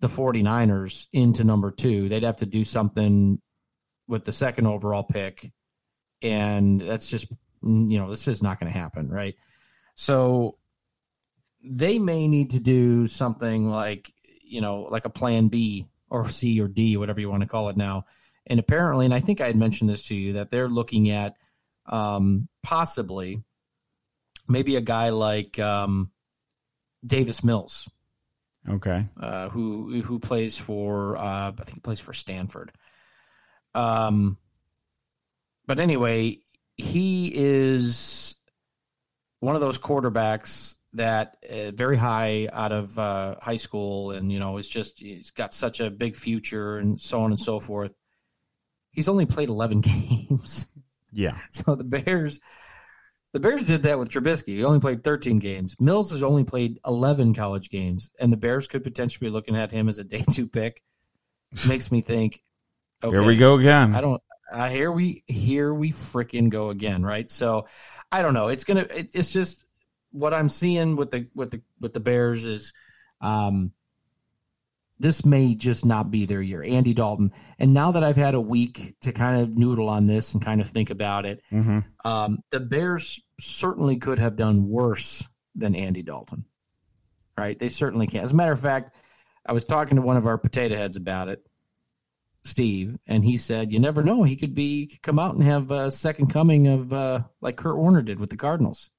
the 0.00 0.06
49ers 0.06 1.08
into 1.12 1.44
number 1.44 1.70
two. 1.70 2.08
They'd 2.08 2.22
have 2.22 2.38
to 2.38 2.46
do 2.46 2.64
something 2.64 3.38
with 4.08 4.24
the 4.24 4.32
second 4.32 4.66
overall 4.66 5.04
pick, 5.04 5.52
and 6.22 6.80
that's 6.80 7.10
just 7.10 7.26
you 7.62 7.98
know 7.98 8.08
this 8.08 8.28
is 8.28 8.42
not 8.42 8.60
going 8.60 8.72
to 8.72 8.78
happen, 8.78 9.10
right? 9.10 9.34
So 9.94 10.56
they 11.62 11.98
may 11.98 12.28
need 12.28 12.52
to 12.52 12.60
do 12.60 13.06
something 13.08 13.68
like 13.68 14.10
you 14.42 14.62
know 14.62 14.88
like 14.90 15.04
a 15.04 15.10
plan 15.10 15.48
B 15.48 15.86
or 16.12 16.28
C 16.28 16.60
or 16.60 16.68
D, 16.68 16.96
whatever 16.96 17.20
you 17.20 17.30
want 17.30 17.42
to 17.42 17.48
call 17.48 17.68
it 17.70 17.76
now. 17.76 18.04
And 18.46 18.60
apparently, 18.60 19.04
and 19.06 19.14
I 19.14 19.20
think 19.20 19.40
I 19.40 19.46
had 19.46 19.56
mentioned 19.56 19.88
this 19.88 20.04
to 20.04 20.14
you 20.14 20.34
that 20.34 20.50
they're 20.50 20.68
looking 20.68 21.10
at 21.10 21.36
um, 21.86 22.48
possibly 22.62 23.42
maybe 24.48 24.76
a 24.76 24.80
guy 24.80 25.10
like 25.10 25.58
um, 25.58 26.10
Davis 27.06 27.42
Mills, 27.42 27.88
Okay. 28.68 29.08
uh, 29.18 29.48
who 29.48 30.02
who 30.02 30.18
plays 30.18 30.58
for 30.58 31.16
uh, 31.16 31.50
I 31.50 31.62
think 31.64 31.74
he 31.74 31.80
plays 31.80 32.00
for 32.00 32.12
Stanford. 32.12 32.72
Um, 33.74 34.36
but 35.66 35.78
anyway, 35.78 36.38
he 36.76 37.32
is 37.34 38.34
one 39.40 39.54
of 39.54 39.60
those 39.60 39.78
quarterbacks 39.78 40.74
that 40.94 41.36
uh, 41.50 41.70
very 41.72 41.96
high 41.96 42.48
out 42.52 42.72
of 42.72 42.98
uh, 42.98 43.36
high 43.40 43.56
school, 43.56 44.10
and 44.10 44.30
you 44.30 44.38
know, 44.38 44.58
it's 44.58 44.68
just 44.68 44.98
he's 44.98 45.30
got 45.30 45.54
such 45.54 45.80
a 45.80 45.90
big 45.90 46.16
future, 46.16 46.78
and 46.78 47.00
so 47.00 47.22
on 47.22 47.30
and 47.30 47.40
so 47.40 47.60
forth. 47.60 47.94
He's 48.90 49.08
only 49.08 49.26
played 49.26 49.48
eleven 49.48 49.80
games. 49.82 50.68
Yeah. 51.12 51.36
So 51.52 51.74
the 51.74 51.84
Bears, 51.84 52.40
The 53.32 53.40
Bears 53.40 53.64
did 53.64 53.84
that 53.84 53.98
with 53.98 54.10
Trubisky. 54.10 54.56
He 54.56 54.64
only 54.64 54.80
played 54.80 55.04
13 55.04 55.38
games. 55.38 55.76
Mills 55.78 56.10
has 56.10 56.22
only 56.22 56.44
played 56.44 56.80
11 56.86 57.34
college 57.34 57.70
games, 57.70 58.10
and 58.18 58.32
the 58.32 58.36
Bears 58.36 58.66
could 58.66 58.82
potentially 58.82 59.28
be 59.28 59.32
looking 59.32 59.56
at 59.56 59.70
him 59.70 59.88
as 59.88 59.98
a 59.98 60.04
day 60.14 60.24
two 60.32 60.48
pick. 60.48 60.82
Makes 61.68 61.92
me 61.92 62.00
think. 62.00 62.42
Okay, 63.04 63.14
Here 63.14 63.22
we 63.22 63.36
go 63.36 63.54
again. 63.58 63.94
I 63.94 64.00
don't. 64.00 64.22
Uh, 64.50 64.68
here 64.68 64.92
we 64.92 65.24
here 65.26 65.72
we 65.72 65.92
freaking 65.92 66.50
go 66.50 66.70
again, 66.70 67.02
right? 67.02 67.30
So, 67.30 67.66
I 68.10 68.22
don't 68.22 68.34
know. 68.34 68.48
It's 68.48 68.64
gonna. 68.64 68.86
It, 68.94 69.10
it's 69.14 69.32
just 69.32 69.64
what 70.12 70.32
I'm 70.32 70.48
seeing 70.48 70.96
with 70.96 71.10
the 71.10 71.28
with 71.34 71.50
the 71.50 71.62
with 71.80 71.92
the 71.92 72.00
Bears 72.00 72.44
is, 72.46 72.72
um, 73.20 73.72
this 74.98 75.24
may 75.24 75.54
just 75.54 75.84
not 75.84 76.10
be 76.10 76.26
their 76.26 76.42
year. 76.42 76.62
Andy 76.62 76.94
Dalton, 76.94 77.32
and 77.58 77.74
now 77.74 77.92
that 77.92 78.04
I've 78.04 78.16
had 78.16 78.34
a 78.34 78.40
week 78.40 78.94
to 79.00 79.12
kind 79.12 79.42
of 79.42 79.56
noodle 79.56 79.88
on 79.88 80.06
this 80.06 80.32
and 80.34 80.44
kind 80.44 80.60
of 80.60 80.70
think 80.70 80.90
about 80.90 81.26
it, 81.26 81.42
hmm 81.50 81.80
um, 82.04 82.38
the 82.50 82.60
Bears 82.60 83.20
certainly 83.40 83.96
could 83.96 84.18
have 84.18 84.36
done 84.36 84.68
worse 84.68 85.26
than 85.54 85.74
Andy 85.74 86.02
Dalton. 86.02 86.44
Right? 87.36 87.58
They 87.58 87.68
certainly 87.68 88.06
can. 88.06 88.24
As 88.24 88.32
a 88.32 88.36
matter 88.36 88.52
of 88.52 88.60
fact, 88.60 88.94
I 89.46 89.52
was 89.52 89.64
talking 89.64 89.96
to 89.96 90.02
one 90.02 90.16
of 90.16 90.26
our 90.26 90.38
potato 90.38 90.76
heads 90.76 90.96
about 90.96 91.28
it, 91.28 91.44
Steve, 92.44 92.98
and 93.06 93.24
he 93.24 93.36
said, 93.36 93.72
"You 93.72 93.80
never 93.80 94.02
know. 94.02 94.22
He 94.22 94.36
could 94.36 94.54
be 94.54 94.86
could 94.86 95.02
come 95.02 95.18
out 95.18 95.34
and 95.34 95.42
have 95.42 95.70
a 95.70 95.90
second 95.90 96.28
coming 96.28 96.68
of 96.68 96.92
uh, 96.92 97.20
like 97.40 97.56
Kurt 97.56 97.76
Warner 97.76 98.02
did 98.02 98.20
with 98.20 98.30
the 98.30 98.36
Cardinals. 98.36 98.90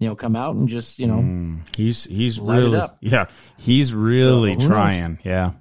You 0.00 0.08
know, 0.08 0.16
come 0.16 0.34
out 0.34 0.56
and 0.56 0.68
just 0.68 0.98
you 0.98 1.06
know." 1.06 1.18
Mm, 1.18 1.60
he's 1.76 2.04
he's 2.04 2.40
really 2.40 2.80
yeah 3.00 3.26
he's 3.56 3.94
really 3.94 4.56
knows? 4.56 4.66
trying. 4.66 5.20
Yeah. 5.22 5.52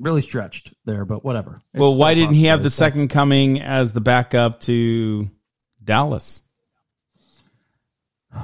Really 0.00 0.22
stretched 0.22 0.74
there, 0.84 1.04
but 1.04 1.24
whatever. 1.24 1.62
It's 1.72 1.80
Well, 1.80 1.96
why 1.96 2.14
didn't 2.14 2.34
he 2.34 2.46
have 2.46 2.64
the 2.64 2.70
second 2.70 3.08
coming 3.08 3.60
as 3.60 3.92
the 3.92 4.00
backup 4.00 4.58
to 4.62 5.30
Dallas? 5.82 6.42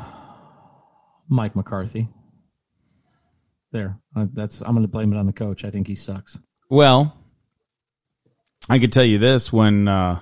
Mike 1.28 1.56
McCarthy? 1.56 2.06
There, 3.72 3.98
that's 4.14 4.60
I'm 4.60 4.74
going 4.74 4.82
to 4.82 4.88
blame 4.88 5.12
it 5.12 5.16
on 5.16 5.26
the 5.26 5.32
coach. 5.32 5.64
I 5.64 5.70
think 5.70 5.86
he 5.86 5.96
sucks. 5.96 6.38
Well, 6.68 7.16
I 8.68 8.78
could 8.78 8.92
tell 8.92 9.04
you 9.04 9.18
this 9.18 9.52
when 9.52 9.88
uh, 9.88 10.20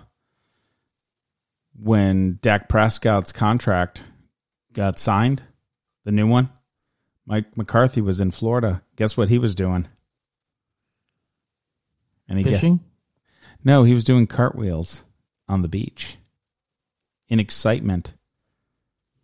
when 1.79 2.39
Dak 2.41 2.68
Prescott's 2.68 3.33
contract 3.33 4.03
got 4.79 4.99
signed, 4.99 5.43
the 6.05 6.12
new 6.12 6.26
one, 6.26 6.49
Mike 7.26 7.57
McCarthy 7.57 8.01
was 8.01 8.20
in 8.20 8.31
Florida. 8.31 8.83
Guess 8.97 9.16
what 9.16 9.29
he 9.29 9.37
was 9.39 9.55
doing? 9.55 9.89
And 12.29 12.39
he 12.39 12.45
got- 12.45 12.53
Fishing? 12.55 12.81
no, 13.64 13.83
he 13.83 13.93
was 13.95 14.05
doing 14.05 14.26
cartwheels 14.26 15.03
on 15.49 15.62
the 15.62 15.68
beach 15.68 16.16
in 17.29 17.41
excitement. 17.41 18.14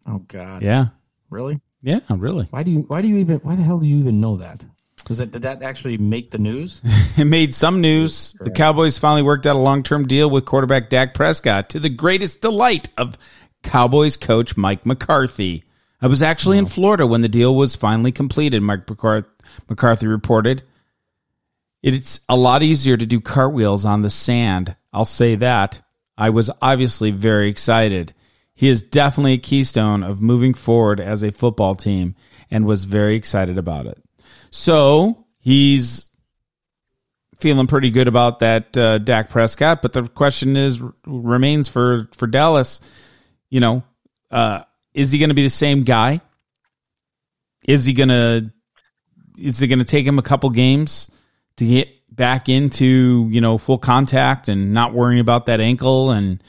Oh 0.07 0.19
God! 0.29 0.63
Yeah, 0.63 0.89
Really? 1.31 1.61
yeah, 1.83 2.01
really. 2.11 2.47
Why 2.51 2.63
do 2.63 2.71
you? 2.71 2.81
Why 2.81 3.01
do 3.01 3.09
you 3.09 3.17
even? 3.19 3.39
Why 3.39 3.57
the 3.57 3.63
hell 3.63 3.79
do 3.79 3.87
you 3.87 3.97
even 3.99 4.21
know 4.21 4.37
that? 4.39 4.65
Does 5.07 5.19
that 5.19 5.31
did 5.33 5.43
that 5.43 5.63
actually 5.63 5.99
make 5.99 6.31
the 6.31 6.39
news? 6.39 6.81
It 7.17 7.27
made 7.27 7.55
some 7.55 7.81
news. 7.81 8.35
The 8.41 8.51
Cowboys 8.51 8.99
finally 8.99 9.23
worked 9.23 9.47
out 9.47 9.55
a 9.55 9.59
long 9.61 9.83
term 9.85 10.09
deal 10.09 10.29
with 10.29 10.45
quarterback 10.47 10.91
Dak 10.91 11.15
Prescott 11.15 11.69
to 11.71 11.79
the 11.81 11.89
greatest 11.89 12.41
delight 12.41 12.89
of 12.99 13.17
Cowboys 13.65 14.17
coach 14.17 14.57
Mike 14.57 14.87
McCarthy. 14.87 15.65
I 16.01 16.07
was 16.07 16.23
actually 16.23 16.59
in 16.59 16.67
Florida 16.67 17.07
when 17.07 17.23
the 17.23 17.29
deal 17.29 17.55
was 17.55 17.75
finally 17.75 18.13
completed, 18.13 18.63
Mike 18.63 18.89
McCarthy 19.69 20.07
reported. 20.07 20.63
It's 21.83 22.21
a 22.29 22.37
lot 22.37 22.63
easier 22.63 22.97
to 22.97 23.07
do 23.07 23.21
cartwheels 23.21 23.85
on 23.85 24.03
the 24.03 24.11
sand. 24.11 24.77
I'll 24.93 25.05
say 25.05 25.35
that. 25.37 25.83
I 26.17 26.31
was 26.31 26.51
obviously 26.63 27.11
very 27.11 27.49
excited. 27.49 28.15
He 28.55 28.69
is 28.69 28.83
definitely 28.83 29.33
a 29.33 29.39
keystone 29.39 30.03
of 30.03 30.21
moving 30.21 30.55
forward 30.55 31.01
as 31.01 31.23
a 31.23 31.33
football 31.33 31.75
team 31.75 32.15
and 32.51 32.67
was 32.67 32.85
very 32.85 33.17
excited 33.17 33.59
about 33.59 33.87
it. 33.87 34.01
So 34.51 35.27
he's 35.39 36.11
feeling 37.37 37.67
pretty 37.67 37.91
good 37.91 38.09
about 38.09 38.39
that 38.39 38.77
uh, 38.77 38.99
Dak 38.99 39.29
Prescott, 39.29 39.83
but 39.83 39.93
the 39.93 40.09
question 40.09 40.57
is 40.57 40.81
remains 41.07 41.67
for 41.67 42.09
for 42.15 42.27
Dallas. 42.27 42.81
You 43.55 43.61
know, 43.61 43.85
uh, 44.33 44.65
is 44.95 45.13
he 45.13 45.21
going 45.21 45.29
to 45.29 45.35
be 45.35 45.45
the 45.45 45.49
same 45.49 45.85
guy? 45.85 46.21
Is 47.69 47.85
he 47.85 47.93
going 47.93 48.09
to 48.09 48.51
is 49.39 49.63
it 49.63 49.69
going 49.69 49.79
to 49.79 49.85
take 49.85 50.05
him 50.05 50.19
a 50.19 50.23
couple 50.23 50.51
games 50.51 51.09
to 51.59 51.65
get 51.65 51.89
back 52.11 52.49
into 52.49 53.29
you 53.31 53.41
know 53.41 53.57
full 53.57 53.79
contact 53.79 54.49
and 54.49 54.73
not 54.73 54.93
worrying 54.93 55.21
about 55.21 55.47
that 55.47 55.61
ankle 55.61 56.11
and 56.11 56.43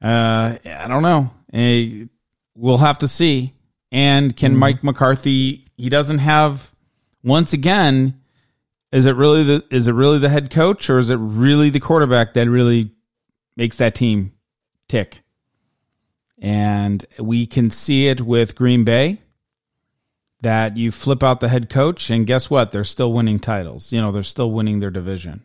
uh, 0.00 0.56
I 0.64 0.88
don't 0.88 1.02
know. 1.02 1.32
Eh, 1.52 2.06
we'll 2.54 2.78
have 2.78 3.00
to 3.00 3.08
see. 3.08 3.52
And 3.92 4.34
can 4.34 4.56
Mike 4.56 4.82
McCarthy? 4.82 5.66
He 5.76 5.90
doesn't 5.90 6.20
have. 6.20 6.74
Once 7.24 7.52
again, 7.52 8.22
is 8.90 9.04
it 9.04 9.16
really 9.16 9.44
the 9.44 9.64
is 9.70 9.86
it 9.86 9.92
really 9.92 10.18
the 10.18 10.30
head 10.30 10.50
coach 10.50 10.88
or 10.88 10.96
is 10.96 11.10
it 11.10 11.16
really 11.16 11.68
the 11.68 11.80
quarterback 11.80 12.32
that 12.32 12.48
really 12.48 12.92
makes 13.54 13.76
that 13.76 13.94
team 13.94 14.32
tick? 14.88 15.20
And 16.40 17.04
we 17.18 17.46
can 17.46 17.70
see 17.70 18.08
it 18.08 18.20
with 18.20 18.54
Green 18.56 18.84
Bay 18.84 19.18
that 20.42 20.76
you 20.76 20.90
flip 20.90 21.22
out 21.22 21.40
the 21.40 21.48
head 21.48 21.70
coach 21.70 22.10
and 22.10 22.26
guess 22.26 22.50
what? 22.50 22.70
They're 22.70 22.84
still 22.84 23.12
winning 23.12 23.38
titles. 23.38 23.92
You 23.92 24.00
know, 24.00 24.12
they're 24.12 24.22
still 24.22 24.50
winning 24.50 24.80
their 24.80 24.90
division. 24.90 25.44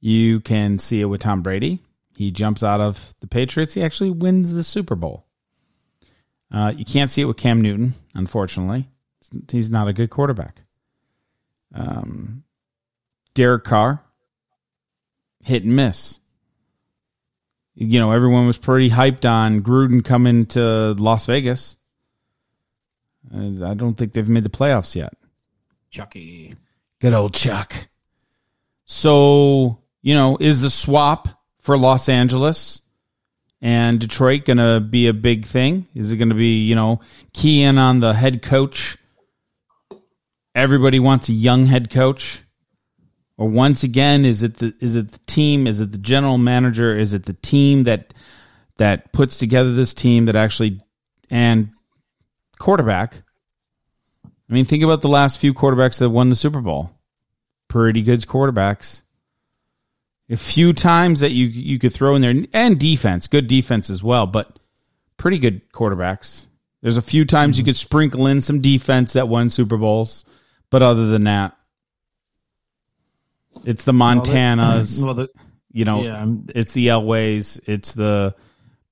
You 0.00 0.40
can 0.40 0.78
see 0.78 1.00
it 1.00 1.06
with 1.06 1.20
Tom 1.20 1.42
Brady. 1.42 1.80
He 2.16 2.30
jumps 2.30 2.62
out 2.62 2.80
of 2.80 3.14
the 3.20 3.26
Patriots. 3.26 3.74
He 3.74 3.82
actually 3.82 4.10
wins 4.10 4.52
the 4.52 4.64
Super 4.64 4.94
Bowl. 4.94 5.26
Uh, 6.50 6.72
you 6.76 6.84
can't 6.84 7.10
see 7.10 7.22
it 7.22 7.26
with 7.26 7.36
Cam 7.36 7.60
Newton, 7.60 7.94
unfortunately. 8.14 8.88
He's 9.50 9.70
not 9.70 9.88
a 9.88 9.92
good 9.92 10.10
quarterback. 10.10 10.62
Um, 11.74 12.44
Derek 13.34 13.64
Carr, 13.64 14.02
hit 15.42 15.64
and 15.64 15.74
miss. 15.74 16.20
You 17.76 17.98
know, 17.98 18.12
everyone 18.12 18.46
was 18.46 18.56
pretty 18.56 18.88
hyped 18.88 19.28
on 19.28 19.62
Gruden 19.62 20.04
coming 20.04 20.46
to 20.46 20.92
Las 20.94 21.26
Vegas. 21.26 21.76
I 23.34 23.74
don't 23.74 23.94
think 23.94 24.12
they've 24.12 24.28
made 24.28 24.44
the 24.44 24.50
playoffs 24.50 24.94
yet. 24.94 25.14
Chucky. 25.90 26.54
Good 27.00 27.14
old 27.14 27.34
Chuck. 27.34 27.74
So, 28.84 29.78
you 30.02 30.14
know, 30.14 30.36
is 30.38 30.60
the 30.60 30.70
swap 30.70 31.28
for 31.60 31.76
Los 31.76 32.08
Angeles 32.08 32.82
and 33.60 33.98
Detroit 33.98 34.44
going 34.44 34.58
to 34.58 34.78
be 34.78 35.08
a 35.08 35.12
big 35.12 35.44
thing? 35.44 35.88
Is 35.94 36.12
it 36.12 36.18
going 36.18 36.28
to 36.28 36.34
be, 36.34 36.62
you 36.64 36.76
know, 36.76 37.00
key 37.32 37.62
in 37.62 37.78
on 37.78 37.98
the 38.00 38.14
head 38.14 38.40
coach? 38.42 38.98
Everybody 40.54 41.00
wants 41.00 41.28
a 41.28 41.32
young 41.32 41.66
head 41.66 41.90
coach. 41.90 42.43
Or 43.36 43.48
once 43.48 43.82
again, 43.82 44.24
is 44.24 44.42
it 44.42 44.58
the 44.58 44.74
is 44.80 44.96
it 44.96 45.10
the 45.10 45.18
team? 45.26 45.66
Is 45.66 45.80
it 45.80 45.92
the 45.92 45.98
general 45.98 46.38
manager? 46.38 46.96
Is 46.96 47.14
it 47.14 47.24
the 47.24 47.32
team 47.32 47.84
that 47.84 48.14
that 48.76 49.12
puts 49.12 49.38
together 49.38 49.74
this 49.74 49.92
team 49.92 50.26
that 50.26 50.36
actually 50.36 50.80
and 51.30 51.70
quarterback? 52.58 53.22
I 54.48 54.52
mean, 54.52 54.64
think 54.64 54.84
about 54.84 55.02
the 55.02 55.08
last 55.08 55.40
few 55.40 55.52
quarterbacks 55.52 55.98
that 55.98 56.10
won 56.10 56.28
the 56.28 56.36
Super 56.36 56.60
Bowl. 56.60 56.90
Pretty 57.68 58.02
good 58.02 58.20
quarterbacks. 58.20 59.02
A 60.30 60.36
few 60.36 60.72
times 60.72 61.20
that 61.20 61.32
you 61.32 61.46
you 61.46 61.78
could 61.78 61.92
throw 61.92 62.14
in 62.14 62.22
there, 62.22 62.34
and 62.52 62.78
defense, 62.78 63.26
good 63.26 63.46
defense 63.46 63.90
as 63.90 64.02
well, 64.02 64.26
but 64.26 64.58
pretty 65.16 65.38
good 65.38 65.70
quarterbacks. 65.72 66.46
There's 66.82 66.96
a 66.96 67.02
few 67.02 67.24
times 67.24 67.58
you 67.58 67.62
mm-hmm. 67.62 67.70
could 67.70 67.76
sprinkle 67.76 68.26
in 68.26 68.40
some 68.40 68.60
defense 68.60 69.14
that 69.14 69.28
won 69.28 69.50
Super 69.50 69.76
Bowls, 69.76 70.24
but 70.70 70.82
other 70.82 71.08
than 71.08 71.24
that, 71.24 71.56
it's 73.64 73.84
the 73.84 73.92
Montanas. 73.92 75.02
Well, 75.04 75.14
the, 75.14 75.28
you 75.72 75.84
know, 75.84 76.02
yeah, 76.02 76.26
it's 76.54 76.72
the 76.72 76.88
Elways, 76.88 77.60
it's 77.66 77.92
the 77.92 78.34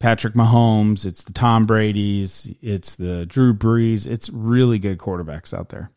Patrick 0.00 0.34
Mahomes, 0.34 1.06
it's 1.06 1.22
the 1.24 1.32
Tom 1.32 1.64
Brady's, 1.64 2.52
it's 2.60 2.96
the 2.96 3.24
Drew 3.26 3.54
Brees. 3.54 4.06
It's 4.06 4.28
really 4.30 4.78
good 4.80 4.98
quarterbacks 4.98 5.56
out 5.56 5.68
there. 5.68 5.90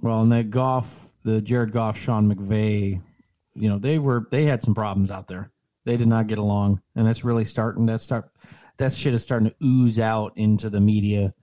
well, 0.00 0.22
and 0.22 0.32
that 0.32 0.50
Goff, 0.50 1.10
the 1.24 1.42
Jared 1.42 1.72
Goff, 1.72 1.98
Sean 1.98 2.32
McVay, 2.32 3.02
you 3.54 3.68
know, 3.68 3.78
they 3.78 3.98
were 3.98 4.26
they 4.30 4.44
had 4.44 4.62
some 4.62 4.74
problems 4.74 5.10
out 5.10 5.28
there. 5.28 5.50
They 5.84 5.96
did 5.96 6.08
not 6.08 6.26
get 6.26 6.38
along, 6.38 6.80
and 6.96 7.06
that's 7.06 7.24
really 7.24 7.44
starting. 7.44 7.86
That 7.86 8.00
start 8.00 8.30
that 8.78 8.92
shit 8.92 9.12
is 9.14 9.22
starting 9.22 9.50
to 9.50 9.56
ooze 9.64 9.98
out 9.98 10.32
into 10.36 10.70
the 10.70 10.80
media. 10.80 11.34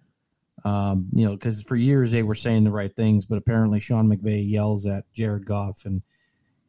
Um, 0.64 1.10
you 1.14 1.26
know, 1.26 1.34
because 1.34 1.62
for 1.62 1.76
years 1.76 2.12
they 2.12 2.24
were 2.24 2.34
saying 2.34 2.64
the 2.64 2.72
right 2.72 2.96
things, 2.96 3.28
but 3.28 3.38
apparently 3.38 3.80
Sean 3.80 4.08
McVay 4.08 4.50
yells 4.50 4.88
at 4.88 5.12
Jared 5.14 5.46
Goff 5.46 5.86
and 5.86 6.02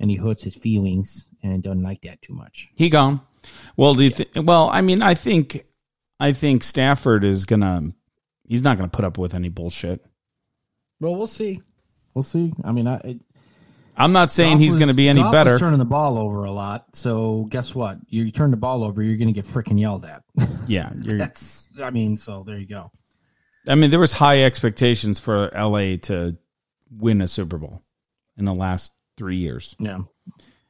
and 0.01 0.11
he 0.11 0.17
hurts 0.17 0.45
his 0.45 0.55
feelings 0.55 1.29
and 1.43 1.63
doesn't 1.63 1.83
like 1.83 2.03
that 2.03 2.23
too 2.23 2.35
much. 2.35 2.69
He 2.75 2.89
gone. 2.89 3.21
Well, 3.77 3.95
do 3.95 4.03
you 4.03 4.11
think? 4.11 4.31
Well, 4.35 4.69
I 4.69 4.81
mean, 4.81 5.03
I 5.03 5.15
think, 5.15 5.65
I 6.19 6.33
think 6.33 6.63
Stafford 6.63 7.25
is 7.25 7.47
gonna. 7.47 7.93
He's 8.49 8.63
not 8.63 8.77
gonna 8.77 8.89
put 8.89 9.05
up 9.05 9.19
with 9.19 9.35
any 9.35 9.49
bullshit. 9.49 10.05
Well, 11.01 11.15
we'll 11.15 11.27
see. 11.27 11.63
We'll 12.15 12.23
see. 12.23 12.53
I 12.65 12.73
mean, 12.73 12.87
I 12.87 12.97
it, 13.05 13.21
I'm 13.97 14.13
not 14.13 14.31
saying 14.31 14.55
Goff 14.55 14.61
he's 14.61 14.77
going 14.77 14.89
to 14.89 14.95
be 14.95 15.09
any 15.09 15.23
Goff 15.23 15.33
was 15.33 15.45
better. 15.45 15.59
turning 15.59 15.79
the 15.79 15.85
ball 15.87 16.19
over 16.19 16.45
a 16.45 16.51
lot. 16.51 16.95
So 16.95 17.47
guess 17.49 17.75
what? 17.75 17.99
You, 18.09 18.25
you 18.25 18.33
turn 18.33 18.51
the 18.51 18.57
ball 18.57 18.85
over, 18.85 19.03
you're 19.03 19.17
going 19.17 19.29
to 19.29 19.33
get 19.33 19.45
freaking 19.45 19.81
yelled 19.81 20.05
at. 20.05 20.23
Yeah, 20.69 20.91
you're, 21.03 21.19
That's. 21.19 21.69
I 21.81 21.91
mean, 21.91 22.17
so 22.17 22.43
there 22.45 22.59
you 22.59 22.67
go. 22.67 22.91
I 23.69 23.77
mean, 23.77 23.91
there 23.91 24.01
was 24.01 24.11
high 24.11 24.43
expectations 24.43 25.21
for 25.21 25.49
LA 25.55 25.97
to 26.03 26.37
win 26.91 27.21
a 27.21 27.29
Super 27.29 27.57
Bowl 27.57 27.85
in 28.37 28.47
the 28.47 28.53
last 28.53 28.93
three 29.17 29.37
years, 29.37 29.75
Yeah. 29.79 30.01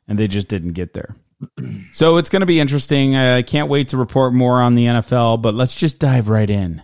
and 0.08 0.18
they 0.18 0.28
just 0.28 0.48
didn't 0.48 0.72
get 0.72 0.94
there. 0.94 1.16
so 1.92 2.16
it's 2.16 2.28
going 2.28 2.40
to 2.40 2.46
be 2.46 2.60
interesting. 2.60 3.14
I 3.16 3.42
can't 3.42 3.68
wait 3.68 3.88
to 3.88 3.96
report 3.96 4.32
more 4.32 4.60
on 4.60 4.74
the 4.74 4.86
NFL, 4.86 5.42
but 5.42 5.54
let's 5.54 5.74
just 5.74 5.98
dive 5.98 6.28
right 6.28 6.48
in 6.48 6.82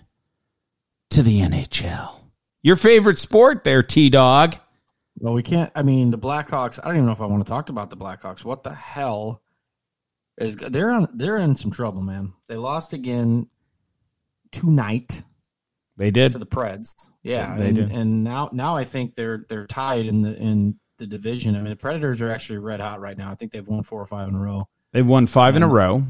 to 1.10 1.22
the 1.22 1.40
NHL. 1.40 2.14
Your 2.62 2.76
favorite 2.76 3.18
sport, 3.18 3.64
there, 3.64 3.82
T 3.82 4.10
Dog. 4.10 4.56
Well, 5.18 5.34
we 5.34 5.42
can't. 5.42 5.70
I 5.74 5.82
mean, 5.82 6.10
the 6.10 6.18
Blackhawks. 6.18 6.78
I 6.82 6.86
don't 6.86 6.96
even 6.96 7.06
know 7.06 7.12
if 7.12 7.20
I 7.20 7.26
want 7.26 7.44
to 7.44 7.50
talk 7.50 7.68
about 7.68 7.90
the 7.90 7.96
Blackhawks. 7.96 8.44
What 8.44 8.62
the 8.62 8.74
hell 8.74 9.42
is 10.38 10.56
they're 10.56 10.90
on? 10.90 11.08
They're 11.14 11.36
in 11.38 11.54
some 11.56 11.70
trouble, 11.70 12.02
man. 12.02 12.32
They 12.48 12.56
lost 12.56 12.92
again 12.92 13.48
tonight 14.50 15.22
They 15.96 16.10
did. 16.10 16.32
to 16.32 16.38
the 16.38 16.46
Preds. 16.46 16.94
Yeah, 17.22 17.56
They 17.56 17.68
and, 17.68 17.76
did. 17.76 17.90
and 17.92 18.24
now 18.24 18.50
now 18.52 18.76
I 18.76 18.84
think 18.84 19.14
they're 19.14 19.44
they're 19.48 19.66
tied 19.66 20.06
in 20.06 20.20
the 20.22 20.34
in 20.36 20.76
the 20.98 21.06
division. 21.06 21.56
I 21.56 21.58
mean, 21.58 21.70
the 21.70 21.76
Predators 21.76 22.20
are 22.20 22.30
actually 22.30 22.58
red 22.58 22.80
hot 22.80 23.00
right 23.00 23.16
now. 23.16 23.30
I 23.30 23.34
think 23.34 23.52
they've 23.52 23.66
won 23.66 23.82
four 23.82 24.00
or 24.00 24.06
five 24.06 24.28
in 24.28 24.34
a 24.34 24.38
row. 24.38 24.68
They've 24.92 25.06
won 25.06 25.26
five 25.26 25.56
in 25.56 25.62
a 25.62 25.68
row. 25.68 26.04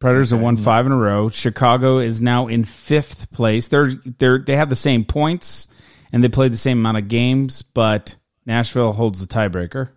Predators 0.00 0.30
have 0.30 0.40
won 0.40 0.56
five 0.56 0.86
in 0.86 0.92
a 0.92 0.96
row. 0.96 1.28
Chicago 1.28 1.98
is 1.98 2.20
now 2.20 2.48
in 2.48 2.64
fifth 2.64 3.30
place. 3.30 3.68
They're 3.68 3.92
they're 4.18 4.38
they 4.38 4.56
have 4.56 4.68
the 4.68 4.76
same 4.76 5.04
points 5.04 5.68
and 6.12 6.24
they 6.24 6.28
played 6.28 6.52
the 6.52 6.56
same 6.56 6.78
amount 6.78 6.98
of 6.98 7.08
games, 7.08 7.62
but 7.62 8.16
Nashville 8.44 8.92
holds 8.92 9.24
the 9.24 9.32
tiebreaker. 9.32 9.90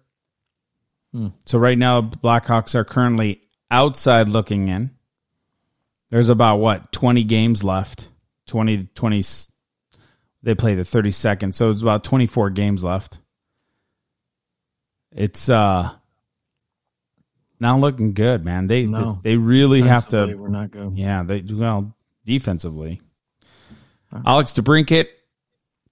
Hmm. 1.12 1.30
So 1.46 1.58
right 1.58 1.78
now, 1.78 2.02
Blackhawks 2.02 2.76
are 2.76 2.86
currently 2.86 3.42
outside 3.72 4.30
looking 4.30 4.68
in. 4.68 4.92
There's 6.12 6.30
about 6.30 6.58
what 6.58 6.92
twenty 6.92 7.24
games 7.24 7.64
left. 7.64 8.10
20 8.48 8.78
to 8.78 8.84
20 8.94 9.24
they 10.44 10.56
play 10.56 10.76
the 10.76 10.84
32nd 10.84 11.54
so 11.54 11.72
it's 11.72 11.82
about 11.82 12.04
24 12.04 12.52
games 12.52 12.84
left 12.84 13.20
it's 15.16 15.48
uh 15.50 15.92
not 17.60 17.80
looking 17.80 18.14
good 18.14 18.44
man 18.46 18.68
they 18.68 18.86
No. 18.86 19.20
they 19.24 19.38
really 19.38 19.82
have 19.82 20.08
to 20.10 20.36
We're 20.36 20.50
not 20.50 20.72
good. 20.72 20.98
yeah 20.98 21.24
they 21.24 21.42
well 21.42 21.96
defensively 22.26 23.02
alex 24.26 24.52
DeBrincat 24.54 25.08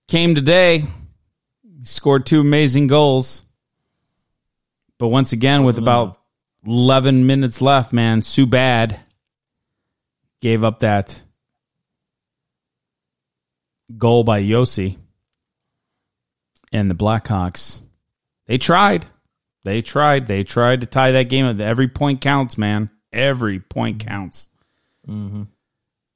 came 0.08 0.36
today 0.36 0.86
scored 1.84 2.26
two 2.26 2.42
amazing 2.42 2.88
goals 2.88 3.44
but 5.00 5.08
once 5.08 5.32
again 5.34 5.64
with 5.64 5.78
about 5.78 6.04
enough. 6.04 6.20
11 6.66 7.26
minutes 7.26 7.62
left 7.62 7.94
man 7.94 8.22
Subban 8.22 9.00
gave 10.42 10.64
up 10.64 10.80
that 10.80 11.22
goal 13.98 14.24
by 14.24 14.42
Josi 14.44 14.98
and 16.72 16.90
the 16.90 16.96
Blackhawks. 16.96 17.80
They 18.48 18.58
tried. 18.58 19.06
They 19.64 19.82
tried. 19.82 20.28
They 20.28 20.44
tried 20.44 20.82
to 20.82 20.88
tie 20.88 21.12
that 21.12 21.30
game. 21.30 21.60
Every 21.62 21.88
point 21.88 22.22
counts, 22.22 22.58
man. 22.58 22.90
Every 23.12 23.60
point 23.60 24.06
counts. 24.06 24.50
Mm-hmm. 25.08 25.44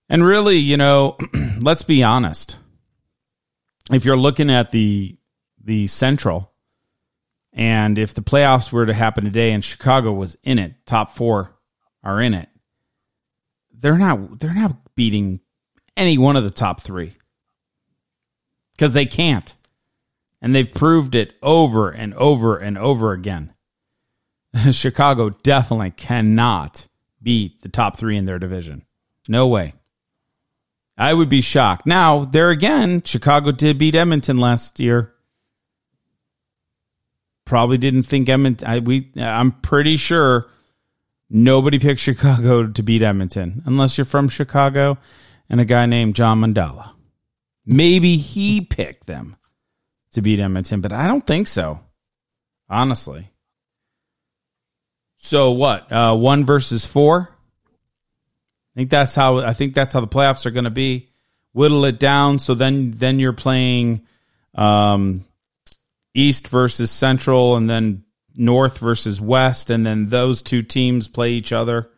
And 0.09 0.25
really, 0.25 0.57
you 0.57 0.77
know, 0.77 1.17
let's 1.61 1.83
be 1.83 2.03
honest. 2.03 2.57
If 3.91 4.05
you're 4.05 4.17
looking 4.17 4.49
at 4.49 4.71
the 4.71 5.17
the 5.63 5.87
Central, 5.87 6.51
and 7.53 7.97
if 7.97 8.13
the 8.13 8.21
playoffs 8.21 8.71
were 8.71 8.85
to 8.85 8.93
happen 8.93 9.23
today 9.23 9.51
and 9.51 9.63
Chicago 9.63 10.13
was 10.13 10.37
in 10.43 10.59
it, 10.59 10.85
top 10.85 11.11
four 11.11 11.55
are 12.03 12.21
in 12.21 12.33
it, 12.33 12.49
they're 13.71 13.97
not 13.97 14.39
they're 14.39 14.53
not 14.53 14.95
beating 14.95 15.39
any 15.95 16.17
one 16.17 16.35
of 16.35 16.43
the 16.43 16.49
top 16.51 16.81
three 16.81 17.13
because 18.73 18.93
they 18.93 19.05
can't, 19.05 19.55
and 20.41 20.55
they've 20.55 20.71
proved 20.71 21.15
it 21.15 21.33
over 21.41 21.89
and 21.89 22.13
over 22.15 22.57
and 22.57 22.77
over 22.77 23.11
again. 23.11 23.53
Chicago 24.71 25.29
definitely 25.29 25.91
cannot 25.91 26.87
beat 27.21 27.61
the 27.61 27.69
top 27.69 27.97
three 27.97 28.17
in 28.17 28.25
their 28.25 28.39
division. 28.39 28.85
No 29.27 29.47
way. 29.47 29.73
I 30.97 31.13
would 31.13 31.29
be 31.29 31.41
shocked. 31.41 31.85
Now, 31.85 32.25
there 32.25 32.49
again, 32.49 33.03
Chicago 33.03 33.51
did 33.51 33.77
beat 33.77 33.95
Edmonton 33.95 34.37
last 34.37 34.79
year. 34.79 35.13
Probably 37.45 37.77
didn't 37.77 38.03
think 38.03 38.27
Edmonton. 38.27 38.67
I, 38.67 38.79
we, 38.79 39.11
I'm 39.15 39.51
pretty 39.51 39.97
sure 39.97 40.47
nobody 41.29 41.77
picked 41.79 41.99
Chicago 42.01 42.67
to 42.67 42.83
beat 42.83 43.03
Edmonton, 43.03 43.61
unless 43.65 43.97
you're 43.97 44.05
from 44.05 44.27
Chicago 44.27 44.97
and 45.49 45.61
a 45.61 45.65
guy 45.65 45.85
named 45.85 46.15
John 46.15 46.41
Mandela. 46.41 46.91
Maybe 47.65 48.17
he 48.17 48.61
picked 48.61 49.05
them 49.05 49.35
to 50.17 50.21
beat 50.23 50.39
Edmonton, 50.39 50.81
but 50.81 50.91
I 50.91 51.05
don't 51.05 51.25
think 51.25 51.45
so. 51.47 51.79
Honestly. 52.67 53.29
So 55.17 55.51
what? 55.51 55.91
Uh, 55.91 56.15
one 56.15 56.43
versus 56.43 56.87
four. 56.87 57.29
I 57.31 58.73
think 58.75 58.89
that's 58.89 59.13
how 59.13 59.37
I 59.37 59.53
think 59.53 59.75
that's 59.75 59.93
how 59.93 60.01
the 60.01 60.07
playoffs 60.07 60.47
are 60.47 60.51
going 60.51 60.63
to 60.63 60.71
be. 60.71 61.09
Whittle 61.53 61.85
it 61.85 61.99
down 61.99 62.39
so 62.39 62.55
then 62.55 62.91
then 62.91 63.19
you're 63.19 63.31
playing 63.31 64.01
um, 64.55 65.23
East 66.15 66.47
versus 66.47 66.89
Central, 66.89 67.55
and 67.55 67.69
then 67.69 68.03
North 68.35 68.79
versus 68.79 69.21
West, 69.21 69.69
and 69.69 69.85
then 69.85 70.07
those 70.07 70.41
two 70.41 70.63
teams 70.63 71.07
play 71.07 71.31
each 71.31 71.53
other 71.53 71.89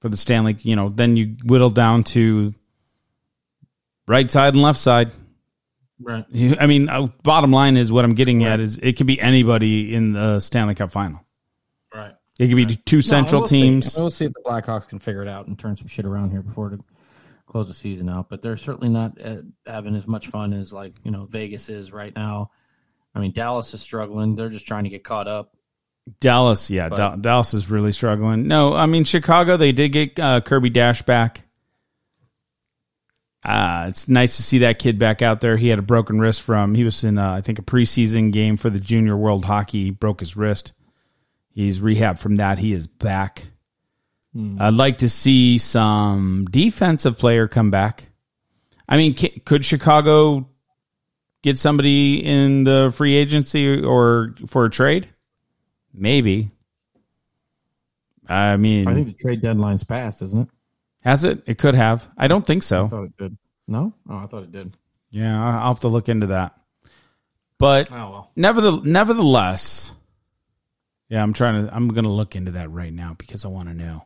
for 0.00 0.08
the 0.08 0.16
Stanley. 0.16 0.56
You 0.60 0.76
know, 0.76 0.88
then 0.88 1.16
you 1.16 1.36
whittle 1.44 1.70
down 1.70 2.04
to 2.04 2.54
right 4.06 4.30
side 4.30 4.54
and 4.54 4.62
left 4.62 4.78
side. 4.78 5.10
Right. 5.98 6.24
I 6.60 6.66
mean, 6.66 6.88
uh, 6.88 7.06
bottom 7.22 7.52
line 7.52 7.76
is 7.76 7.90
what 7.90 8.04
I'm 8.04 8.14
getting 8.14 8.44
at 8.44 8.60
is 8.60 8.78
it 8.78 8.96
could 8.96 9.06
be 9.06 9.20
anybody 9.20 9.94
in 9.94 10.12
the 10.12 10.40
Stanley 10.40 10.74
Cup 10.74 10.92
final. 10.92 11.20
Right. 11.94 12.14
It 12.38 12.48
could 12.48 12.56
be 12.56 12.66
two 12.66 13.00
Central 13.00 13.42
we'll 13.42 13.48
see. 13.48 13.60
teams. 13.62 13.96
We'll 13.96 14.10
see 14.10 14.26
if 14.26 14.32
the 14.32 14.42
Blackhawks 14.44 14.88
can 14.88 14.98
figure 14.98 15.22
it 15.22 15.28
out 15.28 15.46
and 15.46 15.58
turn 15.58 15.76
some 15.76 15.86
shit 15.86 16.04
around 16.04 16.30
here 16.30 16.42
before 16.42 16.68
to 16.70 16.84
close 17.46 17.68
the 17.68 17.74
season 17.74 18.10
out. 18.10 18.28
But 18.28 18.42
they're 18.42 18.58
certainly 18.58 18.90
not 18.90 19.18
uh, 19.24 19.38
having 19.66 19.94
as 19.94 20.06
much 20.06 20.26
fun 20.26 20.52
as 20.52 20.72
like 20.72 20.94
you 21.02 21.10
know 21.10 21.24
Vegas 21.24 21.70
is 21.70 21.92
right 21.92 22.14
now. 22.14 22.50
I 23.14 23.20
mean, 23.20 23.32
Dallas 23.32 23.72
is 23.72 23.80
struggling. 23.80 24.36
They're 24.36 24.50
just 24.50 24.66
trying 24.66 24.84
to 24.84 24.90
get 24.90 25.02
caught 25.02 25.28
up. 25.28 25.56
Dallas, 26.20 26.70
yeah, 26.70 26.90
But- 26.90 26.96
Dal- 26.96 27.16
Dallas 27.16 27.54
is 27.54 27.70
really 27.70 27.92
struggling. 27.92 28.46
No, 28.46 28.74
I 28.74 28.84
mean 28.84 29.04
Chicago. 29.04 29.56
They 29.56 29.72
did 29.72 29.88
get 29.90 30.20
uh, 30.20 30.42
Kirby 30.42 30.70
Dach 30.70 31.06
back. 31.06 31.45
Uh, 33.46 33.86
it's 33.88 34.08
nice 34.08 34.36
to 34.38 34.42
see 34.42 34.58
that 34.58 34.80
kid 34.80 34.98
back 34.98 35.22
out 35.22 35.40
there. 35.40 35.56
He 35.56 35.68
had 35.68 35.78
a 35.78 35.82
broken 35.82 36.18
wrist 36.18 36.42
from 36.42 36.74
he 36.74 36.82
was 36.82 37.04
in 37.04 37.16
uh, 37.16 37.30
I 37.30 37.42
think 37.42 37.60
a 37.60 37.62
preseason 37.62 38.32
game 38.32 38.56
for 38.56 38.70
the 38.70 38.80
Junior 38.80 39.16
World 39.16 39.44
Hockey. 39.44 39.84
He 39.84 39.90
broke 39.92 40.18
his 40.18 40.36
wrist. 40.36 40.72
He's 41.54 41.80
rehab 41.80 42.18
from 42.18 42.36
that. 42.38 42.58
He 42.58 42.72
is 42.72 42.88
back. 42.88 43.44
I'd 44.60 44.74
like 44.74 44.98
to 44.98 45.08
see 45.08 45.58
some 45.58 46.46
defensive 46.50 47.18
player 47.18 47.46
come 47.46 47.70
back. 47.70 48.08
I 48.88 48.96
mean, 48.96 49.14
ca- 49.14 49.40
could 49.44 49.64
Chicago 49.64 50.50
get 51.42 51.56
somebody 51.56 52.24
in 52.24 52.64
the 52.64 52.92
free 52.94 53.14
agency 53.14 53.80
or 53.82 54.34
for 54.48 54.64
a 54.64 54.70
trade? 54.70 55.08
Maybe. 55.94 56.50
I 58.28 58.56
mean, 58.56 58.88
I 58.88 58.94
think 58.94 59.06
the 59.06 59.12
trade 59.12 59.40
deadline's 59.40 59.84
passed, 59.84 60.20
isn't 60.20 60.42
it? 60.42 60.48
Has 61.06 61.24
it? 61.24 61.42
It 61.46 61.56
could 61.58 61.74
have. 61.74 62.08
I 62.18 62.28
don't 62.28 62.46
think 62.46 62.62
I 62.62 62.66
so. 62.66 62.86
thought 62.88 63.04
it 63.04 63.16
did. 63.16 63.36
No, 63.68 63.92
oh, 64.08 64.16
I 64.18 64.26
thought 64.26 64.42
it 64.44 64.52
did. 64.52 64.76
Yeah, 65.10 65.42
I- 65.42 65.62
I'll 65.62 65.68
have 65.74 65.80
to 65.80 65.88
look 65.88 66.08
into 66.08 66.26
that. 66.28 66.58
But 67.58 67.90
Oh 67.90 67.94
well. 68.10 68.30
nevertheless, 68.36 68.84
nevertheless, 68.84 69.94
yeah, 71.08 71.22
I'm 71.22 71.32
trying 71.32 71.66
to. 71.66 71.74
I'm 71.74 71.88
going 71.88 72.04
to 72.04 72.10
look 72.10 72.36
into 72.36 72.52
that 72.52 72.70
right 72.70 72.92
now 72.92 73.14
because 73.16 73.44
I 73.44 73.48
want 73.48 73.68
to 73.68 73.74
know. 73.74 74.04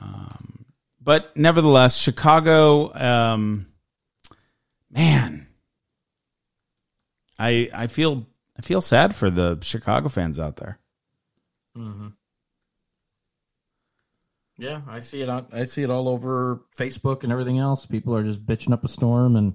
Um, 0.00 0.64
but 1.00 1.36
nevertheless, 1.36 1.96
Chicago, 1.96 2.92
um, 2.94 3.66
man, 4.90 5.46
I 7.38 7.70
I 7.72 7.86
feel 7.86 8.26
I 8.58 8.62
feel 8.62 8.80
sad 8.80 9.14
for 9.14 9.30
the 9.30 9.58
Chicago 9.62 10.08
fans 10.08 10.38
out 10.38 10.56
there. 10.56 10.78
Yeah, 14.58 14.80
I 14.88 14.98
see 15.00 15.22
it. 15.22 15.28
On, 15.28 15.46
I 15.52 15.64
see 15.64 15.82
it 15.84 15.90
all 15.90 16.08
over 16.08 16.62
Facebook 16.76 17.22
and 17.22 17.30
everything 17.32 17.58
else. 17.58 17.86
People 17.86 18.14
are 18.16 18.24
just 18.24 18.44
bitching 18.44 18.72
up 18.72 18.84
a 18.84 18.88
storm 18.88 19.36
and 19.36 19.54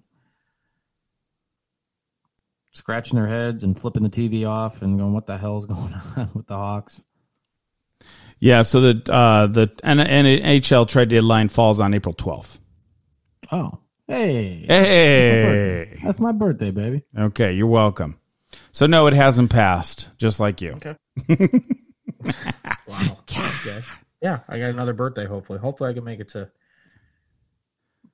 scratching 2.72 3.18
their 3.18 3.28
heads 3.28 3.64
and 3.64 3.78
flipping 3.80 4.04
the 4.04 4.10
TV 4.10 4.48
off 4.48 4.82
and 4.82 4.98
going, 4.98 5.14
"What 5.14 5.28
the 5.28 5.38
hell's 5.38 5.66
going 5.66 5.94
on 6.18 6.30
with 6.34 6.48
the 6.48 6.56
Hawks?" 6.56 7.04
Yeah, 8.40 8.62
so 8.62 8.80
the 8.94 9.14
uh, 9.14 9.48
the 9.48 9.72
N- 9.84 9.98
NHL 10.00 10.88
trade 10.88 11.10
deadline 11.10 11.50
falls 11.50 11.80
on 11.80 11.94
April 11.94 12.16
12th. 12.16 12.60
Oh, 13.52 13.80
hey, 14.08 14.66
Hey, 14.68 16.00
that's 16.04 16.20
my 16.20 16.32
birthday, 16.32 16.72
baby. 16.72 17.04
okay, 17.18 17.54
you're 17.54 17.68
welcome. 17.68 18.18
So 18.72 18.86
no, 18.86 19.08
it 19.08 19.14
hasn't 19.14 19.50
passed. 19.52 20.10
Just 20.18 20.40
like 20.40 20.62
you. 20.62 20.74
Okay. 20.74 20.96
wow. 22.88 23.18
Okay. 23.22 23.82
Yeah, 24.24 24.40
I 24.48 24.58
got 24.58 24.70
another 24.70 24.94
birthday. 24.94 25.26
Hopefully, 25.26 25.60
hopefully 25.60 25.90
I 25.90 25.94
can 25.94 26.06
make 26.06 26.22
it 26.22 26.30
to 26.30 26.50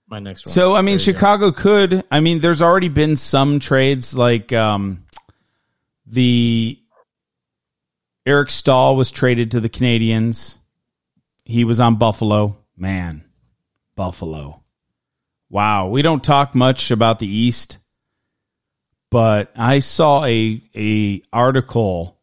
my 0.07 0.18
next 0.18 0.43
one. 0.43 0.53
So 0.53 0.74
I 0.74 0.82
mean, 0.82 0.97
There. 0.97 1.14
Chicago 1.14 1.51
could. 1.51 2.03
I 2.10 2.20
mean, 2.20 2.39
there's 2.39 2.64
already 2.64 2.89
been 2.89 3.16
some 3.16 3.60
trades 3.60 4.18
like 4.18 4.51
um, 4.51 5.05
the 6.07 6.82
Eric 8.26 8.49
Staal 8.49 8.95
was 8.95 9.12
traded 9.12 9.51
to 9.51 9.60
the 9.60 9.70
Canadiens. 9.70 10.57
He 11.45 11.64
was 11.64 11.80
on 11.80 11.97
Buffalo. 11.97 12.57
Man, 12.76 13.24
Buffalo. 13.95 14.64
Wow, 15.47 15.89
we 15.89 16.01
don't 16.01 16.24
talk 16.24 16.55
much 16.55 16.89
about 16.89 17.20
the 17.20 17.28
East, 17.28 17.78
but 19.12 19.51
I 19.55 19.78
saw 19.78 20.26
a 20.26 20.64
a 20.76 21.22
article 21.32 22.20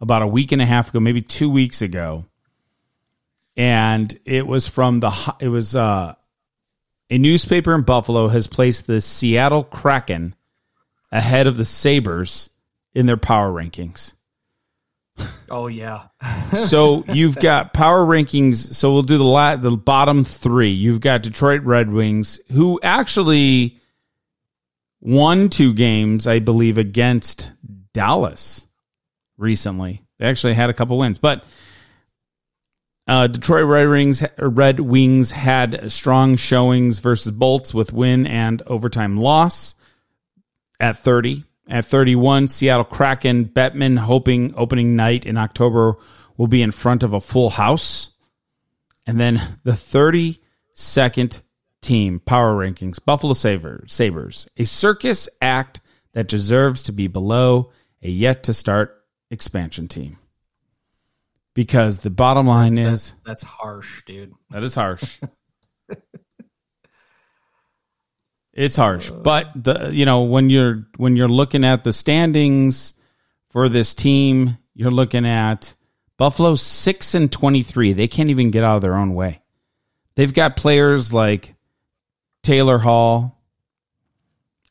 about 0.00 0.22
a 0.22 0.26
week 0.26 0.50
and 0.50 0.60
a 0.60 0.66
half 0.66 0.88
ago, 0.88 0.98
maybe 0.98 1.22
two 1.22 1.50
weeks 1.50 1.82
ago, 1.82 2.24
and 3.56 4.18
it 4.24 4.46
was 4.46 4.66
from 4.66 5.00
the 5.00 5.34
it 5.40 5.48
was 5.48 5.76
uh 5.76 6.14
a 7.10 7.18
newspaper 7.18 7.74
in 7.74 7.82
Buffalo 7.82 8.28
has 8.28 8.46
placed 8.46 8.86
the 8.86 9.00
Seattle 9.00 9.64
Kraken 9.64 10.34
ahead 11.10 11.46
of 11.46 11.58
the 11.58 11.64
Sabres 11.64 12.48
in 12.94 13.04
their 13.04 13.18
power 13.18 13.52
rankings. 13.52 14.14
Oh 15.50 15.66
yeah. 15.66 16.04
So 16.52 17.04
you've 17.08 17.36
got 17.36 17.72
power 17.72 18.04
rankings. 18.04 18.74
So 18.74 18.92
we'll 18.92 19.02
do 19.02 19.18
the 19.18 19.24
la- 19.24 19.56
the 19.56 19.70
bottom 19.70 20.22
three. 20.22 20.70
You've 20.70 21.00
got 21.00 21.22
Detroit 21.22 21.62
Red 21.62 21.90
Wings, 21.90 22.40
who 22.52 22.78
actually 22.82 23.80
won 25.00 25.48
two 25.48 25.72
games, 25.74 26.26
I 26.26 26.38
believe, 26.38 26.78
against 26.78 27.52
Dallas 27.92 28.66
recently. 29.38 30.02
They 30.18 30.26
actually 30.26 30.54
had 30.54 30.70
a 30.70 30.74
couple 30.74 30.98
wins, 30.98 31.18
but 31.18 31.44
uh, 33.12 33.26
Detroit 33.26 33.66
Red 33.66 33.88
Wings 33.88 34.24
Red 34.38 34.80
Wings 34.80 35.32
had 35.32 35.92
strong 35.92 36.36
showings 36.36 36.98
versus 36.98 37.30
Bolts 37.30 37.74
with 37.74 37.92
win 37.92 38.26
and 38.26 38.62
overtime 38.66 39.18
loss 39.18 39.74
at 40.80 40.96
30. 40.96 41.44
At 41.68 41.84
31, 41.84 42.48
Seattle 42.48 42.84
Kraken 42.84 43.44
Bettman 43.44 43.98
hoping 43.98 44.54
opening 44.56 44.96
night 44.96 45.26
in 45.26 45.36
October 45.36 45.96
will 46.38 46.46
be 46.46 46.62
in 46.62 46.72
front 46.72 47.02
of 47.02 47.12
a 47.12 47.20
full 47.20 47.50
house. 47.50 48.10
And 49.06 49.20
then 49.20 49.58
the 49.62 49.72
32nd 49.72 51.42
team 51.82 52.18
power 52.20 52.56
rankings 52.56 52.98
Buffalo 53.04 53.34
Sabres, 53.34 53.92
Sabres, 53.92 54.48
a 54.56 54.64
circus 54.64 55.28
act 55.42 55.80
that 56.14 56.28
deserves 56.28 56.82
to 56.84 56.92
be 56.92 57.08
below 57.08 57.72
a 58.02 58.08
yet 58.08 58.42
to 58.44 58.54
start 58.54 59.04
expansion 59.30 59.86
team. 59.86 60.18
Because 61.54 61.98
the 61.98 62.10
bottom 62.10 62.46
line 62.46 62.78
is 62.78 63.14
That's 63.26 63.42
harsh, 63.42 64.02
dude. 64.04 64.32
that 64.50 64.62
is 64.62 64.74
harsh. 64.74 65.18
it's 68.54 68.76
harsh, 68.76 69.10
but 69.10 69.50
the 69.54 69.90
you 69.92 70.06
know 70.06 70.22
when 70.22 70.50
you're 70.50 70.86
when 70.96 71.16
you're 71.16 71.28
looking 71.28 71.64
at 71.64 71.84
the 71.84 71.92
standings 71.92 72.94
for 73.50 73.68
this 73.68 73.92
team, 73.92 74.56
you're 74.74 74.90
looking 74.90 75.26
at 75.26 75.74
Buffalo 76.16 76.54
six 76.54 77.14
and 77.14 77.30
twenty 77.30 77.62
three. 77.62 77.92
They 77.92 78.08
can't 78.08 78.30
even 78.30 78.50
get 78.50 78.64
out 78.64 78.76
of 78.76 78.82
their 78.82 78.96
own 78.96 79.14
way. 79.14 79.42
They've 80.14 80.32
got 80.32 80.56
players 80.56 81.12
like 81.12 81.54
Taylor 82.42 82.78
Hall, 82.78 83.38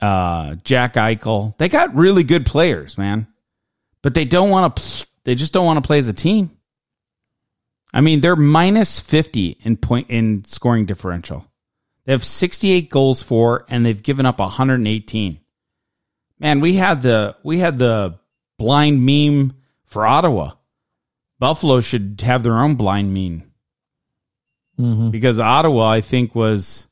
uh, 0.02 0.56
Jack 0.64 0.96
Eichel. 0.96 1.58
They 1.58 1.70
got 1.70 1.96
really 1.96 2.24
good 2.24 2.46
players, 2.46 2.98
man, 2.98 3.28
but 4.02 4.16
they 4.16 4.26
don't 4.26 4.50
want 4.50 4.76
to. 4.76 5.08
They 5.24 5.36
just 5.36 5.54
don't 5.54 5.66
want 5.66 5.78
to 5.78 5.86
play 5.86 6.00
as 6.00 6.08
a 6.08 6.14
team. 6.14 6.58
I 7.94 8.02
mean, 8.02 8.22
they're 8.22 8.36
minus 8.36 9.00
50 9.00 9.58
in 9.62 9.78
point 9.78 10.10
in 10.10 10.46
scoring 10.46 10.86
differential. 10.86 11.46
They 12.06 12.14
have 12.14 12.24
68 12.24 12.90
goals 12.90 13.22
for 13.22 13.66
and 13.70 13.86
they've 13.86 14.02
given 14.02 14.26
up 14.26 14.40
118. 14.40 15.40
Man, 16.40 16.60
we 16.60 16.74
had 16.74 17.02
the 17.02 17.36
we 17.44 17.60
had 17.60 17.78
the 17.78 18.20
blind 18.58 19.06
meme 19.06 19.54
for 19.86 20.06
Ottawa. 20.06 20.54
Buffalo 21.38 21.82
should 21.82 22.22
have 22.24 22.44
their 22.44 22.58
own 22.58 22.76
blind 22.76 23.14
meme. 23.14 23.52
Mm-hmm. 24.80 25.10
Because 25.10 25.40
Ottawa, 25.40 25.90
I 25.90 26.02
think, 26.02 26.34
was 26.34 26.88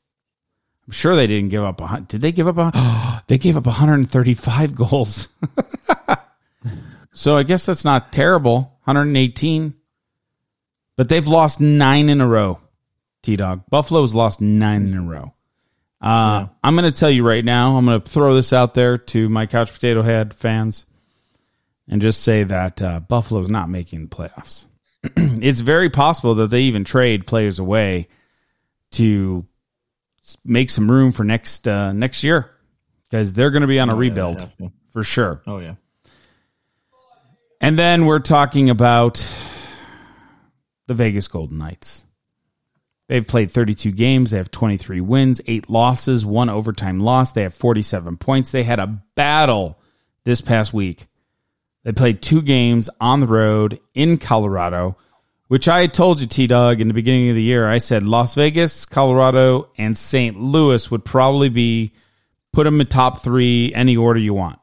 I'm 0.86 0.92
sure 0.92 1.16
they 1.16 1.26
didn't 1.26 1.50
give 1.50 1.64
up 1.64 1.80
a 1.80 2.04
did 2.06 2.20
they 2.20 2.32
give 2.32 2.46
up 2.46 2.58
a 2.58 3.24
they 3.26 3.38
gave 3.38 3.56
up 3.56 3.66
135 3.66 4.74
goals. 4.74 5.28
so 7.12 7.36
I 7.36 7.42
guess 7.42 7.66
that's 7.66 7.84
not 7.84 8.12
terrible. 8.12 8.78
118. 8.84 9.74
But 11.00 11.08
they've 11.08 11.26
lost 11.26 11.62
nine 11.62 12.10
in 12.10 12.20
a 12.20 12.28
row. 12.28 12.60
T 13.22 13.34
Dog. 13.34 13.62
Buffalo's 13.70 14.14
lost 14.14 14.42
nine 14.42 14.86
in 14.86 14.94
a 14.94 15.00
row. 15.00 15.32
Uh, 15.98 16.48
I'm 16.62 16.76
going 16.76 16.92
to 16.92 16.92
tell 16.92 17.10
you 17.10 17.26
right 17.26 17.42
now. 17.42 17.78
I'm 17.78 17.86
going 17.86 18.02
to 18.02 18.10
throw 18.10 18.34
this 18.34 18.52
out 18.52 18.74
there 18.74 18.98
to 18.98 19.30
my 19.30 19.46
couch 19.46 19.72
potato 19.72 20.02
head 20.02 20.34
fans, 20.34 20.84
and 21.88 22.02
just 22.02 22.22
say 22.22 22.44
that 22.44 22.82
uh, 22.82 23.00
Buffalo's 23.00 23.48
not 23.48 23.70
making 23.70 24.08
the 24.08 24.14
playoffs. 24.14 24.66
it's 25.16 25.60
very 25.60 25.88
possible 25.88 26.34
that 26.34 26.50
they 26.50 26.60
even 26.64 26.84
trade 26.84 27.26
players 27.26 27.58
away 27.58 28.06
to 28.90 29.46
make 30.44 30.68
some 30.68 30.90
room 30.90 31.12
for 31.12 31.24
next 31.24 31.66
uh, 31.66 31.94
next 31.94 32.22
year 32.22 32.50
because 33.04 33.32
they're 33.32 33.50
going 33.50 33.62
to 33.62 33.66
be 33.66 33.80
on 33.80 33.88
a 33.88 33.96
rebuild 33.96 34.42
have 34.42 34.56
to. 34.58 34.70
for 34.92 35.02
sure. 35.02 35.40
Oh 35.46 35.60
yeah. 35.60 35.76
And 37.58 37.78
then 37.78 38.04
we're 38.04 38.18
talking 38.18 38.68
about 38.68 39.26
the 40.90 40.94
Vegas 40.94 41.28
Golden 41.28 41.56
Knights. 41.56 42.04
They've 43.06 43.24
played 43.24 43.52
32 43.52 43.92
games. 43.92 44.32
They 44.32 44.38
have 44.38 44.50
23 44.50 45.00
wins, 45.00 45.40
eight 45.46 45.70
losses, 45.70 46.26
one 46.26 46.48
overtime 46.48 46.98
loss. 46.98 47.30
They 47.30 47.44
have 47.44 47.54
47 47.54 48.16
points. 48.16 48.50
They 48.50 48.64
had 48.64 48.80
a 48.80 49.00
battle 49.14 49.78
this 50.24 50.40
past 50.40 50.74
week. 50.74 51.06
They 51.84 51.92
played 51.92 52.22
two 52.22 52.42
games 52.42 52.90
on 53.00 53.20
the 53.20 53.28
road 53.28 53.78
in 53.94 54.18
Colorado, 54.18 54.96
which 55.46 55.68
I 55.68 55.86
told 55.86 56.20
you, 56.20 56.26
T 56.26 56.48
Dog, 56.48 56.80
in 56.80 56.88
the 56.88 56.94
beginning 56.94 57.28
of 57.28 57.36
the 57.36 57.42
year. 57.42 57.68
I 57.68 57.78
said 57.78 58.02
Las 58.02 58.34
Vegas, 58.34 58.84
Colorado, 58.84 59.70
and 59.78 59.96
St. 59.96 60.40
Louis 60.40 60.90
would 60.90 61.04
probably 61.04 61.50
be 61.50 61.92
put 62.52 62.64
them 62.64 62.80
in 62.80 62.88
top 62.88 63.22
three, 63.22 63.72
any 63.76 63.96
order 63.96 64.18
you 64.18 64.34
want. 64.34 64.58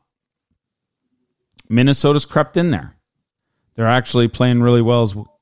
Minnesota's 1.70 2.26
crept 2.26 2.58
in 2.58 2.72
there. 2.72 2.98
They're 3.76 3.88
actually 3.88 4.28
playing 4.28 4.62
really 4.62 4.82
well 4.82 5.37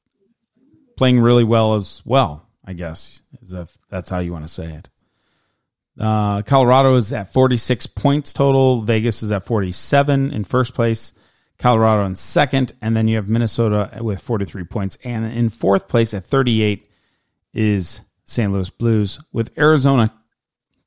playing 0.97 1.19
really 1.19 1.43
well 1.43 1.75
as 1.75 2.01
well. 2.05 2.47
I 2.63 2.73
guess 2.73 3.21
as 3.43 3.53
if 3.53 3.77
that's 3.89 4.09
how 4.09 4.19
you 4.19 4.31
want 4.31 4.47
to 4.47 4.53
say 4.53 4.67
it. 4.67 4.89
Uh, 5.99 6.41
Colorado 6.41 6.95
is 6.95 7.13
at 7.13 7.31
46 7.31 7.87
points 7.87 8.33
total. 8.33 8.81
Vegas 8.81 9.23
is 9.23 9.31
at 9.31 9.45
47 9.45 10.31
in 10.31 10.43
first 10.43 10.73
place. 10.73 11.13
Colorado 11.57 12.05
in 12.05 12.15
second, 12.15 12.73
and 12.81 12.97
then 12.97 13.07
you 13.07 13.15
have 13.15 13.29
Minnesota 13.29 13.89
with 14.01 14.21
43 14.21 14.65
points, 14.65 14.97
and 15.05 15.25
in 15.25 15.49
fourth 15.49 15.87
place 15.87 16.13
at 16.13 16.25
38 16.25 16.89
is 17.53 18.01
St. 18.25 18.51
Louis 18.51 18.69
Blues 18.69 19.19
with 19.31 19.57
Arizona 19.57 20.13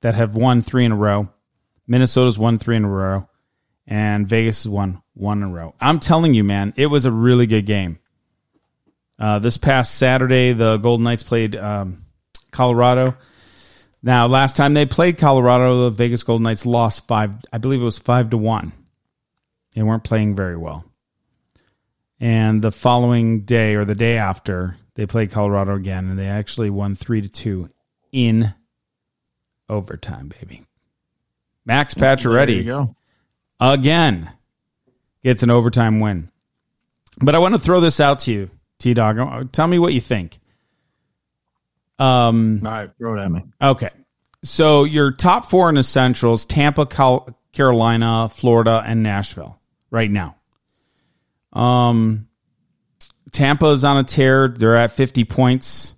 that 0.02 0.14
have 0.14 0.36
won 0.36 0.60
three 0.60 0.84
in 0.84 0.92
a 0.92 0.96
row. 0.96 1.30
Minnesota's 1.86 2.38
won 2.38 2.58
three 2.58 2.76
in 2.76 2.84
a 2.84 2.88
row, 2.88 3.28
and 3.86 4.28
Vegas 4.28 4.64
has 4.64 4.68
won 4.68 5.02
one 5.14 5.42
in 5.42 5.48
a 5.48 5.52
row. 5.52 5.74
I'm 5.80 6.00
telling 6.00 6.34
you, 6.34 6.44
man, 6.44 6.74
it 6.76 6.86
was 6.86 7.06
a 7.06 7.10
really 7.10 7.46
good 7.46 7.64
game. 7.64 7.98
Uh, 9.18 9.38
this 9.38 9.56
past 9.56 9.96
Saturday, 9.96 10.52
the 10.52 10.76
Golden 10.76 11.04
Knights 11.04 11.22
played 11.22 11.56
um, 11.56 12.04
Colorado. 12.50 13.16
Now, 14.02 14.26
last 14.28 14.56
time 14.56 14.74
they 14.74 14.86
played 14.86 15.18
Colorado, 15.18 15.84
the 15.84 15.90
Vegas 15.90 16.22
Golden 16.22 16.44
Knights 16.44 16.64
lost 16.64 17.06
five. 17.08 17.34
I 17.52 17.58
believe 17.58 17.80
it 17.80 17.84
was 17.84 17.98
five 17.98 18.30
to 18.30 18.36
one. 18.36 18.72
They 19.74 19.82
weren't 19.82 20.04
playing 20.04 20.36
very 20.36 20.56
well. 20.56 20.84
And 22.20 22.62
the 22.62 22.72
following 22.72 23.42
day 23.42 23.74
or 23.74 23.84
the 23.84 23.94
day 23.94 24.18
after, 24.18 24.76
they 24.94 25.06
played 25.06 25.30
Colorado 25.30 25.74
again, 25.74 26.08
and 26.08 26.18
they 26.18 26.26
actually 26.26 26.70
won 26.70 26.96
three 26.96 27.20
to 27.20 27.28
two 27.28 27.68
in 28.12 28.54
overtime, 29.68 30.32
baby. 30.40 30.64
Max 31.64 31.94
Pacioretty 31.94 32.64
go. 32.64 32.94
again 33.60 34.30
gets 35.22 35.42
an 35.42 35.50
overtime 35.50 36.00
win. 36.00 36.30
But 37.20 37.34
I 37.34 37.38
want 37.38 37.54
to 37.54 37.60
throw 37.60 37.80
this 37.80 38.00
out 38.00 38.20
to 38.20 38.32
you, 38.32 38.50
T 38.78 38.94
Dog. 38.94 39.52
Tell 39.52 39.66
me 39.66 39.78
what 39.78 39.92
you 39.92 40.00
think. 40.00 40.38
Um, 41.98 42.62
All 42.64 42.70
right, 42.70 42.90
throw 42.98 43.18
it 43.18 43.24
at 43.24 43.30
me. 43.30 43.42
okay. 43.60 43.90
So 44.44 44.84
your 44.84 45.10
top 45.10 45.46
four 45.46 45.68
in 45.68 45.74
the 45.74 45.82
Centrals: 45.82 46.46
Tampa, 46.46 46.86
Cal- 46.86 47.36
Carolina, 47.52 48.28
Florida, 48.28 48.82
and 48.86 49.02
Nashville. 49.02 49.58
Right 49.90 50.10
now, 50.10 50.36
um, 51.52 52.28
Tampa 53.32 53.66
is 53.70 53.82
on 53.82 53.96
a 53.96 54.04
tear. 54.04 54.48
They're 54.48 54.76
at 54.76 54.92
fifty 54.92 55.24
points. 55.24 55.94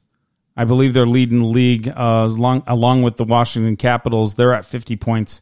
I 0.57 0.65
believe 0.65 0.95
they're 0.95 1.07
leading 1.07 1.41
the 1.41 1.47
league 1.47 1.89
uh, 1.89 2.25
as 2.25 2.39
long, 2.39 2.63
along 2.67 3.03
with 3.03 3.17
the 3.17 3.25
Washington 3.25 3.77
Capitals. 3.77 4.37
They're 4.37 4.55
at 4.55 4.65
fifty 4.65 4.97
points. 4.97 5.41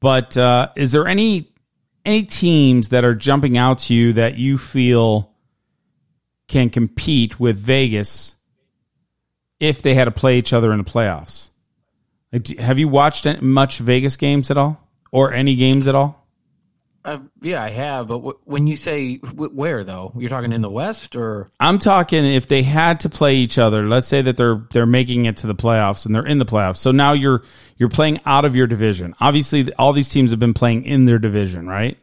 But 0.00 0.36
uh, 0.36 0.70
is 0.76 0.92
there 0.92 1.06
any 1.06 1.52
any 2.04 2.22
teams 2.24 2.90
that 2.90 3.04
are 3.04 3.14
jumping 3.14 3.58
out 3.58 3.80
to 3.80 3.94
you 3.94 4.14
that 4.14 4.36
you 4.36 4.56
feel 4.56 5.33
can 6.48 6.70
compete 6.70 7.40
with 7.40 7.58
Vegas 7.58 8.36
if 9.60 9.82
they 9.82 9.94
had 9.94 10.04
to 10.04 10.10
play 10.10 10.38
each 10.38 10.52
other 10.52 10.72
in 10.72 10.78
the 10.78 10.84
playoffs? 10.84 11.50
Like, 12.32 12.58
have 12.58 12.78
you 12.78 12.88
watched 12.88 13.26
much 13.42 13.78
Vegas 13.78 14.16
games 14.16 14.50
at 14.50 14.58
all, 14.58 14.80
or 15.12 15.32
any 15.32 15.54
games 15.54 15.86
at 15.86 15.94
all? 15.94 16.24
Uh, 17.04 17.18
yeah, 17.42 17.62
I 17.62 17.68
have. 17.68 18.08
But 18.08 18.16
w- 18.16 18.38
when 18.44 18.66
you 18.66 18.76
say 18.76 19.18
w- 19.18 19.50
where 19.50 19.84
though, 19.84 20.12
you're 20.16 20.30
talking 20.30 20.52
in 20.52 20.62
the 20.62 20.70
West 20.70 21.16
or 21.16 21.48
I'm 21.60 21.78
talking 21.78 22.24
if 22.24 22.46
they 22.46 22.62
had 22.62 23.00
to 23.00 23.10
play 23.10 23.36
each 23.36 23.58
other. 23.58 23.86
Let's 23.86 24.06
say 24.06 24.22
that 24.22 24.38
they're 24.38 24.66
they're 24.72 24.86
making 24.86 25.26
it 25.26 25.36
to 25.38 25.46
the 25.46 25.54
playoffs 25.54 26.06
and 26.06 26.14
they're 26.14 26.24
in 26.24 26.38
the 26.38 26.46
playoffs. 26.46 26.78
So 26.78 26.92
now 26.92 27.12
you're 27.12 27.42
you're 27.76 27.90
playing 27.90 28.20
out 28.24 28.46
of 28.46 28.56
your 28.56 28.66
division. 28.66 29.14
Obviously, 29.20 29.70
all 29.74 29.92
these 29.92 30.08
teams 30.08 30.30
have 30.30 30.40
been 30.40 30.54
playing 30.54 30.84
in 30.84 31.04
their 31.04 31.18
division, 31.18 31.66
right? 31.66 31.98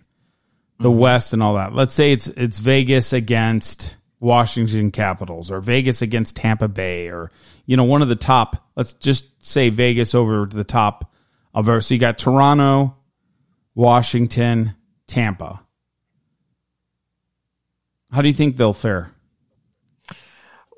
The 0.80 0.92
West 0.92 1.34
and 1.34 1.42
all 1.42 1.56
that. 1.56 1.74
Let's 1.74 1.94
say 1.94 2.12
it's 2.12 2.28
it's 2.28 2.60
Vegas 2.60 3.12
against 3.12 3.98
Washington 4.22 4.92
Capitals 4.92 5.52
or 5.52 5.60
Vegas 5.60 6.02
against 6.02 6.36
Tampa 6.38 6.68
Bay 6.68 7.10
or 7.10 7.32
you 7.66 7.76
know 7.76 7.84
one 7.84 8.02
of 8.02 8.08
the 8.08 8.16
top. 8.16 8.70
Let's 8.76 8.94
just 8.94 9.44
say 9.44 9.70
Vegas 9.70 10.16
over 10.16 10.46
the 10.46 10.64
top 10.64 11.12
of 11.54 11.68
our. 11.68 11.82
So 11.82 11.96
you 11.96 12.00
got 12.00 12.18
Toronto, 12.18 12.96
Washington, 13.76 14.76
Tampa. 15.08 15.66
How 18.12 18.22
do 18.22 18.28
you 18.28 18.34
think 18.34 18.58
they'll 18.58 18.74
fare? 18.74 19.12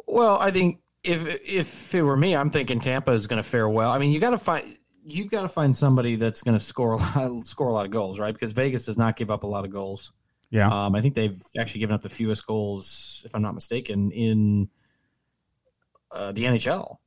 Well, 0.07 0.39
I 0.39 0.49
think 0.51 0.79
if 1.03 1.41
if 1.45 1.93
it 1.93 2.01
were 2.01 2.17
me, 2.17 2.35
I'm 2.35 2.49
thinking 2.49 2.79
Tampa 2.79 3.11
is 3.11 3.27
going 3.27 3.41
to 3.41 3.47
fare 3.47 3.67
well. 3.67 3.91
I 3.91 3.97
mean, 3.97 4.11
you 4.11 4.21
got 4.21 4.31
to 4.31 4.37
find 4.37 4.77
you've 5.03 5.29
got 5.29 5.41
to 5.41 5.49
find 5.49 5.75
somebody 5.75 6.15
that's 6.15 6.41
going 6.41 6.57
to 6.57 6.63
score 6.63 6.93
a 6.93 6.97
lot, 6.97 7.45
score 7.45 7.67
a 7.67 7.73
lot 7.73 7.85
of 7.85 7.91
goals, 7.91 8.19
right? 8.19 8.33
Because 8.33 8.53
Vegas 8.53 8.85
does 8.85 8.97
not 8.97 9.17
give 9.17 9.29
up 9.29 9.43
a 9.43 9.47
lot 9.47 9.65
of 9.65 9.71
goals. 9.71 10.13
Yeah. 10.53 10.67
Um, 10.85 10.93
I 10.95 11.01
think 11.01 11.15
they've 11.15 11.41
actually 11.57 11.79
given 11.79 11.95
up 11.95 12.03
the 12.03 12.09
fewest 12.09 12.45
goals, 12.45 13.23
if 13.25 13.33
I'm 13.33 13.41
not 13.41 13.55
mistaken, 13.55 14.11
in 14.11 14.69
uh, 16.11 16.31
the 16.31 16.43
NHL. 16.43 16.97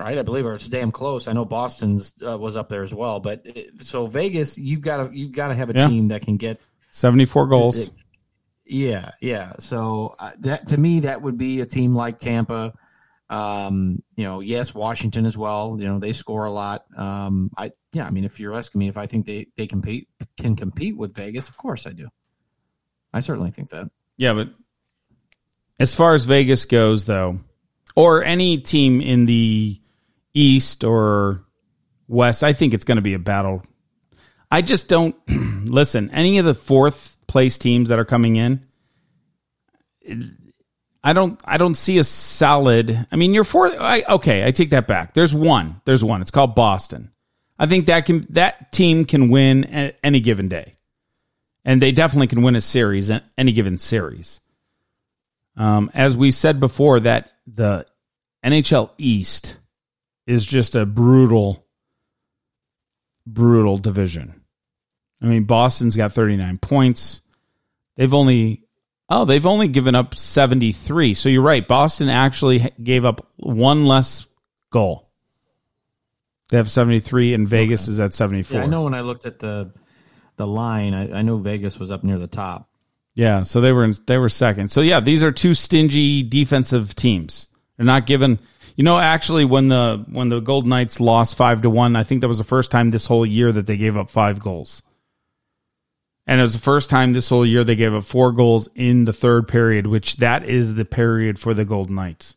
Right, 0.00 0.18
I 0.18 0.22
believe, 0.22 0.46
or 0.46 0.54
it's 0.54 0.66
damn 0.66 0.90
close. 0.90 1.28
I 1.28 1.32
know 1.32 1.44
Boston's 1.44 2.12
uh, 2.26 2.36
was 2.38 2.56
up 2.56 2.68
there 2.70 2.82
as 2.82 2.92
well, 2.92 3.20
but 3.20 3.42
it, 3.44 3.82
so 3.82 4.06
Vegas, 4.06 4.56
you've 4.58 4.80
got 4.80 5.06
to 5.10 5.16
you've 5.16 5.32
got 5.32 5.48
to 5.48 5.54
have 5.54 5.70
a 5.70 5.74
Yeah. 5.74 5.88
team 5.88 6.08
that 6.08 6.22
can 6.22 6.38
get 6.38 6.58
74 6.90 7.46
goals. 7.48 7.90
yeah, 8.64 9.10
yeah. 9.20 9.52
So 9.58 10.16
uh, 10.18 10.32
that 10.40 10.68
to 10.68 10.76
me, 10.78 11.00
that 11.00 11.20
would 11.22 11.36
be 11.38 11.60
a 11.60 11.66
team 11.66 11.94
like 11.94 12.18
Tampa. 12.18 12.72
Um, 13.28 14.02
you 14.16 14.24
know, 14.24 14.40
yes, 14.40 14.74
Washington 14.74 15.24
as 15.26 15.36
well. 15.36 15.76
You 15.78 15.86
know, 15.86 15.98
they 16.00 16.14
score 16.14 16.46
a 16.46 16.50
lot. 16.50 16.82
Um, 16.96 17.50
I 17.56 17.70
yeah, 17.92 18.06
I 18.06 18.10
mean, 18.10 18.24
if 18.24 18.40
you're 18.40 18.56
asking 18.56 18.78
me 18.80 18.88
if 18.88 18.96
I 18.96 19.06
think 19.06 19.26
they 19.26 19.48
they 19.56 19.66
compete 19.66 20.08
can 20.38 20.56
compete 20.56 20.96
with 20.96 21.14
Vegas, 21.14 21.48
of 21.48 21.56
course 21.58 21.86
I 21.86 21.92
do. 21.92 22.08
I 23.12 23.20
certainly 23.20 23.50
think 23.50 23.70
that. 23.70 23.90
Yeah, 24.16 24.34
but 24.34 24.50
as 25.78 25.94
far 25.94 26.14
as 26.14 26.24
Vegas 26.24 26.64
goes, 26.64 27.04
though, 27.04 27.40
or 27.96 28.22
any 28.22 28.58
team 28.58 29.00
in 29.00 29.26
the 29.26 29.80
East 30.34 30.84
or 30.84 31.44
West, 32.06 32.44
I 32.44 32.52
think 32.52 32.74
it's 32.74 32.84
going 32.84 32.96
to 32.96 33.02
be 33.02 33.14
a 33.14 33.18
battle. 33.18 33.62
I 34.50 34.62
just 34.62 34.88
don't 34.88 35.16
listen. 35.28 36.10
Any 36.10 36.38
of 36.38 36.44
the 36.44 36.54
fourth 36.54 37.16
place 37.26 37.58
teams 37.58 37.88
that 37.88 37.98
are 37.98 38.04
coming 38.04 38.36
in, 38.36 38.66
I 41.02 41.12
don't. 41.12 41.40
I 41.44 41.56
don't 41.56 41.76
see 41.76 41.98
a 41.98 42.04
solid. 42.04 43.06
I 43.10 43.16
mean, 43.16 43.32
you're 43.32 43.44
fourth. 43.44 43.74
I, 43.78 44.02
okay, 44.02 44.46
I 44.46 44.50
take 44.50 44.70
that 44.70 44.86
back. 44.86 45.14
There's 45.14 45.34
one. 45.34 45.80
There's 45.84 46.04
one. 46.04 46.20
It's 46.20 46.30
called 46.30 46.54
Boston. 46.54 47.10
I 47.58 47.66
think 47.66 47.86
that 47.86 48.06
can 48.06 48.26
that 48.30 48.72
team 48.72 49.04
can 49.04 49.28
win 49.30 49.64
at 49.64 49.98
any 50.02 50.20
given 50.20 50.48
day 50.48 50.76
and 51.64 51.80
they 51.80 51.92
definitely 51.92 52.26
can 52.26 52.42
win 52.42 52.56
a 52.56 52.60
series 52.60 53.10
any 53.36 53.52
given 53.52 53.78
series. 53.78 54.40
Um, 55.56 55.90
as 55.94 56.16
we 56.16 56.30
said 56.30 56.60
before, 56.60 57.00
that 57.00 57.32
the 57.46 57.86
NHL 58.44 58.90
East 58.98 59.56
is 60.26 60.46
just 60.46 60.74
a 60.74 60.86
brutal, 60.86 61.66
brutal 63.26 63.76
division. 63.76 64.40
I 65.22 65.26
mean, 65.26 65.44
Boston's 65.44 65.96
got 65.96 66.12
39 66.12 66.58
points. 66.58 67.20
They've 67.96 68.14
only 68.14 68.64
oh, 69.10 69.24
they've 69.24 69.44
only 69.44 69.68
given 69.68 69.94
up 69.94 70.14
73. 70.14 71.14
So 71.14 71.28
you're 71.28 71.42
right. 71.42 71.66
Boston 71.66 72.08
actually 72.08 72.70
gave 72.82 73.04
up 73.04 73.26
one 73.36 73.84
less 73.84 74.26
goal. 74.70 75.10
They 76.48 76.56
have 76.56 76.70
73 76.70 77.34
and 77.34 77.46
Vegas 77.46 77.86
is 77.86 78.00
at 78.00 78.14
74. 78.14 78.58
Yeah, 78.58 78.64
I 78.64 78.66
know 78.68 78.82
when 78.82 78.94
I 78.94 79.02
looked 79.02 79.26
at 79.26 79.38
the 79.38 79.72
the 80.40 80.46
line, 80.46 80.94
I, 80.94 81.18
I 81.18 81.22
know 81.22 81.36
Vegas 81.36 81.78
was 81.78 81.90
up 81.90 82.02
near 82.02 82.18
the 82.18 82.26
top. 82.26 82.68
Yeah, 83.14 83.42
so 83.42 83.60
they 83.60 83.72
were 83.72 83.84
in, 83.84 83.94
they 84.06 84.18
were 84.18 84.28
second. 84.28 84.70
So 84.70 84.80
yeah, 84.80 85.00
these 85.00 85.22
are 85.22 85.30
two 85.30 85.52
stingy 85.54 86.22
defensive 86.22 86.96
teams. 86.96 87.46
They're 87.76 87.86
not 87.86 88.06
given. 88.06 88.38
You 88.76 88.84
know, 88.84 88.98
actually, 88.98 89.44
when 89.44 89.68
the 89.68 90.04
when 90.08 90.30
the 90.30 90.40
Golden 90.40 90.70
Knights 90.70 91.00
lost 91.00 91.36
five 91.36 91.62
to 91.62 91.70
one, 91.70 91.96
I 91.96 92.04
think 92.04 92.22
that 92.22 92.28
was 92.28 92.38
the 92.38 92.44
first 92.44 92.70
time 92.70 92.90
this 92.90 93.06
whole 93.06 93.26
year 93.26 93.52
that 93.52 93.66
they 93.66 93.76
gave 93.76 93.96
up 93.96 94.08
five 94.08 94.40
goals. 94.40 94.82
And 96.26 96.40
it 96.40 96.42
was 96.42 96.52
the 96.52 96.60
first 96.60 96.88
time 96.88 97.12
this 97.12 97.28
whole 97.28 97.44
year 97.44 97.64
they 97.64 97.76
gave 97.76 97.92
up 97.92 98.04
four 98.04 98.32
goals 98.32 98.68
in 98.74 99.04
the 99.04 99.12
third 99.12 99.48
period, 99.48 99.86
which 99.86 100.16
that 100.16 100.44
is 100.48 100.74
the 100.74 100.84
period 100.84 101.38
for 101.38 101.52
the 101.52 101.64
Golden 101.64 101.96
Knights. 101.96 102.36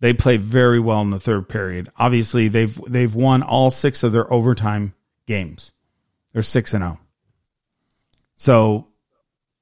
They 0.00 0.12
play 0.12 0.36
very 0.36 0.78
well 0.78 1.00
in 1.00 1.10
the 1.10 1.18
third 1.18 1.48
period. 1.48 1.90
Obviously, 1.96 2.48
they've 2.48 2.80
they've 2.86 3.14
won 3.14 3.42
all 3.42 3.70
six 3.70 4.02
of 4.02 4.12
their 4.12 4.32
overtime 4.32 4.94
games. 5.26 5.72
They're 6.32 6.42
six 6.42 6.74
and 6.74 6.82
zero. 6.82 6.98
So 8.36 8.88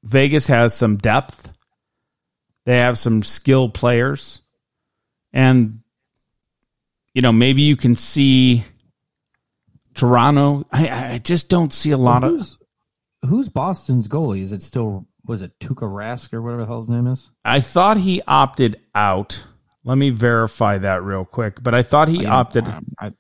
Vegas 0.02 0.46
has 0.48 0.74
some 0.74 0.96
depth. 0.96 1.52
They 2.64 2.78
have 2.78 2.98
some 2.98 3.22
skilled 3.22 3.74
players. 3.74 4.42
And, 5.32 5.80
you 7.14 7.22
know, 7.22 7.32
maybe 7.32 7.62
you 7.62 7.76
can 7.76 7.94
see 7.96 8.64
Toronto. 9.94 10.64
I, 10.72 11.14
I 11.14 11.18
just 11.18 11.48
don't 11.48 11.72
see 11.72 11.92
a 11.92 11.96
lot 11.96 12.24
of. 12.24 12.30
who's, 12.32 12.58
who's 13.26 13.48
Boston's 13.48 14.08
goalie? 14.08 14.42
Is 14.42 14.52
it 14.52 14.62
still 14.62 15.06
was 15.24 15.42
it 15.42 15.58
Tuukka 15.58 15.82
Rask 15.82 16.32
or 16.32 16.40
whatever 16.40 16.62
the 16.62 16.66
hell 16.68 16.80
his 16.80 16.88
name 16.88 17.06
is? 17.06 17.28
I 17.44 17.60
thought 17.60 17.96
he 17.96 18.22
opted 18.26 18.80
out. 18.94 19.44
Let 19.84 19.98
me 19.98 20.10
verify 20.10 20.78
that 20.78 21.02
real 21.02 21.24
quick. 21.24 21.62
But 21.62 21.74
I 21.74 21.82
thought 21.82 22.08
he 22.08 22.26
I- 22.26 22.34
opted. 22.34 22.66
I, 22.98 23.12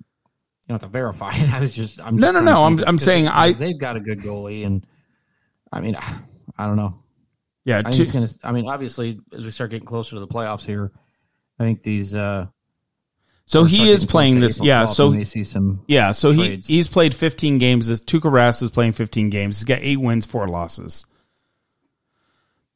you 0.66 0.72
don't 0.72 0.82
have 0.82 0.90
to 0.90 0.92
verify 0.92 1.32
it. 1.36 1.52
I 1.52 1.60
was 1.60 1.72
just 1.74 2.00
I'm 2.00 2.16
No, 2.16 2.32
just 2.32 2.34
no, 2.34 2.40
no, 2.40 2.62
I'm- 2.64 2.84
I'm 2.86 2.98
saying 2.98 3.28
I- 3.28 3.52
they've 3.52 3.78
got 3.78 3.96
a 3.96 4.00
good 4.00 4.20
goalie 4.20 4.66
and 4.66 4.86
I 5.72 5.80
mean 5.80 5.96
I 6.58 6.66
don't 6.66 6.76
know. 6.76 6.94
Yeah, 7.64 7.82
I 7.84 7.94
he's 7.94 8.12
gonna. 8.12 8.28
I 8.44 8.52
mean, 8.52 8.68
obviously, 8.68 9.18
as 9.36 9.44
we 9.44 9.50
start 9.50 9.70
getting 9.70 9.86
closer 9.86 10.14
to 10.14 10.20
the 10.20 10.28
playoffs 10.28 10.64
here, 10.64 10.92
I 11.58 11.64
think 11.64 11.82
these. 11.82 12.14
uh 12.14 12.46
so 13.44 13.64
he 13.64 13.90
is 13.90 14.04
playing 14.04 14.40
this. 14.40 14.60
Yeah, 14.60 14.84
so 14.86 15.10
may 15.10 15.24
see 15.24 15.42
some. 15.44 15.84
Yeah, 15.88 16.12
so 16.12 16.30
he 16.32 16.56
he's 16.64 16.86
played 16.88 17.14
15 17.14 17.58
games. 17.58 17.88
This 17.88 18.00
Tuukka 18.00 18.30
Rask 18.30 18.62
is 18.62 18.70
playing 18.70 18.92
15 18.92 19.30
games. 19.30 19.58
He's 19.58 19.64
got 19.64 19.80
eight 19.82 20.00
wins, 20.00 20.26
four 20.26 20.46
losses. 20.48 21.06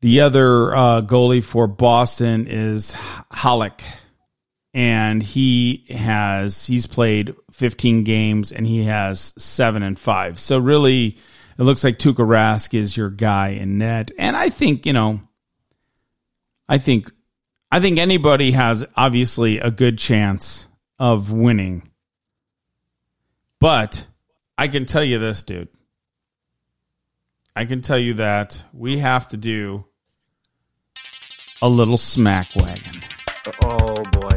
The 0.01 0.21
other 0.23 0.75
uh, 0.75 1.03
goalie 1.03 1.43
for 1.45 1.67
Boston 1.67 2.47
is 2.49 2.93
Halak, 3.33 3.83
and 4.73 5.23
he 5.23 5.85
has 5.91 6.67
he's 6.67 6.87
played 6.87 7.35
15 7.53 8.05
games 8.05 8.53
and 8.53 8.67
he 8.67 8.85
has 8.85 9.35
seven 9.39 9.83
and 9.83 9.99
five. 9.99 10.39
So 10.39 10.59
really, 10.59 11.19
it 11.59 11.63
looks 11.63 11.85
like 11.85 11.99
Tuukka 11.99 12.27
Rask 12.27 12.73
is 12.75 12.97
your 12.97 13.11
guy 13.11 13.49
in 13.51 13.79
net, 13.79 14.11
and 14.19 14.37
I 14.37 14.49
think 14.49 14.87
you 14.87 14.93
know, 14.93 15.21
I 16.69 16.79
think 16.79 17.11
I 17.71 17.81
think 17.81 17.99
anybody 17.99 18.53
has 18.53 18.85
obviously 18.97 19.59
a 19.59 19.71
good 19.71 19.99
chance 19.99 20.69
of 20.99 21.33
winning. 21.33 21.89
But 23.61 24.07
I 24.57 24.69
can 24.69 24.87
tell 24.87 25.05
you 25.05 25.19
this, 25.19 25.43
dude. 25.43 25.69
I 27.55 27.65
can 27.65 27.83
tell 27.83 27.99
you 27.99 28.15
that 28.15 28.65
we 28.73 28.99
have 28.99 29.29
to 29.29 29.37
do 29.37 29.85
a 31.63 31.69
little 31.69 31.99
smack 31.99 32.49
wagon. 32.57 33.03
Oh 33.65 33.95
boy, 34.13 34.30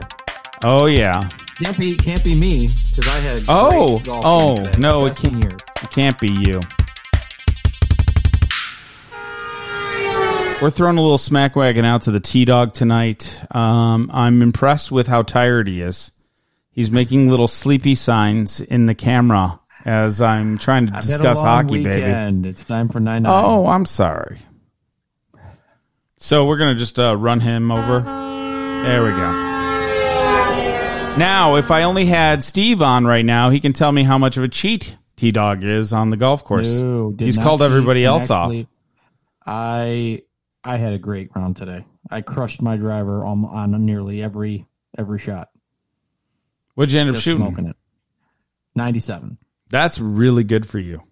Oh 0.66 0.86
yeah. 0.86 1.28
can't 1.62 1.78
be 1.78 1.98
can't 1.98 2.24
be 2.24 2.34
me 2.34 2.68
because 2.68 3.08
I 3.08 3.20
had. 3.20 3.44
Oh, 3.50 3.96
great 3.96 4.06
golf 4.06 4.26
oh, 4.26 4.56
no, 4.78 5.06
it 5.06 5.18
can't-. 5.18 5.44
It 5.84 5.92
can't 5.92 6.18
be 6.20 6.30
you. 6.40 6.62
We're 10.62 10.70
throwing 10.70 10.98
a 10.98 11.02
little 11.02 11.18
smack 11.18 11.58
wagon 11.58 11.84
out 11.84 12.04
to 12.04 12.12
the 12.12 12.22
T 12.22 12.46
Dog 12.46 12.74
tonight. 12.74 13.42
Um, 13.52 14.10
I'm 14.14 14.42
impressed 14.42 14.90
with 14.90 15.08
how 15.08 15.24
tired 15.24 15.68
he 15.68 15.82
is. 15.82 16.12
He's 16.72 16.90
making 16.90 17.30
little 17.30 17.50
sleepy 17.50 17.96
signs 17.96 18.62
in 18.62 18.86
the 18.86 18.96
camera 18.96 19.60
as 19.84 20.22
I'm 20.22 20.58
trying 20.58 20.88
to 20.88 20.96
I've 20.96 21.02
discuss 21.02 21.42
hockey, 21.42 21.84
baby. 21.84 21.90
weekend. 21.90 22.46
It's 22.46 22.64
time 22.64 22.88
for 22.88 23.02
nine. 23.02 23.24
nine. 23.24 23.34
Oh, 23.36 23.68
I'm 23.68 23.86
sorry. 23.86 24.40
So 26.16 26.46
we're 26.46 26.58
gonna 26.58 26.76
just 26.76 26.98
uh, 26.98 27.18
run 27.18 27.42
him 27.42 27.70
over. 27.70 28.00
There 28.00 29.04
we 29.04 29.10
go. 29.10 29.53
Now, 31.18 31.56
if 31.58 31.70
I 31.70 31.84
only 31.84 32.06
had 32.06 32.44
Steve 32.44 32.82
on 32.82 33.06
right 33.06 33.24
now, 33.24 33.52
he 33.52 33.60
can 33.60 33.72
tell 33.72 33.92
me 33.92 34.04
how 34.04 34.18
much 34.18 34.38
of 34.38 34.44
a 34.44 34.48
cheat 34.48 34.98
T 35.16 35.32
Dog 35.32 35.64
is 35.64 35.94
on 35.94 36.10
the 36.10 36.18
golf 36.18 36.44
course. 36.44 36.82
No, 36.82 37.16
He's 37.18 37.38
called 37.38 37.60
cheat, 37.60 37.66
everybody 37.66 38.04
else 38.04 38.32
actually, 38.32 38.62
off. 38.62 38.68
I 39.46 40.24
I 40.64 40.78
had 40.78 40.94
a 40.94 40.98
great 40.98 41.30
round 41.36 41.56
today. 41.56 41.86
I 42.10 42.22
crushed 42.22 42.64
my 42.64 42.78
driver 42.78 43.24
on, 43.24 43.46
on 43.46 43.86
nearly 43.86 44.24
every 44.24 44.66
every 44.98 45.20
shot. 45.20 45.50
What'd 46.74 46.92
you 46.92 47.00
end 47.00 47.12
up 47.12 47.22
shooting? 47.22 47.46
smoking 47.46 47.68
it. 47.68 47.76
Ninety 48.76 49.00
seven. 49.00 49.38
That's 49.70 50.00
really 50.00 50.44
good 50.44 50.66
for 50.68 50.80
you. 50.80 51.04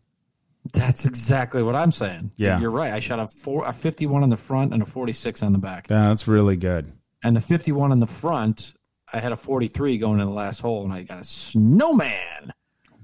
That's 0.74 1.06
exactly 1.06 1.62
what 1.62 1.76
I'm 1.76 1.92
saying. 1.92 2.32
Yeah. 2.38 2.60
you're 2.60 2.72
right. 2.72 2.94
I 2.94 3.00
shot 3.00 3.20
a 3.20 3.28
four 3.28 3.66
a 3.66 3.74
51 3.74 4.24
on 4.24 4.30
the 4.30 4.38
front 4.38 4.74
and 4.74 4.82
a 4.82 4.86
46 4.86 5.44
on 5.44 5.54
the 5.54 5.60
back. 5.60 5.88
That's 5.88 6.28
really 6.28 6.56
good. 6.56 6.92
And 7.24 7.36
the 7.36 7.42
51 7.42 7.92
on 7.92 8.00
the 8.00 8.08
front, 8.08 8.74
I 9.14 9.20
had 9.20 9.32
a 9.32 9.38
43 9.38 9.98
going 9.98 10.20
in 10.20 10.26
the 10.26 10.34
last 10.34 10.60
hole, 10.60 10.84
and 10.84 10.94
I 10.94 11.04
got 11.04 11.20
a 11.20 11.24
snowman. 11.24 12.54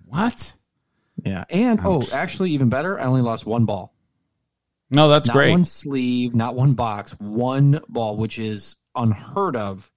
What? 0.05 0.53
Yeah, 1.23 1.45
and 1.49 1.79
oh, 1.83 2.03
actually, 2.13 2.51
even 2.51 2.69
better, 2.69 2.99
I 2.99 3.05
only 3.05 3.21
lost 3.21 3.45
one 3.45 3.65
ball. 3.65 3.93
No, 4.89 5.09
that's 5.09 5.27
not 5.27 5.33
great. 5.33 5.51
one 5.51 5.63
sleeve, 5.63 6.33
not 6.33 6.55
one 6.55 6.73
box, 6.73 7.11
one 7.19 7.81
ball, 7.89 8.15
which 8.15 8.39
is 8.39 8.77
unheard 8.95 9.55
of 9.55 9.91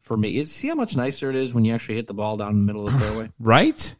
for 0.00 0.16
me. 0.16 0.44
See 0.44 0.68
how 0.68 0.74
much 0.74 0.96
nicer 0.96 1.30
it 1.30 1.36
is 1.36 1.54
when 1.54 1.64
you 1.64 1.74
actually 1.74 1.96
hit 1.96 2.06
the 2.06 2.14
ball 2.14 2.36
down 2.36 2.54
the 2.54 2.72
middle 2.72 2.86
of 2.86 2.94
the 2.94 2.98
fairway. 2.98 3.30
right? 3.38 3.94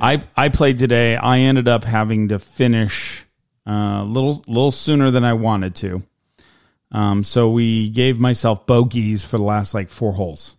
I 0.00 0.22
I 0.36 0.48
played 0.48 0.78
today. 0.78 1.16
I 1.16 1.40
ended 1.40 1.68
up 1.68 1.84
having 1.84 2.28
to 2.28 2.38
finish 2.38 3.24
uh, 3.66 4.02
a 4.02 4.04
little 4.04 4.44
little 4.46 4.72
sooner 4.72 5.10
than 5.10 5.24
I 5.24 5.32
wanted 5.32 5.74
to. 5.76 6.02
Um, 6.92 7.24
so 7.24 7.50
we 7.50 7.90
gave 7.90 8.20
myself 8.20 8.66
bogeys 8.66 9.24
for 9.24 9.38
the 9.38 9.44
last 9.44 9.74
like 9.74 9.90
four 9.90 10.12
holes, 10.12 10.56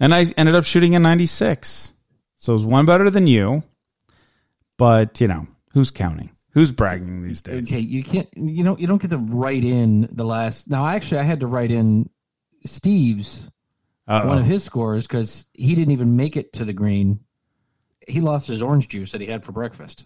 and 0.00 0.14
I 0.14 0.26
ended 0.36 0.54
up 0.54 0.64
shooting 0.64 0.94
a 0.94 0.98
ninety 0.98 1.26
six. 1.26 1.92
So 2.36 2.52
it 2.52 2.56
was 2.56 2.66
one 2.66 2.84
better 2.86 3.08
than 3.10 3.26
you, 3.26 3.62
but 4.76 5.20
you 5.20 5.28
know 5.28 5.46
who's 5.72 5.90
counting? 5.90 6.30
Who's 6.50 6.70
bragging 6.70 7.22
these 7.24 7.42
days? 7.42 7.68
Okay, 7.68 7.80
you 7.80 8.04
can't. 8.04 8.28
You 8.36 8.62
know, 8.62 8.76
you 8.78 8.86
don't 8.86 9.00
get 9.02 9.10
to 9.10 9.18
write 9.18 9.64
in 9.64 10.08
the 10.12 10.24
last. 10.24 10.70
Now, 10.70 10.86
actually, 10.86 11.18
I 11.20 11.24
had 11.24 11.40
to 11.40 11.46
write 11.48 11.70
in 11.72 12.08
Steve's 12.64 13.50
Uh-oh. 14.06 14.28
one 14.28 14.38
of 14.38 14.46
his 14.46 14.62
scores 14.62 15.06
because 15.06 15.46
he 15.52 15.74
didn't 15.74 15.92
even 15.92 16.16
make 16.16 16.36
it 16.36 16.52
to 16.54 16.64
the 16.64 16.72
green. 16.72 17.20
He 18.06 18.20
lost 18.20 18.46
his 18.46 18.62
orange 18.62 18.88
juice 18.88 19.12
that 19.12 19.20
he 19.20 19.26
had 19.26 19.44
for 19.44 19.50
breakfast. 19.52 20.04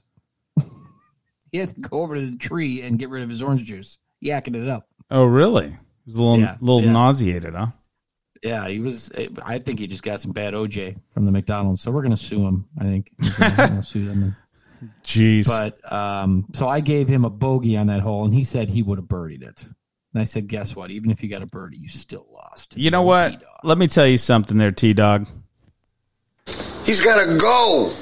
he 1.52 1.58
had 1.58 1.74
to 1.74 1.80
go 1.80 2.00
over 2.00 2.14
to 2.14 2.30
the 2.30 2.36
tree 2.38 2.80
and 2.82 2.98
get 2.98 3.10
rid 3.10 3.22
of 3.22 3.28
his 3.28 3.42
orange 3.42 3.64
juice, 3.64 3.98
yakking 4.24 4.54
it 4.56 4.68
up. 4.68 4.88
Oh, 5.10 5.24
really? 5.24 5.68
He 5.70 5.76
was 6.06 6.16
a 6.16 6.22
little 6.22 6.40
Yeah, 6.40 6.56
little 6.60 6.84
yeah. 6.84 6.92
nauseated, 6.92 7.54
huh? 7.54 7.66
Yeah, 8.42 8.68
he 8.68 8.80
was. 8.80 9.10
I 9.44 9.58
think 9.58 9.78
he 9.78 9.86
just 9.86 10.02
got 10.02 10.20
some 10.20 10.32
bad 10.32 10.54
OJ 10.54 10.96
from 11.10 11.24
the 11.24 11.32
McDonald's, 11.32 11.82
so 11.82 11.90
we're 11.90 12.02
gonna 12.02 12.16
sue 12.16 12.46
him. 12.46 12.66
I 12.78 12.84
think 12.84 13.12
we're 13.40 13.56
gonna, 13.56 13.82
sue 13.82 14.06
them. 14.06 14.36
Jeez. 15.02 15.46
But 15.46 15.92
um, 15.92 16.46
so 16.52 16.68
I 16.68 16.80
gave 16.80 17.08
him 17.08 17.24
a 17.24 17.30
bogey 17.30 17.76
on 17.76 17.88
that 17.88 18.00
hole, 18.00 18.24
and 18.24 18.32
he 18.32 18.44
said 18.44 18.68
he 18.68 18.82
would 18.82 18.98
have 18.98 19.08
birdied 19.08 19.42
it. 19.42 19.66
And 20.14 20.22
I 20.22 20.24
said, 20.24 20.46
guess 20.46 20.74
what? 20.74 20.90
Even 20.90 21.10
if 21.10 21.22
you 21.22 21.28
got 21.28 21.42
a 21.42 21.46
birdie, 21.46 21.76
you 21.76 21.88
still 21.88 22.26
lost. 22.32 22.76
you 22.76 22.90
know 22.90 23.02
what? 23.02 23.42
Let 23.62 23.76
me 23.76 23.88
tell 23.88 24.06
you 24.06 24.18
something, 24.18 24.56
there, 24.56 24.72
T 24.72 24.94
Dog. 24.94 25.28
He's 26.84 27.02
got 27.02 27.24
to 27.24 27.36
go. 27.36 27.92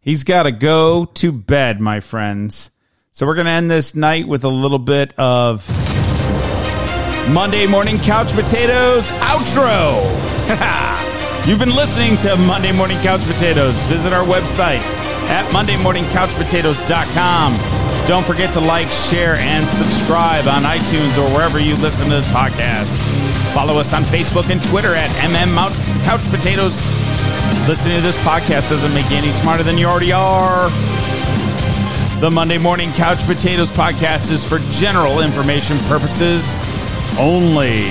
He's 0.00 0.22
got 0.22 0.44
to 0.44 0.52
go 0.52 1.06
to 1.06 1.32
bed, 1.32 1.80
my 1.80 1.98
friends. 1.98 2.70
So 3.10 3.26
we're 3.26 3.34
going 3.34 3.46
to 3.46 3.52
end 3.52 3.70
this 3.70 3.94
night 3.96 4.28
with 4.28 4.44
a 4.44 4.48
little 4.48 4.78
bit 4.78 5.12
of 5.18 5.66
Monday 7.30 7.66
Morning 7.66 7.98
Couch 7.98 8.32
Potatoes 8.32 9.06
outro. 9.18 10.00
You've 11.46 11.58
been 11.58 11.74
listening 11.74 12.16
to 12.18 12.36
Monday 12.36 12.70
Morning 12.70 12.98
Couch 12.98 13.20
Potatoes. 13.26 13.74
Visit 13.84 14.12
our 14.12 14.24
website 14.24 14.78
at 15.28 15.44
mondaymorningcouchpotatoes.com. 15.52 18.06
Don't 18.06 18.24
forget 18.24 18.52
to 18.52 18.60
like, 18.60 18.88
share, 18.88 19.34
and 19.34 19.66
subscribe 19.66 20.46
on 20.46 20.62
iTunes 20.62 21.18
or 21.18 21.28
wherever 21.34 21.58
you 21.58 21.74
listen 21.76 22.08
to 22.10 22.16
this 22.16 22.28
podcast. 22.28 22.96
Follow 23.52 23.76
us 23.76 23.92
on 23.92 24.04
Facebook 24.04 24.48
and 24.48 24.62
Twitter 24.66 24.94
at 24.94 25.10
MM 25.28 25.52
Mount 25.52 25.74
Couch 26.04 26.22
Potatoes. 26.30 26.76
Listening 27.66 27.96
to 27.96 28.02
this 28.02 28.16
podcast 28.18 28.70
doesn't 28.70 28.94
make 28.94 29.10
you 29.10 29.16
any 29.16 29.32
smarter 29.32 29.64
than 29.64 29.76
you 29.76 29.86
already 29.86 30.12
are. 30.12 30.70
The 32.20 32.30
Monday 32.30 32.58
Morning 32.58 32.92
Couch 32.92 33.26
Potatoes 33.26 33.70
podcast 33.70 34.30
is 34.30 34.44
for 34.44 34.60
general 34.70 35.18
information 35.20 35.76
purposes 35.88 36.54
only. 37.18 37.82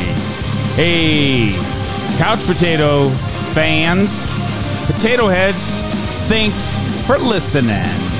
Hey, 0.75 1.51
couch 2.17 2.45
potato 2.45 3.09
fans, 3.53 4.33
potato 4.85 5.27
heads, 5.27 5.77
thanks 6.27 6.79
for 7.05 7.17
listening. 7.17 8.14